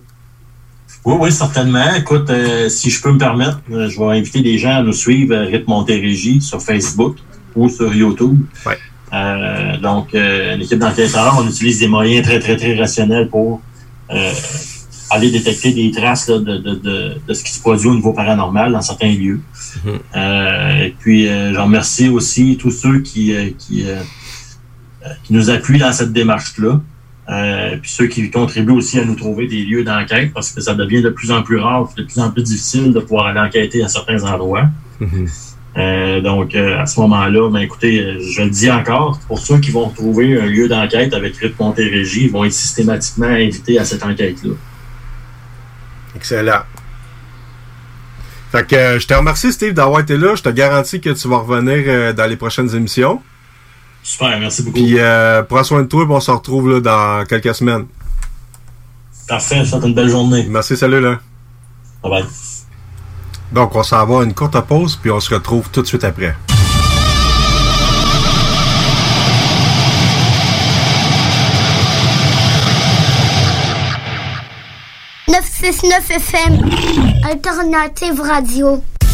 [1.06, 1.94] Oui, oui, certainement.
[1.96, 4.94] Écoute, euh, si je peux me permettre, euh, je vais inviter les gens à nous
[4.94, 7.18] suivre à Rythme Montérégie sur Facebook
[7.56, 8.40] ou sur YouTube.
[9.14, 13.62] Euh, donc, euh, une équipe d'enquêteurs, on utilise des moyens très, très, très rationnels pour
[14.12, 14.32] euh,
[15.10, 18.14] aller détecter des traces là, de, de, de, de ce qui se produit au niveau
[18.14, 19.42] paranormal dans certains lieux.
[20.16, 24.02] Euh, et puis, euh, j'en remercie aussi tous ceux qui, euh, qui, euh,
[25.06, 26.82] euh, qui nous appuient dans cette démarche-là.
[27.30, 30.74] Euh, puis ceux qui contribuent aussi à nous trouver des lieux d'enquête parce que ça
[30.74, 33.84] devient de plus en plus rare, de plus en plus difficile de pouvoir aller enquêter
[33.84, 34.66] à certains endroits.
[35.78, 39.70] Euh, donc, euh, à ce moment-là, ben, écoutez, je le dis encore, pour ceux qui
[39.70, 44.04] vont trouver un lieu d'enquête avec Rythme Montérégie, ils vont être systématiquement invités à cette
[44.04, 44.56] enquête-là.
[46.16, 46.64] Excellent.
[48.52, 50.34] Fait que je te remercie, Steve, d'avoir été là.
[50.34, 53.22] Je te garantis que tu vas revenir dans les prochaines émissions.
[54.10, 54.74] Super, merci beaucoup.
[54.74, 57.86] Puis euh, prends soin de toi, puis on se retrouve là, dans quelques semaines.
[59.28, 60.48] Parfait, je une belle journée.
[60.50, 61.20] Merci, salut là.
[62.02, 62.26] Bye bye.
[63.52, 66.04] Donc, on s'en va à une courte pause, puis on se retrouve tout de suite
[66.04, 66.36] après.
[75.28, 76.70] 969 FM,
[77.30, 78.84] Alternative Radio.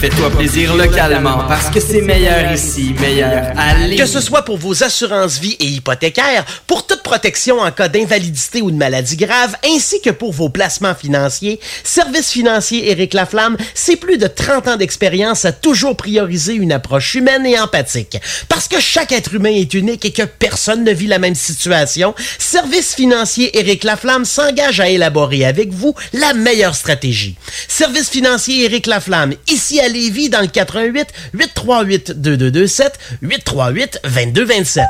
[0.00, 3.96] Fais-toi plaisir localement parce que c'est meilleur ici, meilleur Lévis.
[3.96, 8.62] Que ce soit pour vos assurances vie et hypothécaires, pour toute protection en cas d'invalidité
[8.62, 13.96] ou de maladie grave, ainsi que pour vos placements financiers, Service financier Éric Laflamme, c'est
[13.96, 18.16] plus de 30 ans d'expérience à toujours prioriser une approche humaine et empathique.
[18.48, 22.14] Parce que chaque être humain est unique et que personne ne vit la même situation,
[22.38, 27.36] Service financier Éric Laflamme s'engage à élaborer avec vous la meilleure stratégie.
[27.68, 34.84] Service financier Éric Laflamme, ici à Lévis dans le 88 838 2227 838 2227.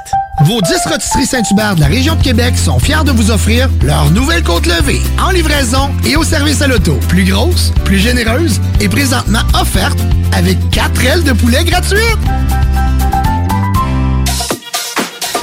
[0.44, 4.10] Vos 10 rôtisseries Saint-Hubert de la région de Québec sont fiers de vous offrir leur
[4.10, 6.98] nouvelle côte levée en livraison et au service à l'auto.
[7.08, 9.98] Plus grosse, plus généreuse et présentement offerte
[10.32, 12.18] avec 4 ailes de poulet gratuites.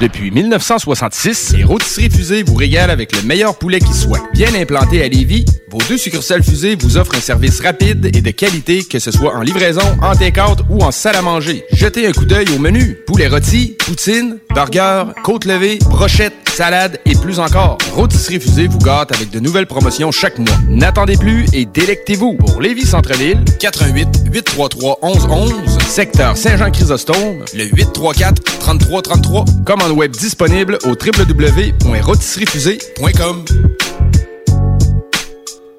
[0.00, 4.20] Depuis 1966, les rôtisseries Fusées vous régalent avec le meilleur poulet qui soit.
[4.32, 8.30] Bien implanté à Lévis, vos deux succursales Fusées vous offrent un service rapide et de
[8.30, 11.64] qualité, que ce soit en livraison, en take-out ou en salle à manger.
[11.72, 12.98] Jetez un coup d'œil au menu.
[13.06, 17.78] Poulet rôti, poutine, burger, côte levée, brochette, salade et plus encore.
[17.92, 20.56] Rôtisserie Fusée vous gâte avec de nouvelles promotions chaque mois.
[20.68, 22.34] N'attendez plus et délectez-vous.
[22.34, 29.44] Pour Lévis Centre-Ville, 88 833 1111, secteur Saint-Jean-Chrysostome, le 834 3333.
[29.64, 33.44] Commande web disponible au www.rôtisseriefusée.com.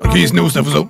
[0.04, 0.90] OK, c'est à vous autres.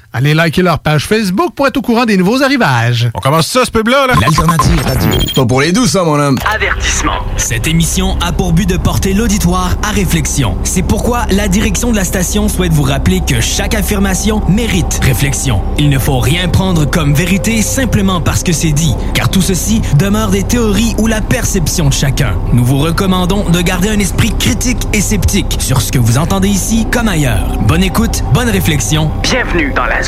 [0.13, 3.09] Allez liker leur page Facebook pour être au courant des nouveaux arrivages.
[3.13, 4.13] On commence ça, ce pub-là, là?
[4.19, 5.09] L'alternative radio.
[5.33, 6.37] Pas pour les douces, ça, mon homme.
[6.53, 7.13] Avertissement.
[7.37, 10.57] Cette émission a pour but de porter l'auditoire à réflexion.
[10.65, 15.61] C'est pourquoi la direction de la station souhaite vous rappeler que chaque affirmation mérite réflexion.
[15.77, 19.81] Il ne faut rien prendre comme vérité simplement parce que c'est dit, car tout ceci
[19.97, 22.33] demeure des théories ou la perception de chacun.
[22.51, 26.49] Nous vous recommandons de garder un esprit critique et sceptique sur ce que vous entendez
[26.49, 27.57] ici comme ailleurs.
[27.65, 29.09] Bonne écoute, bonne réflexion.
[29.23, 30.00] Bienvenue dans la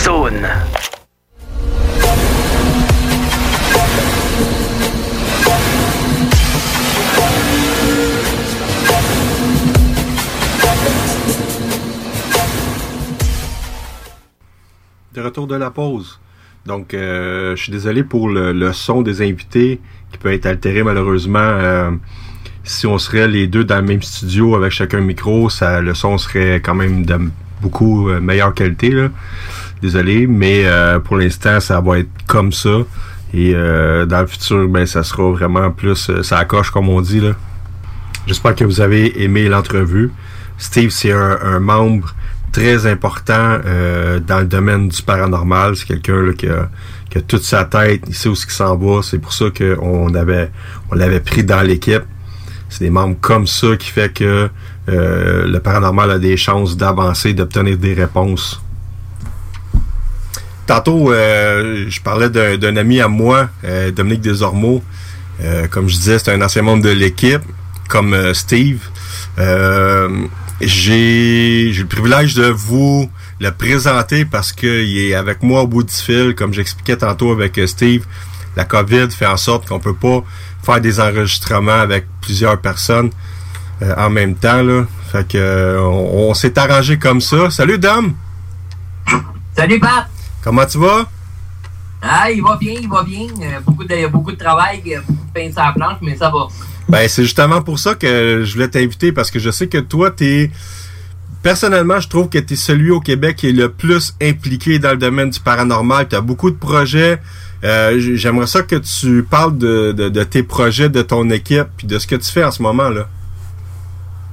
[15.13, 16.19] De retour de la pause.
[16.65, 19.79] Donc, euh, je suis désolé pour le, le son des invités
[20.11, 21.37] qui peut être altéré malheureusement.
[21.39, 21.91] euh,
[22.63, 25.93] si on serait les deux dans le même studio avec chacun un micro, ça, le
[25.93, 27.19] son serait quand même de
[27.61, 28.89] beaucoup euh, meilleure qualité.
[28.89, 29.09] Là.
[29.83, 32.69] Désolé, mais euh, pour l'instant, ça va être comme ça.
[33.33, 37.01] Et euh, dans le futur, ben, ça sera vraiment plus euh, ça coche comme on
[37.01, 37.21] dit.
[38.25, 40.13] J'espère que vous avez aimé l'entrevue.
[40.57, 42.15] Steve, c'est un, membre
[42.53, 43.57] très important
[44.25, 45.75] dans le domaine du paranormal.
[45.75, 46.69] C'est quelqu'un qui, a,
[47.27, 49.01] toute sa tête, il sait où ce qui s'en va.
[49.03, 50.49] C'est pour ça qu'on avait
[50.91, 52.03] on l'avait pris dans l'équipe.
[52.69, 54.49] C'est des membres comme ça qui fait que
[54.87, 58.63] le paranormal a des chances d'avancer, d'obtenir des réponses.
[60.65, 64.81] Tantôt, euh, je parlais d'un ami à moi, euh, Dominique Desormeaux.
[65.41, 67.41] Euh, comme je disais, c'est un ancien membre de l'équipe,
[67.89, 68.79] comme Steve.
[70.61, 73.09] J'ai le privilège de vous
[73.41, 77.59] le présenter parce qu'il est avec moi au bout du fil, comme j'expliquais tantôt avec
[77.67, 78.05] Steve.
[78.55, 80.23] La COVID fait en sorte qu'on peut pas
[80.63, 83.09] faire des enregistrements avec plusieurs personnes
[83.97, 84.63] en même temps.
[84.63, 84.85] Là.
[85.11, 87.49] Fait que on, on s'est arrangé comme ça.
[87.49, 88.13] Salut Dom!
[89.57, 90.12] Salut Pat!
[90.43, 91.05] Comment tu vas?
[92.01, 93.27] Ah, il va bien, il va bien.
[93.41, 96.29] Euh, beaucoup, de, beaucoup de travail, euh, beaucoup de pain sur la planche, mais ça
[96.29, 96.47] va.
[96.89, 100.11] Ben, c'est justement pour ça que je voulais t'inviter parce que je sais que toi,
[100.11, 100.51] t'es.
[101.41, 104.91] Personnellement, je trouve que tu es celui au Québec qui est le plus impliqué dans
[104.91, 106.07] le domaine du paranormal.
[106.07, 107.21] Tu as beaucoup de projets.
[107.63, 111.87] Euh, J'aimerais ça que tu parles de, de, de tes projets, de ton équipe, puis
[111.87, 113.07] de ce que tu fais en ce moment là.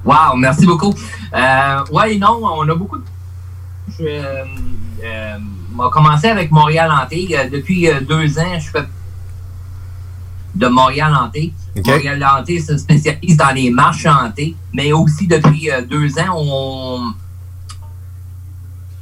[0.03, 0.93] Wow, merci beaucoup.
[1.33, 3.03] Euh, ouais, non, on a beaucoup de.
[3.97, 4.43] Je, euh,
[5.03, 5.37] euh,
[5.77, 7.27] on a commencé avec Montréal Hanté.
[7.31, 8.83] Euh, depuis euh, deux ans, je fais
[10.55, 11.53] de Montréal Hanté.
[11.75, 17.13] Montréal Hanté se spécialise dans les marches hantées, mais aussi depuis deux ans, on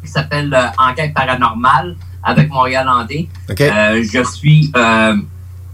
[0.03, 3.29] qui s'appelle Enquête paranormale avec Montréal Hanté.
[3.49, 5.15] Euh, je suis euh,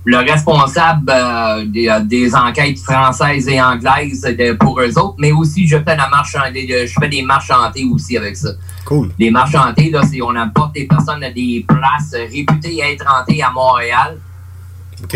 [0.08, 5.32] le responsable euh, des, euh, des enquêtes françaises et anglaises de- pour eux autres, mais
[5.32, 8.50] aussi je fais la marche des- je fais des marches hantées aussi avec ça.
[8.86, 9.12] Cool.
[9.18, 13.06] Les marches hantées, là, c'est on apporte des personnes à des places euh, réputées être
[13.12, 14.18] hantées à Montréal.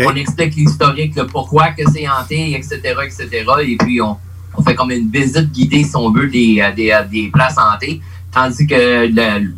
[0.06, 3.44] On explique l'historique, le pourquoi que c'est hanté, etc., etc.
[3.64, 4.16] Et puis on,
[4.56, 7.56] on fait comme une visite guidée, si on veut, des, euh, des, euh, des places
[7.58, 8.00] hantées.
[8.32, 9.52] Tandis que le,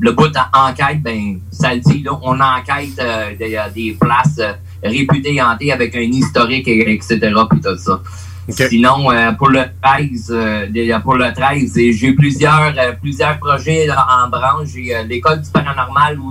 [0.00, 3.96] le bout en- enquête, ben, ça le dit, là, on enquête euh, des, euh, des
[4.00, 4.52] places euh,
[4.82, 7.18] réputées hantées avec un historique, et- etc.,
[7.50, 8.00] puis tout ça.
[8.68, 13.86] Sinon, euh, pour le 13, euh, de- pour le 13, et j'ai plusieurs, plusieurs projets
[13.90, 14.68] en branche.
[14.74, 16.30] J'ai l'école du paranormal où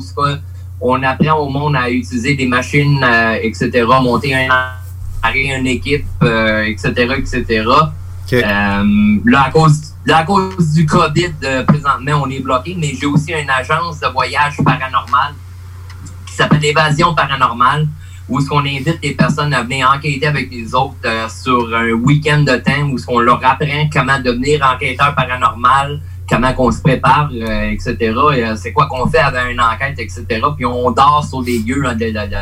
[0.82, 3.06] on apprend au monde à utiliser des machines,
[3.42, 4.48] etc., monter un
[5.34, 6.06] une équipe,
[6.66, 7.64] etc., etc.
[9.26, 13.32] Là, à cause, à cause du COVID, euh, présentement, on est bloqué, mais j'ai aussi
[13.34, 15.34] une agence de voyage paranormal
[16.26, 17.88] qui s'appelle Évasion paranormale,
[18.28, 21.92] où est-ce qu'on invite les personnes à venir enquêter avec les autres euh, sur un
[21.92, 26.00] week-end de temps, où est-ce qu'on leur apprend comment devenir enquêteur paranormal,
[26.30, 27.96] comment qu'on se prépare, euh, etc.
[28.36, 30.26] Et, c'est quoi qu'on fait avant une enquête, etc.
[30.56, 32.36] Puis on dort sur des lieux là, de, de- de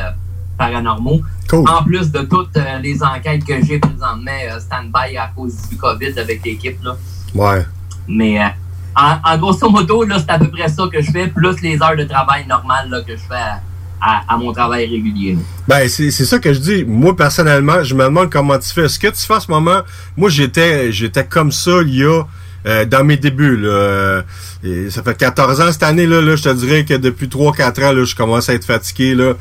[0.57, 1.21] paranormaux.
[1.67, 6.45] En plus de toutes les enquêtes que j'ai présentement stand-by à cause du COVID avec
[6.45, 6.77] l'équipe.
[6.83, 6.95] là.
[7.35, 7.65] Ouais.
[8.07, 8.47] Mais euh,
[8.95, 11.81] en, en grosso modo, là, c'est à peu près ça que je fais, plus les
[11.81, 13.61] heures de travail normales là, que je fais à,
[14.01, 15.37] à- à mon travail régulier.
[15.67, 16.85] Ben, c'est c'est ça que je dis.
[16.85, 18.87] Moi, personnellement, je me demande comment tu fais.
[18.87, 19.81] Ce que tu fais en ce moment,
[20.17, 22.23] moi, j'étais j'étais comme ça il y a
[22.65, 23.57] euh, dans mes débuts.
[23.57, 24.23] Là,
[24.65, 27.85] Euh, ça fait 14 ans cette année, là, là je te dirais que depuis 3-4
[27.85, 29.15] ans, là, je commence à être fatigué.
[29.15, 29.33] Là.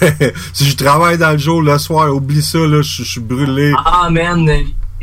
[0.54, 3.74] si je travaille dans le jour, le soir, oublie ça, là, je je suis brûlé.
[3.84, 4.48] Ah, man,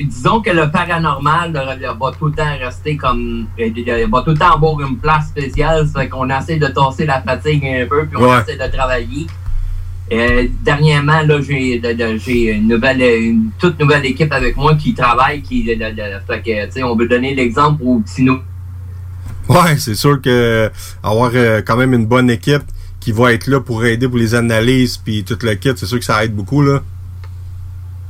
[0.05, 3.47] disons que le paranormal va tout le temps rester comme.
[3.59, 5.87] euh, Il va tout le temps avoir une place spéciale.
[5.87, 8.41] Ça fait qu'on essaie de tasser la fatigue un peu, puis on Ouais.
[8.41, 9.27] essaie de travailler.
[10.11, 15.63] Euh, dernièrement, là, j'ai une nouvelle, une toute nouvelle équipe avec moi qui travaille, qui,
[15.63, 18.39] de- de- de- fait que, tu sais, on veut donner l'exemple aux petits nous.
[19.47, 20.71] Ouais, c'est sûr que
[21.03, 22.63] avoir euh, quand même une bonne équipe
[22.99, 25.99] qui va être là pour aider pour les analyses puis tout le kit, c'est sûr
[25.99, 26.81] que ça aide beaucoup là.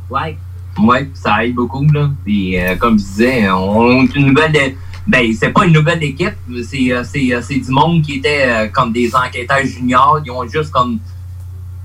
[0.10, 0.38] Ouais.
[0.84, 2.10] Ouais, ça aide beaucoup, là.
[2.26, 4.76] Puis, euh, comme je disais, on une nouvelle.
[5.07, 8.43] Ben, c'est pas une nouvelle équipe, c'est, euh, c'est, euh, c'est du monde qui était
[8.45, 10.19] euh, comme des enquêteurs juniors.
[10.23, 10.99] Ils ont juste comme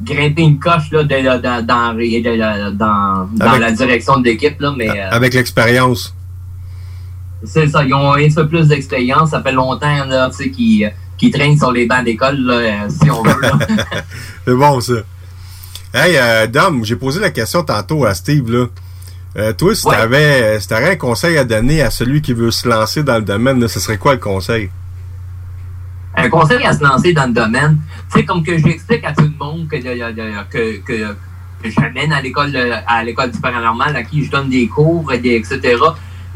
[0.04, 4.24] grimpé une coche là, de, de- de- dans, de- dans, dans Avec- la direction de
[4.24, 4.74] l'équipe, là.
[4.76, 6.14] Mais Avec l'expérience.
[7.44, 9.30] c'est ça, ils ont un peu plus d'expérience.
[9.30, 13.40] Ça fait longtemps, là, qu'ils, qu'ils traînent sur les bancs d'école, là, si on veut,
[13.40, 13.58] là.
[14.44, 14.94] C'est bon ça.
[15.94, 18.66] Hey euh, Dom, j'ai posé la question tantôt à Steve là.
[19.36, 22.68] Euh, toi, si t'avais si t'avais un conseil à donner à celui qui veut se
[22.68, 24.70] lancer dans le domaine, là, ce serait quoi le conseil?
[26.16, 27.76] un conseil à se lancer dans le domaine,
[28.12, 31.12] tu sais, comme que j'explique à tout le monde que, que, que,
[31.60, 32.54] que j'amène à l'école
[32.86, 35.76] à l'école du paranormal, à qui je donne des cours, des- etc.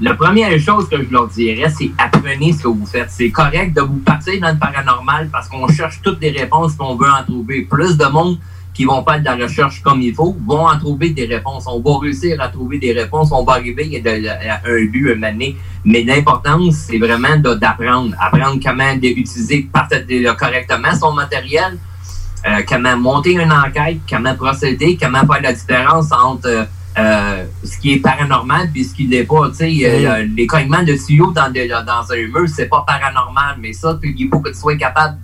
[0.00, 3.10] La première chose que je leur dirais, c'est apprenez ce que vous faites.
[3.10, 6.96] C'est correct de vous partir dans le paranormal parce qu'on cherche toutes des réponses qu'on
[6.96, 7.62] veut en trouver.
[7.62, 8.38] Plus de monde
[8.78, 11.64] qui vont faire de la recherche comme il faut vont en trouver des réponses.
[11.66, 13.30] On va réussir à trouver des réponses.
[13.32, 15.56] On va arriver à, un but, un donné.
[15.84, 18.14] Mais l'importance, c'est vraiment d'apprendre.
[18.20, 19.68] Apprendre comment utiliser
[20.38, 21.76] correctement son matériel,
[22.46, 26.64] euh, comment monter une enquête, comment procéder, comment faire la différence entre euh,
[26.98, 29.48] euh, ce qui est paranormal et ce qui l'est pas.
[29.50, 33.56] Tu sais, euh, les cognements de tuyaux dans, de- dans un mur, c'est pas paranormal,
[33.60, 35.18] mais ça, il faut que tu sois capable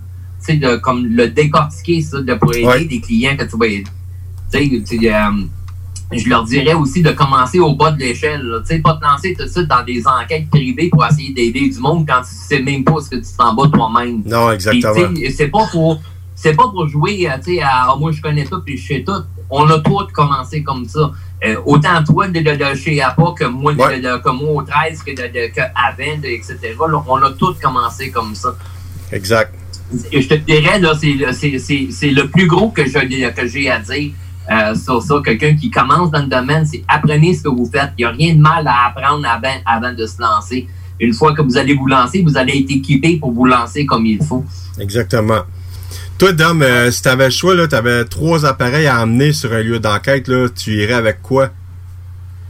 [0.45, 2.85] sais, de comme le décortiquer, ça, de pour aider Ouais.
[2.85, 3.83] des clients que tu vas aider.
[4.51, 5.31] Tu sais, euh,
[6.11, 8.45] je leur dirais aussi de commencer au bas de l'échelle.
[8.61, 11.67] Tu sais, pas te lancer tout de suite dans des enquêtes privées pour essayer d'aider
[11.69, 14.21] du monde quand tu sais même pas ce que tu t'en bats toi-même.
[14.25, 14.93] Non, exactement.
[15.35, 15.99] C'est pas pour
[16.37, 18.87] c'est pas pour jouer euh, tu sais, à Ah, moi je connais tout puis je
[18.87, 19.23] sais tout.
[19.49, 21.11] On a tous commencé comme ça.
[21.45, 24.49] Euh, autant toi de, de, de chez APA que moi, de- de, de- que moi
[24.53, 26.57] au 13, que, de, que avant, etc.
[26.79, 28.55] Là, on a tous commencé comme ça.
[29.11, 29.53] Exact.
[30.11, 34.11] Je te dirais, là, c'est, le- plus gros que, je, que j'ai à dire
[34.51, 35.15] euh, sur ça.
[35.23, 37.91] Quelqu'un qui commence dans le domaine, c'est apprenez ce que vous faites.
[37.97, 40.67] Il n'y a rien de mal à apprendre avant, avant de se lancer.
[40.99, 44.05] Une fois que vous allez vous lancer, vous allez être équipé pour vous lancer comme
[44.05, 44.43] il faut.
[44.79, 45.41] Exactement.
[46.17, 49.61] Toi, Dom, euh, si t'avais le choix, là, t'avais trois appareils à emmener sur un
[49.61, 51.49] lieu d'enquête, tu irais avec quoi?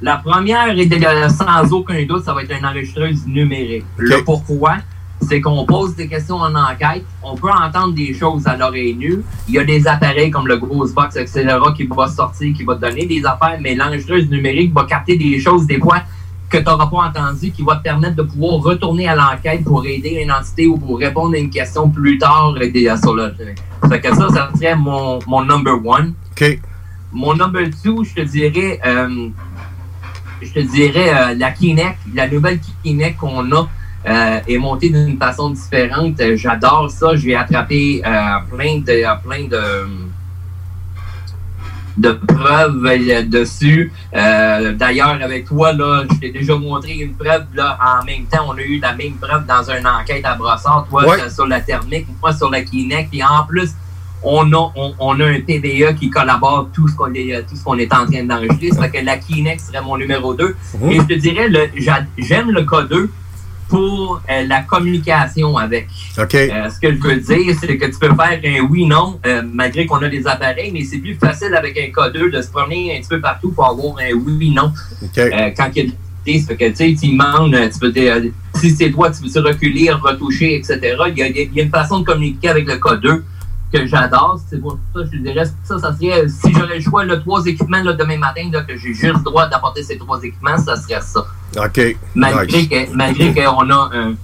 [0.01, 3.85] La première, de- de- sans aucun doute, ça va être une enregistreuse numérique.
[3.97, 4.77] Le pourquoi,
[5.21, 9.23] c'est qu'on pose des questions en enquête, on peut entendre des choses à l'oreille nue.
[9.47, 12.81] Il y a des appareils comme le Box, etc., qui va sortir, qui va te
[12.81, 16.01] donner des affaires, mais l'enregistreuse numérique va capter des choses, des fois,
[16.49, 19.83] que tu n'auras pas entendu, qui va te permettre de pouvoir retourner à l'enquête pour
[19.85, 23.33] aider une entité ou pour répondre à une question plus tard et des- sur le
[23.89, 26.13] Fait que ça, ça serait mon, mon number one.
[26.31, 26.59] OK.
[27.11, 29.29] Mon number two, je te dirais, euh,
[30.41, 33.67] je te dirais, euh, la Kinect, la nouvelle Kinect qu'on a
[34.07, 36.21] euh, est montée d'une façon différente.
[36.35, 37.15] J'adore ça.
[37.15, 38.11] J'ai attrapé euh,
[38.55, 39.87] plein de, plein de,
[41.97, 43.91] de preuves dessus.
[44.15, 47.45] Euh, D'ailleurs, avec toi, là, je t'ai déjà montré une preuve.
[47.55, 50.85] Là, en même temps, on a eu la même preuve dans une enquête à Brossard.
[50.89, 51.29] Toi, Ouais.
[51.29, 53.09] sur la thermique, moi sur la Kinect.
[53.13, 53.71] Et en plus,
[54.21, 57.63] on a, on, on a un TBE qui collabore tout ce qu'on est, tout ce
[57.63, 58.71] qu'on est en train d'enregistrer.
[58.71, 60.55] Ça fait que la Kleenex serait mon numéro 2.
[60.81, 60.89] Mhm.
[60.91, 61.49] Et je te dirais,
[62.17, 63.09] j'aime le K2
[63.69, 65.87] pour euh, la communication avec.
[66.17, 66.35] OK.
[66.35, 69.85] Euh, ce que je veux dire, c'est que tu peux faire un oui-non, euh, malgré
[69.85, 72.99] qu'on a des appareils, mais c'est plus facile avec un K2 de se promener un
[73.01, 74.71] petit peu partout pour avoir un oui-non.
[75.33, 75.91] Euh, quand il y a
[76.25, 79.27] des ça fait que tu sais, tu demandes, tu peux te- si c'est toi, tu
[79.29, 80.79] veux reculer, retoucher, etc.
[81.09, 83.21] Il y, a, il y a une façon de communiquer avec le K2
[83.71, 84.39] que j'adore.
[84.49, 87.45] C'est pour ça que je dirais, ça, ça serait, si j'aurais le choix, le trois
[87.45, 90.75] équipements là, demain matin, là, que j'ai juste le droit d'apporter ces trois équipements, ça
[90.77, 91.25] serait ça.
[91.57, 91.95] OK.
[92.15, 92.69] Malgré Nice.
[92.69, 94.15] que- malgré qu'on a un-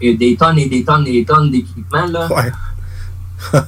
[0.00, 2.28] des tonnes et des tonnes et des tonnes d'équipements, là.
[2.30, 2.50] Ouais.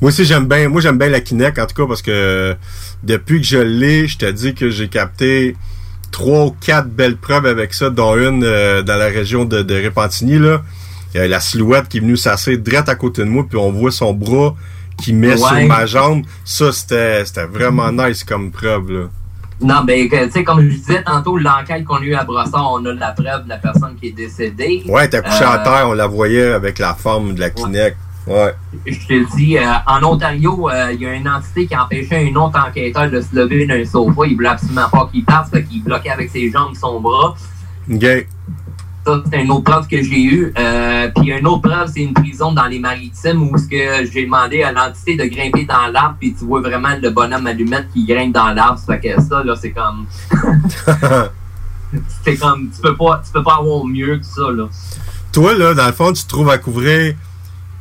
[0.00, 2.54] moi aussi, j'aime bien, moi, j'aime bien la Kinect, en tout cas, parce que
[3.02, 5.56] depuis que je l'ai, je te dis que j'ai capté
[6.10, 9.84] trois ou quatre belles preuves avec ça, dont une euh, dans la région de, de
[9.84, 10.62] Repentigny, là.
[11.14, 13.56] Il y a la silhouette qui est venue s'asseoir direct à côté de moi, puis
[13.58, 14.54] on voit son bras
[15.00, 15.36] qui met Ouais.
[15.36, 16.24] sur ma jambe.
[16.44, 19.00] Ça, c'était, c'était vraiment nice comme preuve, là.
[19.60, 22.72] Non, ben, que, tu sais, comme je disais tantôt, l'enquête qu'on a eue à Brossard,
[22.72, 24.82] on a la preuve de la personne qui est décédée.
[24.88, 27.96] Ouais, t'as couché à Euh, terre, on la voyait avec la forme de la Kinect.
[28.26, 28.54] Ouais.
[28.86, 32.30] Je te le dis, euh, en Ontario, euh, il y a une entité qui empêchait
[32.30, 34.22] un autre enquêteur de se lever d'un sofa.
[34.26, 37.34] Il voulait absolument pas qu'il passe, fait qu'il bloquait avec ses jambes son bras.
[37.92, 38.26] OK.
[39.04, 40.52] Ça, c'est une autre preuve que j'ai eue.
[40.58, 44.24] Euh, puis une autre preuve, c'est une prison dans les maritimes où ce que j'ai
[44.24, 48.06] demandé à l'entité de grimper dans l'arbre, puis tu vois vraiment le bonhomme allumette qui
[48.06, 48.78] grimpe dans l'arbre.
[48.78, 50.06] Ça fait que ça, là, c'est comme.
[52.24, 52.70] c'est comme.
[52.74, 54.68] Tu peux pas, tu peux pas avoir mieux que ça, là.
[55.32, 57.14] Toi, là, dans le fond, tu te trouves à couvrir.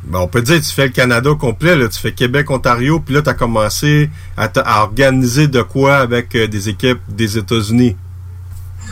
[0.06, 3.00] ben, on peut dire tu fais le Canada au complet, là, tu fais Québec, Ontario,
[3.00, 7.96] puis là, tu as commencé à organiser de quoi avec euh, des équipes des États-Unis?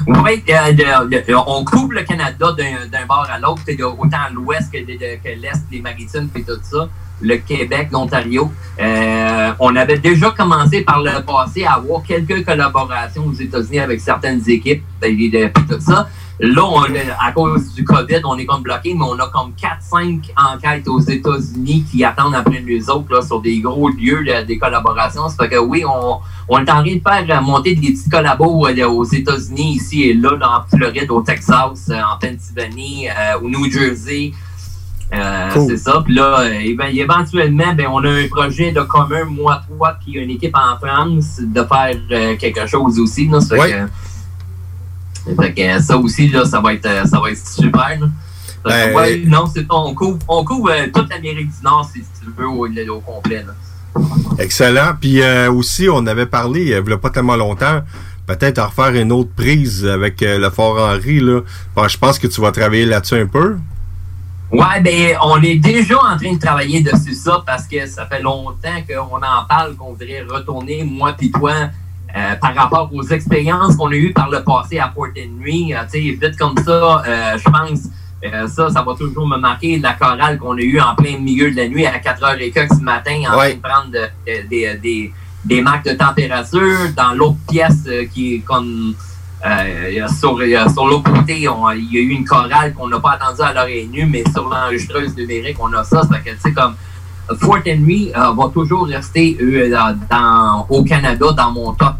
[0.07, 2.47] Oui, euh, on couvre le Canada
[2.91, 3.61] d'un bord à l'autre,
[3.99, 6.87] autant l'ouest que, l'est, les maritimes et tout ça,
[7.21, 8.51] le Québec, l'Ontario.
[8.79, 13.99] Euh, on avait déjà commencé par le passé à avoir quelques collaborations aux États-Unis avec
[14.01, 16.07] certaines équipes et de- puis tout ça.
[16.43, 20.31] Là, on, à cause du COVID, on est comme bloqué, mais on a comme 4-5
[20.35, 24.57] enquêtes aux États-Unis qui attendent après nous autres là, sur des gros lieux, là, des
[24.57, 25.29] collaborations.
[25.29, 26.17] Ça fait que oui, on,
[26.49, 30.03] on est en train de faire euh, monter des petits collabos euh, aux États-Unis, ici
[30.03, 34.33] et là, dans Floride, au Texas, euh, en Pennsylvanie, euh, au New Jersey.
[35.13, 35.67] Euh, Cool.
[35.67, 36.01] C'est ça.
[36.05, 40.29] Puis là, éve- éventuellement, ben, on a un projet de commun, moi, toi, puis une
[40.29, 43.27] équipe en France, de faire euh, quelque chose aussi.
[43.27, 43.89] Là, ça fait que-
[45.39, 47.99] fait que ça aussi, là, ça va être, euh, ça va être super.
[47.99, 48.07] Là.
[48.63, 49.45] Ben, ouais, non.
[49.69, 53.43] On couvre, on couvre euh, toute l'Amérique du Nord, si tu veux, au, au complet.
[53.45, 53.53] Là.
[54.39, 54.93] Excellent.
[54.99, 57.81] Puis euh, aussi, on avait parlé, euh, il n'y a pas tellement longtemps,
[58.27, 61.19] peut-être à refaire une autre prise avec euh, le Fort Henry.
[61.19, 61.41] Là.
[61.75, 63.57] Bon, je pense que tu vas travailler là-dessus un peu.
[64.51, 68.21] Ouais, ben, on est déjà en train de travailler dessus ça parce que ça fait
[68.21, 71.53] longtemps qu'on en parle, qu'on voudrait retourner, moi puis toi,
[72.15, 75.73] euh, par rapport aux expériences qu'on a eues par le passé à Port Henry.
[75.73, 77.79] Euh, tu sais, vite comme ça, euh, je pense,
[78.25, 81.49] euh, ça, ça va toujours me marquer la chorale qu'on a eue en plein milieu
[81.51, 83.57] de la nuit à 4h et quelques ce matin en Ouais.
[83.57, 85.11] train de prendre de- de-
[85.45, 86.89] des- marques de température.
[86.95, 88.93] Dans l'autre pièce qui est comme
[90.19, 90.39] sur,
[90.73, 93.53] sur l'autre côté, on- il y a eu une chorale qu'on n'a pas attendue à
[93.53, 96.03] l'oreille nue, mais sur l'enregistreuse numérique, on a ça.
[96.03, 96.75] Ça fait que, tu sais, comme
[97.39, 99.69] Fort Henry euh, va toujours rester euh,
[100.09, 101.95] dans, au Canada dans mon top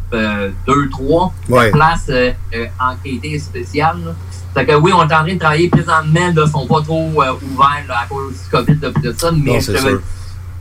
[0.68, 1.72] 2-3 Ouais.
[1.72, 3.98] place euh, euh, enquêtée spéciale.
[4.06, 4.12] là.
[4.54, 7.34] Fait que oui, on est en train de travailler présentement, là, sont pas trop euh,
[7.54, 9.98] ouverts là, à cause du COVID de tout ça, mais Non, je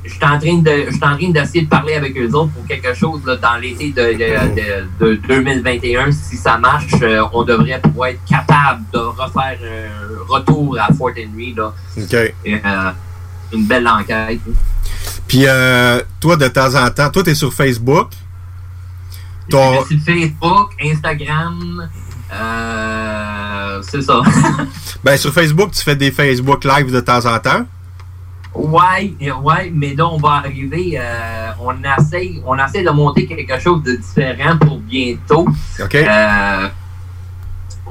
[0.03, 2.51] je suis en train de je suis en train d'essayer de parler avec eux autres
[2.53, 7.23] pour quelque chose là, dans l'été de, de, de- de 2021 si ça marche euh,
[7.35, 11.75] on devrait pouvoir être capable de refaire un retour à Fort Henry là.
[12.47, 12.91] Et, euh,
[13.53, 14.41] une belle enquête
[15.27, 18.11] Puis euh, toi, de temps en temps, toi, tu es sur Facebook.
[19.49, 21.89] Ton- Je suis sur Facebook Instagram
[22.33, 24.23] euh, c'est ça
[25.05, 27.65] Ben, sur Facebook, tu fais des Facebook Live de temps en temps.
[28.55, 33.59] Ouais, ouais, mais là, on va arriver, euh, on essaie, on essaie de monter quelque
[33.61, 35.49] chose de différent pour bientôt.
[35.81, 35.95] OK.
[35.95, 36.69] Euh,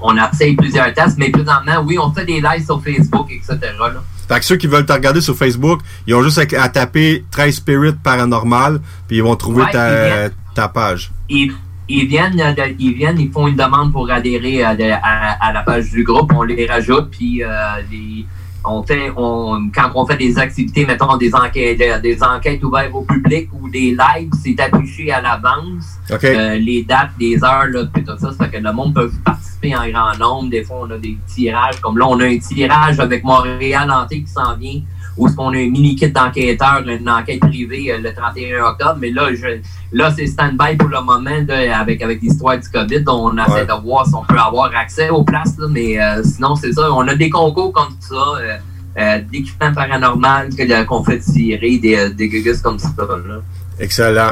[0.02, 3.57] on essaie plusieurs tests, mais présentement, oui, on fait des lives sur Facebook, etc.
[3.80, 3.94] là.
[4.30, 7.26] Fait que ceux qui veulent te regarder sur Facebook, ils ont juste à, à taper
[7.32, 10.32] 13 Spirit Paranormal, puis ils vont trouver Ouais, ta, ils viennent.
[10.56, 11.12] ta page.
[11.30, 11.52] Ils,
[11.90, 15.38] ils viennent, euh, de- ils viennent, ils font une demande pour adhérer à, de- à-
[15.48, 17.48] à la page du groupe, on les rajoute, puis euh,
[17.92, 18.26] les-
[18.70, 23.70] on quand on fait des activités, mettons des enquêtes, des enquêtes ouvertes au public ou
[23.70, 26.00] des lives, c'est affiché à l'avance.
[26.12, 29.12] Euh, les dates, les heures, là, puis tout ça, ça fait que le monde peut
[29.24, 30.50] participer en grand nombre.
[30.50, 34.22] Des fois, on a des tirages, comme là, on a un tirage avec Montréal Hanté
[34.24, 34.82] qui s'en vient,
[35.20, 38.98] où est-ce qu'on a un mini kit d'enquêteurs, une enquête privée euh, le 31 octobre.
[39.00, 39.60] Mais là, je,
[39.91, 43.04] là, c'est stand-by pour le moment, là, avec, avec l'histoire du COVID.
[43.08, 46.56] On essaie de voir si on peut avoir accès aux places, là, mais euh, sinon,
[46.56, 46.91] c'est ça.
[46.91, 48.16] On a des concours comme ça.
[48.16, 48.58] euh,
[48.98, 50.50] euh, d'équipements paranormal
[50.88, 52.90] qu'on fait tirer, des, euh, des gugus comme ça.
[52.98, 53.36] Là.
[53.80, 54.32] Excellent.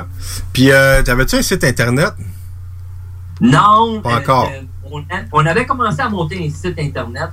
[0.51, 2.11] Puis, euh, t'avais-tu un site internet?
[3.39, 4.01] Non.
[4.01, 4.51] Pas euh, encore.
[4.91, 7.29] on, a- on avait commencé à monter un site Internet,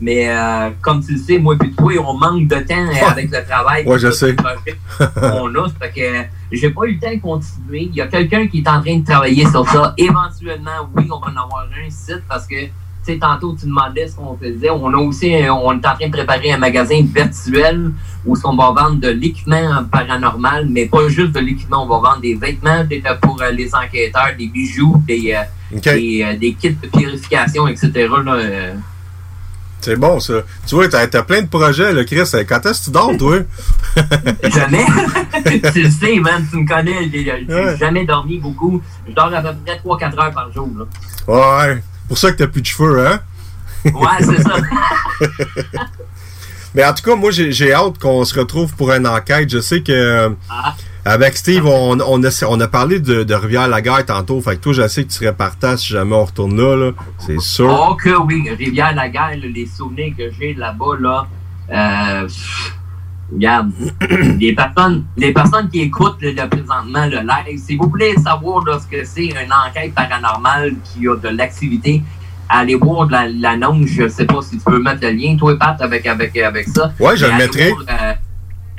[0.00, 3.30] mais euh, comme tu le sais, moi et toi, on manque de temps euh, avec
[3.30, 3.86] le travail.
[3.86, 4.34] Ouais, je sais.
[4.34, 4.44] qu'on
[5.54, 6.22] a, fait que euh,
[6.52, 7.88] j'ai pas eu le temps de continuer.
[7.90, 9.94] Il y a quelqu'un qui est en train de travailler sur ça.
[9.96, 12.70] Éventuellement, oui, on va en avoir un site parce que, tu
[13.02, 14.70] sais, tantôt, tu demandais ce qu'on faisait.
[14.70, 17.92] On a aussi, on est en train de préparer un magasin virtuel
[18.26, 21.84] où on va vendre de l'équipement paranormal, mais pas juste de l'équipement.
[21.84, 26.22] On va vendre des vêtements des- pour euh, les enquêteurs, des bijoux, des, euh, des,
[26.24, 27.90] euh, des kits de purification, etc.
[28.24, 28.74] là, euh.
[29.82, 30.34] C'est bon, ça.
[30.66, 32.20] Tu vois, t'as as plein de projets, là, Chris.
[32.46, 33.38] Quand est-ce que tu dors, toi?
[34.44, 34.84] Jamais.
[35.72, 37.08] tu le sais, man, tu me connais.
[37.10, 37.76] J'ai j'ai Ouais.
[37.78, 38.82] jamais dormi beaucoup.
[39.08, 40.68] Je dors à peu près 3-4 heures par jour.
[40.76, 41.66] Là.
[41.66, 41.82] Ouais.
[42.08, 43.20] Pour ça que t'as plus de cheveux, hein?
[43.86, 44.56] Ouais, c'est ça.
[46.74, 49.50] Mais en tout cas, moi, j'ai hâte qu'on se retrouve pour une enquête.
[49.50, 50.74] Je sais que Ah.
[51.04, 54.40] avec Steve, on, on, a, on a parlé de, de Rivière-la-Guerre tantôt.
[54.40, 56.76] Fait que toi, je sais que tu serais partant si jamais on retourne là.
[56.76, 56.92] là.
[57.18, 57.68] C'est sûr.
[57.90, 61.26] Oh que oui, Rivière-la-Guerre, les souvenirs que j'ai là-bas, là,
[61.72, 62.28] euh,
[63.32, 63.72] regarde,
[64.40, 68.78] les personnes, les personnes qui écoutent là, présentement le live, si vous voulez savoir là,
[68.78, 72.02] ce que c'est une enquête paranormale qui a de l'activité,
[72.50, 76.06] allez voir l'annonce, je sais pas si tu peux mettre le lien, toi Pat, avec,
[76.06, 76.92] avec, avec ça.
[77.00, 77.70] Ouais, je le mettrai.
[77.70, 78.12] voir, euh,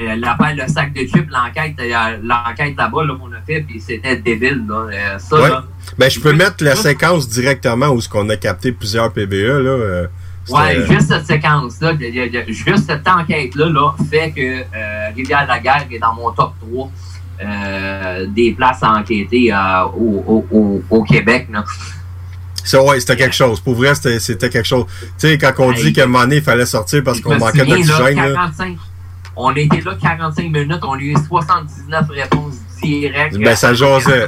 [0.01, 3.79] euh, L'appel le sac de chips, l'enquête, euh, l'enquête là-bas là, qu'on a fait, puis
[3.79, 4.65] c'était débile.
[4.67, 5.17] Là.
[5.19, 5.49] Ça, Ouais.
[5.49, 5.63] là,
[5.97, 10.03] Ben, je peux mettre la séquence directement où ce qu'on a capté plusieurs PBE, là.
[10.49, 11.93] Ouais, juste cette séquence-là,
[12.47, 16.91] juste cette enquête-là là, fait que euh, Rivière-la-Guerre est dans mon top 3
[17.43, 21.47] euh, des places à enquêter euh, au, au, au, au Québec.
[21.51, 21.63] Là.
[22.63, 23.59] Ça, ouais, c'était quelque chose.
[23.59, 24.85] Pour vrai, c'était quelque chose.
[25.01, 27.65] Tu sais, quand on dit qu'à un moment donné, il fallait sortir parce qu'on manquait
[27.65, 28.33] d'oxygène, là.
[28.33, 28.77] 45,
[29.35, 33.37] on été là 45 minutes, on a eu 79 réponses directes.
[33.37, 34.27] Ben, ça jasait.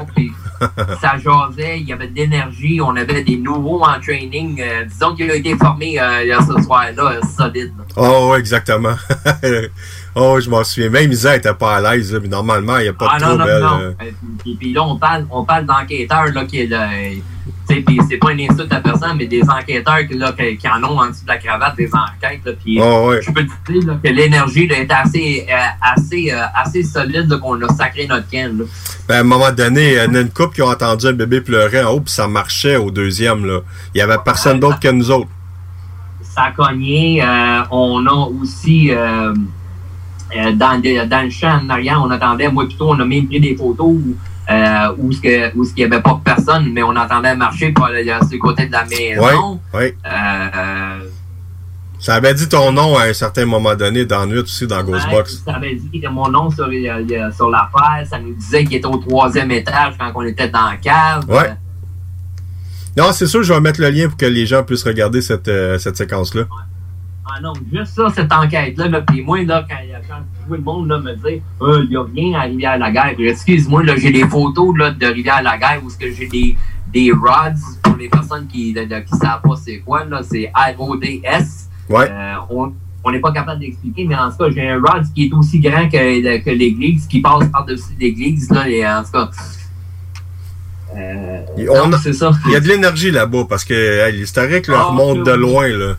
[1.01, 4.61] ça jasait, il y avait de l'énergie, on avait des nouveaux en training.
[4.61, 7.73] euh, disons qu'il a été formé euh, ce soir-là, euh, solide.
[7.97, 8.95] Oh, exactement.
[10.15, 10.89] oh, je m'en souviens.
[10.89, 13.29] Même Isa était pas à l'aise, mais normalement, il n'y a pas Ah de non,
[13.37, 13.43] trouble.
[13.43, 13.79] non, elle, non.
[13.81, 13.93] euh.
[14.01, 14.11] Euh,
[14.41, 17.15] Puis, puis là, on parle, on parle d'enquêteurs là, qui est euh,
[17.81, 20.83] puis c'est pas une insulte à personne, mais des enquêteurs qui, là, qui, qui en
[20.83, 22.57] ont en dessous de la cravate des enquêtes.
[22.63, 23.21] Puis, Oh, ouais.
[23.21, 27.61] Je peux te dire là, que l'énergie est assez, euh, assez, euh, assez solide qu'on
[27.61, 28.51] a sacré notre can.
[28.57, 28.65] Là.
[29.07, 31.13] Ben, à un moment donné, il y en a une couple qui ont entendu un
[31.13, 33.45] bébé pleurer en haut, puis ça marchait au deuxième.
[33.45, 33.59] Là.
[33.93, 35.29] Il y avait personne d'autre que nous autres.
[36.21, 37.21] Ça a cogné.
[37.23, 39.33] euh, on a aussi euh,
[40.55, 43.39] dans, le- dans le champ en arrière, on attendait, moi plutôt, on a même pris
[43.39, 44.15] des photos où,
[44.49, 48.67] euh, où ce qu'il n'y avait pas personne, mais on entendait marcher par le, côté
[48.67, 49.59] de la maison.
[49.73, 49.93] Oui, oui.
[50.05, 50.99] Euh, euh,
[51.99, 55.43] Ça avait dit ton nom à un certain moment donné dans nuit aussi dans Ghostbox.
[55.45, 56.69] Ça avait dit mon nom sur,
[57.35, 60.77] sur l'affaire, ça nous disait qu'il était au troisième étage quand on était dans la
[60.77, 61.25] cave.
[62.95, 65.47] Non, c'est sûr, je vais mettre le lien pour que les gens puissent regarder cette,
[65.47, 66.43] euh, cette séquence-là.
[67.25, 69.77] Ah non, juste ça, cette enquête-là, là, puis moi, là, quand,
[70.47, 73.95] vois le monde là, me dire Euh, il n'y a rien à Rivière-la-Guerre, excuse-moi, là,
[73.97, 76.55] j'ai des photos là, de Rivière-la-Guerre où que j'ai des,
[76.91, 78.81] des rods pour les personnes qui ne
[79.17, 81.69] savent pas c'est quoi, là, c'est R-O-D-S.
[81.89, 82.07] Ouais.
[82.09, 82.73] Euh, on
[83.05, 85.59] on n'est pas capable d'expliquer, mais en tout cas, j'ai un rod qui est aussi
[85.59, 89.29] grand que, que l'église, qui passe par-dessus l'église, là, et en tout cas.
[90.95, 91.39] Euh,
[91.69, 92.31] On non, a- c'est ça.
[92.45, 95.67] Il y a de l'énergie là-bas parce que hey, l'historique là, Ah, remonte de loin.
[95.67, 95.95] Là.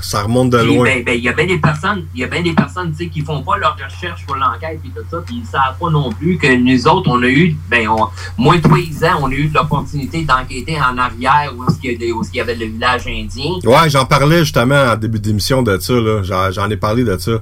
[0.00, 0.84] Ça remonte de loin.
[0.84, 3.20] ben, ben, il y a bien des personnes, il y a bien des personnes, qui
[3.20, 6.38] font pas leur recherche pour l'enquête et tout ça, puis ils savent pas non plus
[6.38, 9.50] que nous autres, on a eu, ben, on, moins de trois ans, on a eu
[9.52, 13.52] l'opportunité d'enquêter en arrière où qu'il y, y avait le village indien.
[13.64, 15.94] Ouais, j'en parlais justement en début d'émission de ça.
[15.94, 16.50] là.
[16.50, 17.32] J'en ai parlé de ça.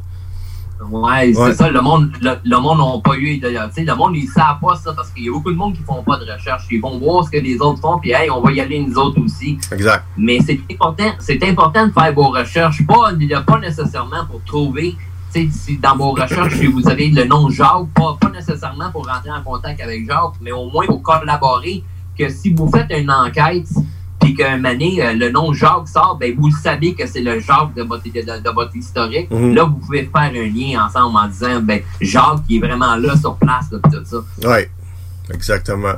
[0.88, 3.94] Ouais, c'est ça, le monde, le, le monde n'a pas eu, de- tu sais, le
[3.94, 6.16] monde, ils savent pas ça parce qu'il y a beaucoup de monde qui font pas
[6.16, 6.64] de recherche.
[6.70, 8.94] Ils vont voir ce que les autres font, puis hey, on va y aller nous
[8.96, 9.58] autres aussi.
[9.72, 10.04] Exact.
[10.16, 13.12] Mais c'est important, c'est important de faire vos recherches, pas,
[13.46, 14.96] pas nécessairement pour trouver,
[15.32, 18.90] tu sais, si dans vos recherches, si vous avez le nom Jacques, pas, pas nécessairement
[18.90, 21.84] pour rentrer en contact avec Jacques, mais au moins pour collaborer,
[22.18, 23.68] que si vous faites une enquête,
[24.20, 27.40] puis qu'un mané, euh, le nom Jacques sort, ben vous le savez que c'est le
[27.40, 28.10] Jacques de votre, de,
[28.42, 29.30] de votre historique.
[29.30, 29.54] Mhm.
[29.54, 33.16] Là, vous pouvez faire un lien ensemble en disant, ben Jacques qui est vraiment là
[33.16, 34.48] sur place, là, tout ça.
[34.48, 34.70] Ouais,
[35.32, 35.94] exactement.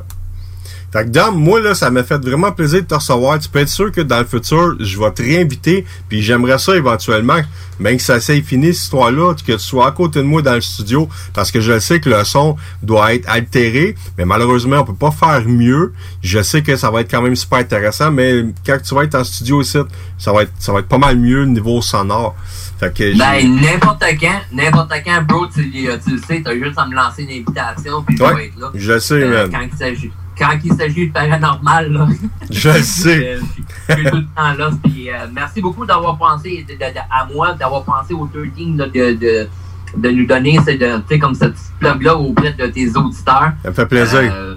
[0.93, 3.39] Fait que Dom, moi là, ça m'a fait vraiment plaisir de te recevoir.
[3.39, 5.86] Tu peux être sûr que dans le futur, je vais te réinviter.
[6.09, 7.39] Puis j'aimerais ça éventuellement,
[7.81, 10.55] même que ça s'est fini cette histoire-là, que tu sois à côté de moi dans
[10.55, 14.85] le studio, parce que je sais que le son doit être altéré, mais malheureusement, on
[14.85, 15.94] peut pas faire mieux.
[16.23, 19.14] Je sais que ça va être quand même super intéressant, mais quand tu vas être
[19.14, 19.78] en studio ici,
[20.19, 22.36] ça va être ça va être pas mal mieux niveau sonore.
[22.78, 26.86] Fait que Ben, n'importe quand, n'importe quand, bro, tu, tu le sais, t'as juste à
[26.86, 28.70] me lancer une invitation, puis je vais être là.
[28.74, 29.51] je sais, Euh, man.
[29.51, 32.06] Quand il s'agit, quand il s'agit de paranormal, là.
[32.50, 33.34] Je le sais.
[33.36, 33.40] Euh,
[33.88, 34.70] je suis tout le temps là.
[34.82, 38.76] Puis, euh, merci beaucoup d'avoir pensé de- de- de- à moi, d'avoir pensé au 13,
[38.76, 39.48] là, de,
[39.96, 43.52] de, nous donner sais, comme cette petite plug-là auprès de tes auditeurs.
[43.62, 44.20] Ça me fait plaisir.
[44.34, 44.56] Euh,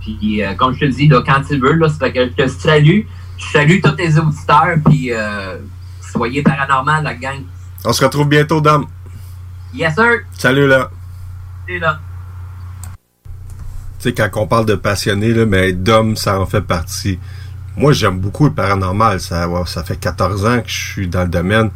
[0.00, 2.44] puis, euh, comme je te dis, là, quand tu veux, là, c'est fait que je
[2.44, 3.00] te salue.
[3.36, 5.10] Je salue tous tes auditeurs, puis
[6.00, 7.40] soyez paranormal, la gang.
[7.84, 8.86] On se retrouve bientôt, Dom.
[9.74, 10.20] Yes, sir!
[10.38, 10.88] Salut là.
[11.66, 11.98] C'est là.
[14.12, 17.18] Quand on parle de passionné, là, mais Dom, ça en fait partie.
[17.76, 19.20] Moi, j'aime beaucoup le paranormal.
[19.20, 21.70] Ça, ça fait 14 ans que je suis dans le domaine.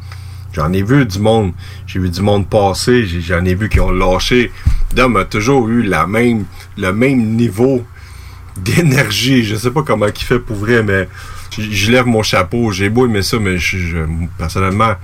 [0.52, 1.52] J'en ai vu du monde.
[1.86, 3.04] J'ai vu du monde passer.
[3.06, 4.52] J'en ai vu qui ont lâché.
[4.94, 6.44] Dom a toujours eu la même,
[6.76, 7.84] le même niveau
[8.56, 9.44] d'énergie.
[9.44, 11.08] Je sais pas comment il fait pour vrai, mais
[11.58, 12.70] je, lève mon chapeau.
[12.72, 13.98] J'ai beau aimer ça, mais je,
[14.38, 14.94] personnellement,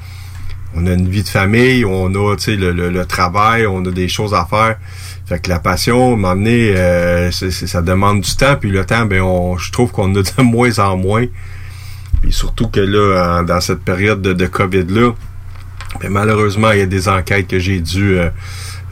[0.74, 4.34] on a une vie de famille, on a le- le travail, on a des choses
[4.34, 4.76] à faire.
[5.26, 8.84] Fait que la passion, à un moment donné, euh, ça demande du temps, puis le
[8.84, 11.24] temps, ben on, je trouve qu'on a de moins en moins.
[12.20, 15.12] Puis surtout que là, dans cette période de, de COVID-là,
[16.00, 18.28] ben malheureusement, il y a des enquêtes que j'ai dû euh,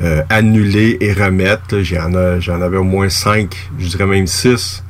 [0.02, 1.80] euh, annuler et remettre.
[1.80, 4.82] J'en j'en avais au moins cinq, je dirais même six.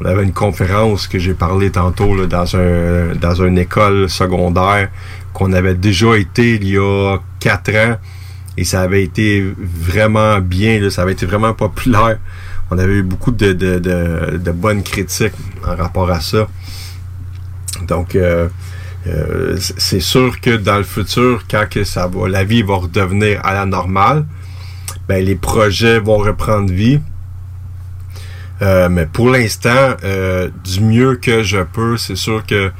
[0.00, 4.88] On avait une conférence que j'ai parlé tantôt là, dans un dans une école secondaire
[5.32, 7.96] qu'on avait déjà été il y a quatre ans
[8.56, 12.18] et ça avait été vraiment bien, là, ça avait été vraiment populaire.
[12.70, 15.34] On avait eu beaucoup de, de, de, de bonnes critiques
[15.66, 16.48] en rapport à ça.
[17.86, 18.48] Donc euh,
[19.06, 23.40] euh, c'est sûr que dans le futur, quand que ça va, la vie va redevenir
[23.44, 24.24] à la normale,
[25.08, 27.00] ben les projets vont reprendre vie.
[28.62, 32.70] Euh, mais pour l'instant, euh, du mieux que je peux, c'est sûr que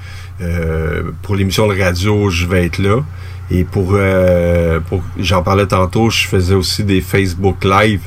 [0.41, 3.03] euh, pour l'émission de radio, je vais être là.
[3.51, 8.01] Et pour, euh, pour j'en parlais tantôt, je faisais aussi des Facebook Live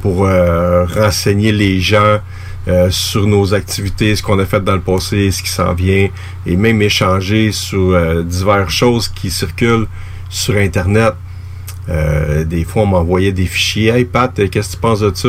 [0.00, 2.20] pour euh, renseigner les gens
[2.68, 6.08] euh, sur nos activités, ce qu'on a fait dans le passé, ce qui s'en vient,
[6.46, 9.86] et même échanger sur euh, diverses choses qui circulent
[10.28, 11.14] sur Internet.
[11.88, 13.90] Euh, des fois, on m'envoyait des fichiers.
[13.90, 15.28] Hey Pat, euh, qu'est-ce que tu penses de ça?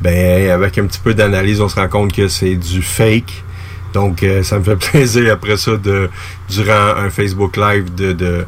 [0.00, 3.44] Ben, avec un petit peu d'analyse, on se rend compte que c'est du fake.
[3.92, 6.08] Donc, ça me fait plaisir après ça de,
[6.48, 8.46] durant un Facebook Live, de, de,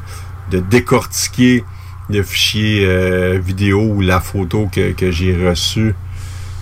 [0.53, 1.65] de décortiquer
[2.11, 5.95] le fichier euh, vidéo ou la photo que, j'ai reçue.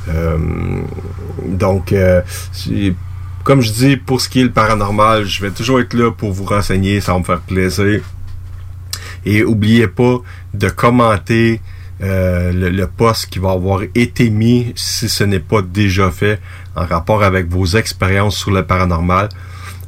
[0.09, 0.39] Euh,
[1.47, 2.23] donc, euh,
[3.43, 6.33] comme je dis, pour ce qui est le paranormal, je vais toujours être là pour
[6.33, 8.01] vous renseigner, ça va me faire plaisir.
[9.27, 10.19] Et oubliez pas
[10.55, 11.61] de commenter
[12.01, 16.41] le, le post qui va avoir été mis, si ce n'est pas déjà fait,
[16.75, 19.29] en rapport avec vos expériences sur le paranormal.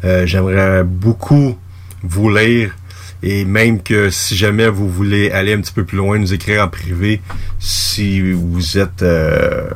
[0.02, 1.56] J'aimerais beaucoup
[2.02, 2.74] vous lire
[3.22, 6.64] et même que si jamais vous voulez aller un petit peu plus loin, nous écrire
[6.64, 7.20] en privé
[7.60, 9.70] si vous êtes euh,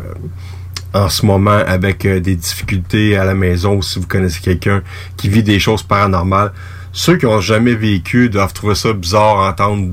[0.93, 4.83] en ce moment avec euh, des difficultés à la maison ou si vous connaissez quelqu'un
[5.17, 6.53] qui vit des choses paranormales.
[6.93, 9.93] Ceux qui ont jamais vécu doivent trouver ça bizarre entendre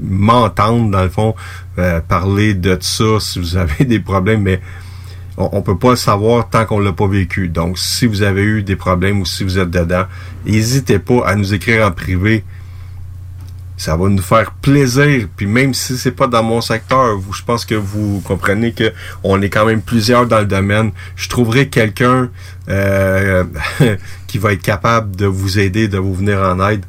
[0.00, 1.34] m'entendre dans le fond
[1.78, 4.60] euh, parler de ça si vous avez des problèmes mais
[5.36, 7.48] on, on peut pas le savoir tant qu'on l'a pas vécu.
[7.48, 10.04] Donc si vous avez eu des problèmes ou si vous êtes dedans,
[10.44, 12.42] n'hésitez pas à nous écrire en privé
[13.78, 15.28] ça va nous faire plaisir.
[15.36, 18.92] Puis même si c'est pas dans mon secteur, vous, je pense que vous comprenez que
[19.22, 20.90] on est quand même plusieurs dans le domaine.
[21.16, 22.28] Je trouverai quelqu'un
[22.68, 23.44] euh,
[24.26, 26.84] qui va être capable de vous aider, de vous venir en aide.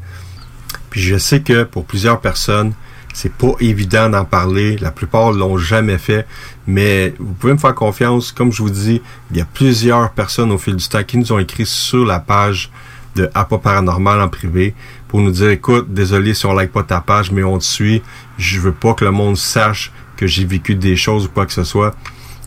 [0.89, 2.73] Puis je sais que pour plusieurs personnes,
[3.13, 4.77] c'est pas évident d'en parler.
[4.77, 6.25] La plupart l'ont jamais fait.
[6.65, 8.31] Mais vous pouvez me faire confiance.
[8.31, 11.31] Comme je vous dis, il y a plusieurs personnes au fil du temps qui nous
[11.31, 12.71] ont écrit sur la page
[13.15, 14.73] de Appa Paranormal en privé
[15.09, 18.01] pour nous dire écoute, désolé si on like pas ta page, mais on te suit.
[18.37, 21.51] Je veux pas que le monde sache que j'ai vécu des choses ou quoi que
[21.51, 21.95] ce soit.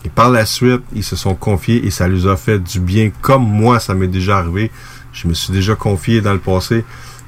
[0.05, 3.11] Et par la suite, ils se sont confiés et ça les a fait du bien,
[3.21, 4.71] comme moi, ça m'est déjà arrivé.
[5.11, 6.83] Je me suis déjà confié dans le passé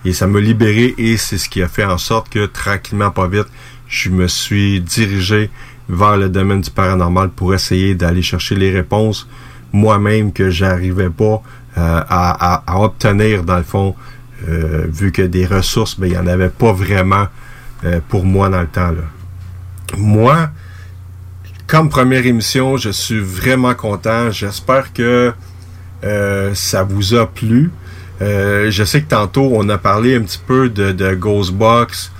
[0.05, 3.27] et ça m'a libéré et c'est ce qui a fait en sorte que tranquillement, pas
[3.27, 3.47] vite,
[3.87, 5.49] je me suis dirigé
[5.89, 9.27] vers le domaine du paranormal pour essayer d'aller chercher les réponses
[9.75, 11.43] moi-même que j'arrivais pas
[11.77, 13.95] euh, à, obtenir, dans le fond,
[14.47, 17.27] euh, vu que des ressources, ben, il n'y en avait pas vraiment
[17.83, 18.91] euh, pour moi dans le temps.
[18.91, 19.03] Là.
[19.97, 20.49] Moi,
[21.67, 24.29] comme première émission, je suis vraiment content.
[24.31, 25.33] J'espère que
[26.03, 27.71] euh, ça vous a plu.
[28.21, 32.11] Euh, je sais que tantôt, on a parlé un petit peu de, de Ghostbox,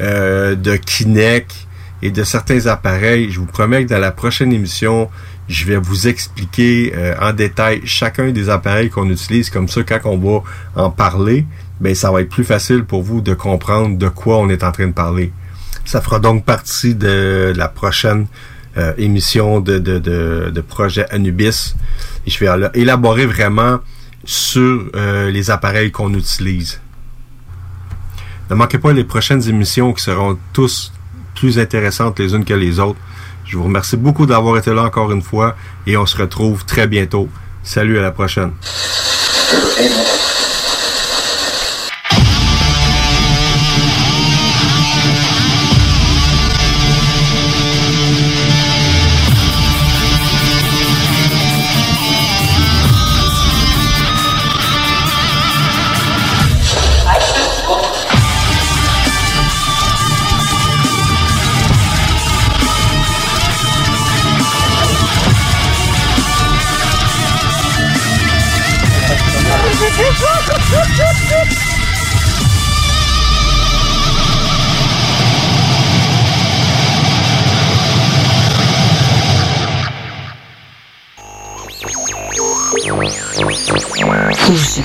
[0.00, 1.66] euh, de Kinect
[2.02, 3.30] et de certains appareils.
[3.30, 5.08] Je vous promets que dans la prochaine émission,
[5.48, 9.50] je vais vous expliquer euh, en détail chacun des appareils qu'on utilise.
[9.50, 10.42] Comme ça, quand on va
[10.76, 11.46] en parler,
[11.80, 14.72] ben ça va être plus facile pour vous de comprendre de quoi on est en
[14.72, 15.32] train de parler.
[15.84, 18.26] Ça fera donc partie de la prochaine
[18.76, 21.74] euh, émission de, de, de, de projet Anubis.
[22.26, 23.78] Et je vais éla- élaborer vraiment
[24.24, 26.80] sur euh, les appareils qu'on utilise.
[28.50, 30.92] Ne manquez pas les prochaines émissions qui seront tous
[31.34, 32.98] plus intéressantes les unes que les autres.
[33.46, 36.86] Je vous remercie beaucoup d'avoir été là encore une fois et on se retrouve très
[36.86, 37.28] bientôt.
[37.62, 38.52] Salut à la prochaine.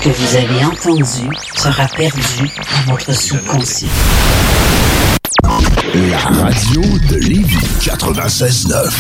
[0.06, 2.48] Que vous avez entendu sera perdu
[2.86, 3.88] dans votre subconscient.
[6.12, 8.92] La radio de Lévis 96.9.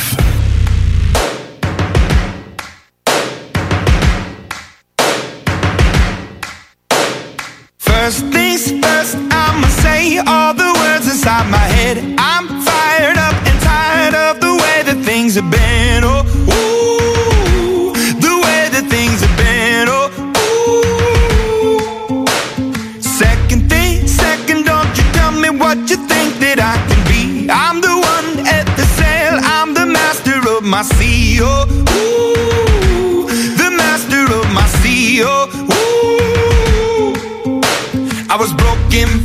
[7.77, 11.97] First things first, I'ma say all the words inside my head.
[12.17, 15.74] I'm fired up and tired of the way that things have been.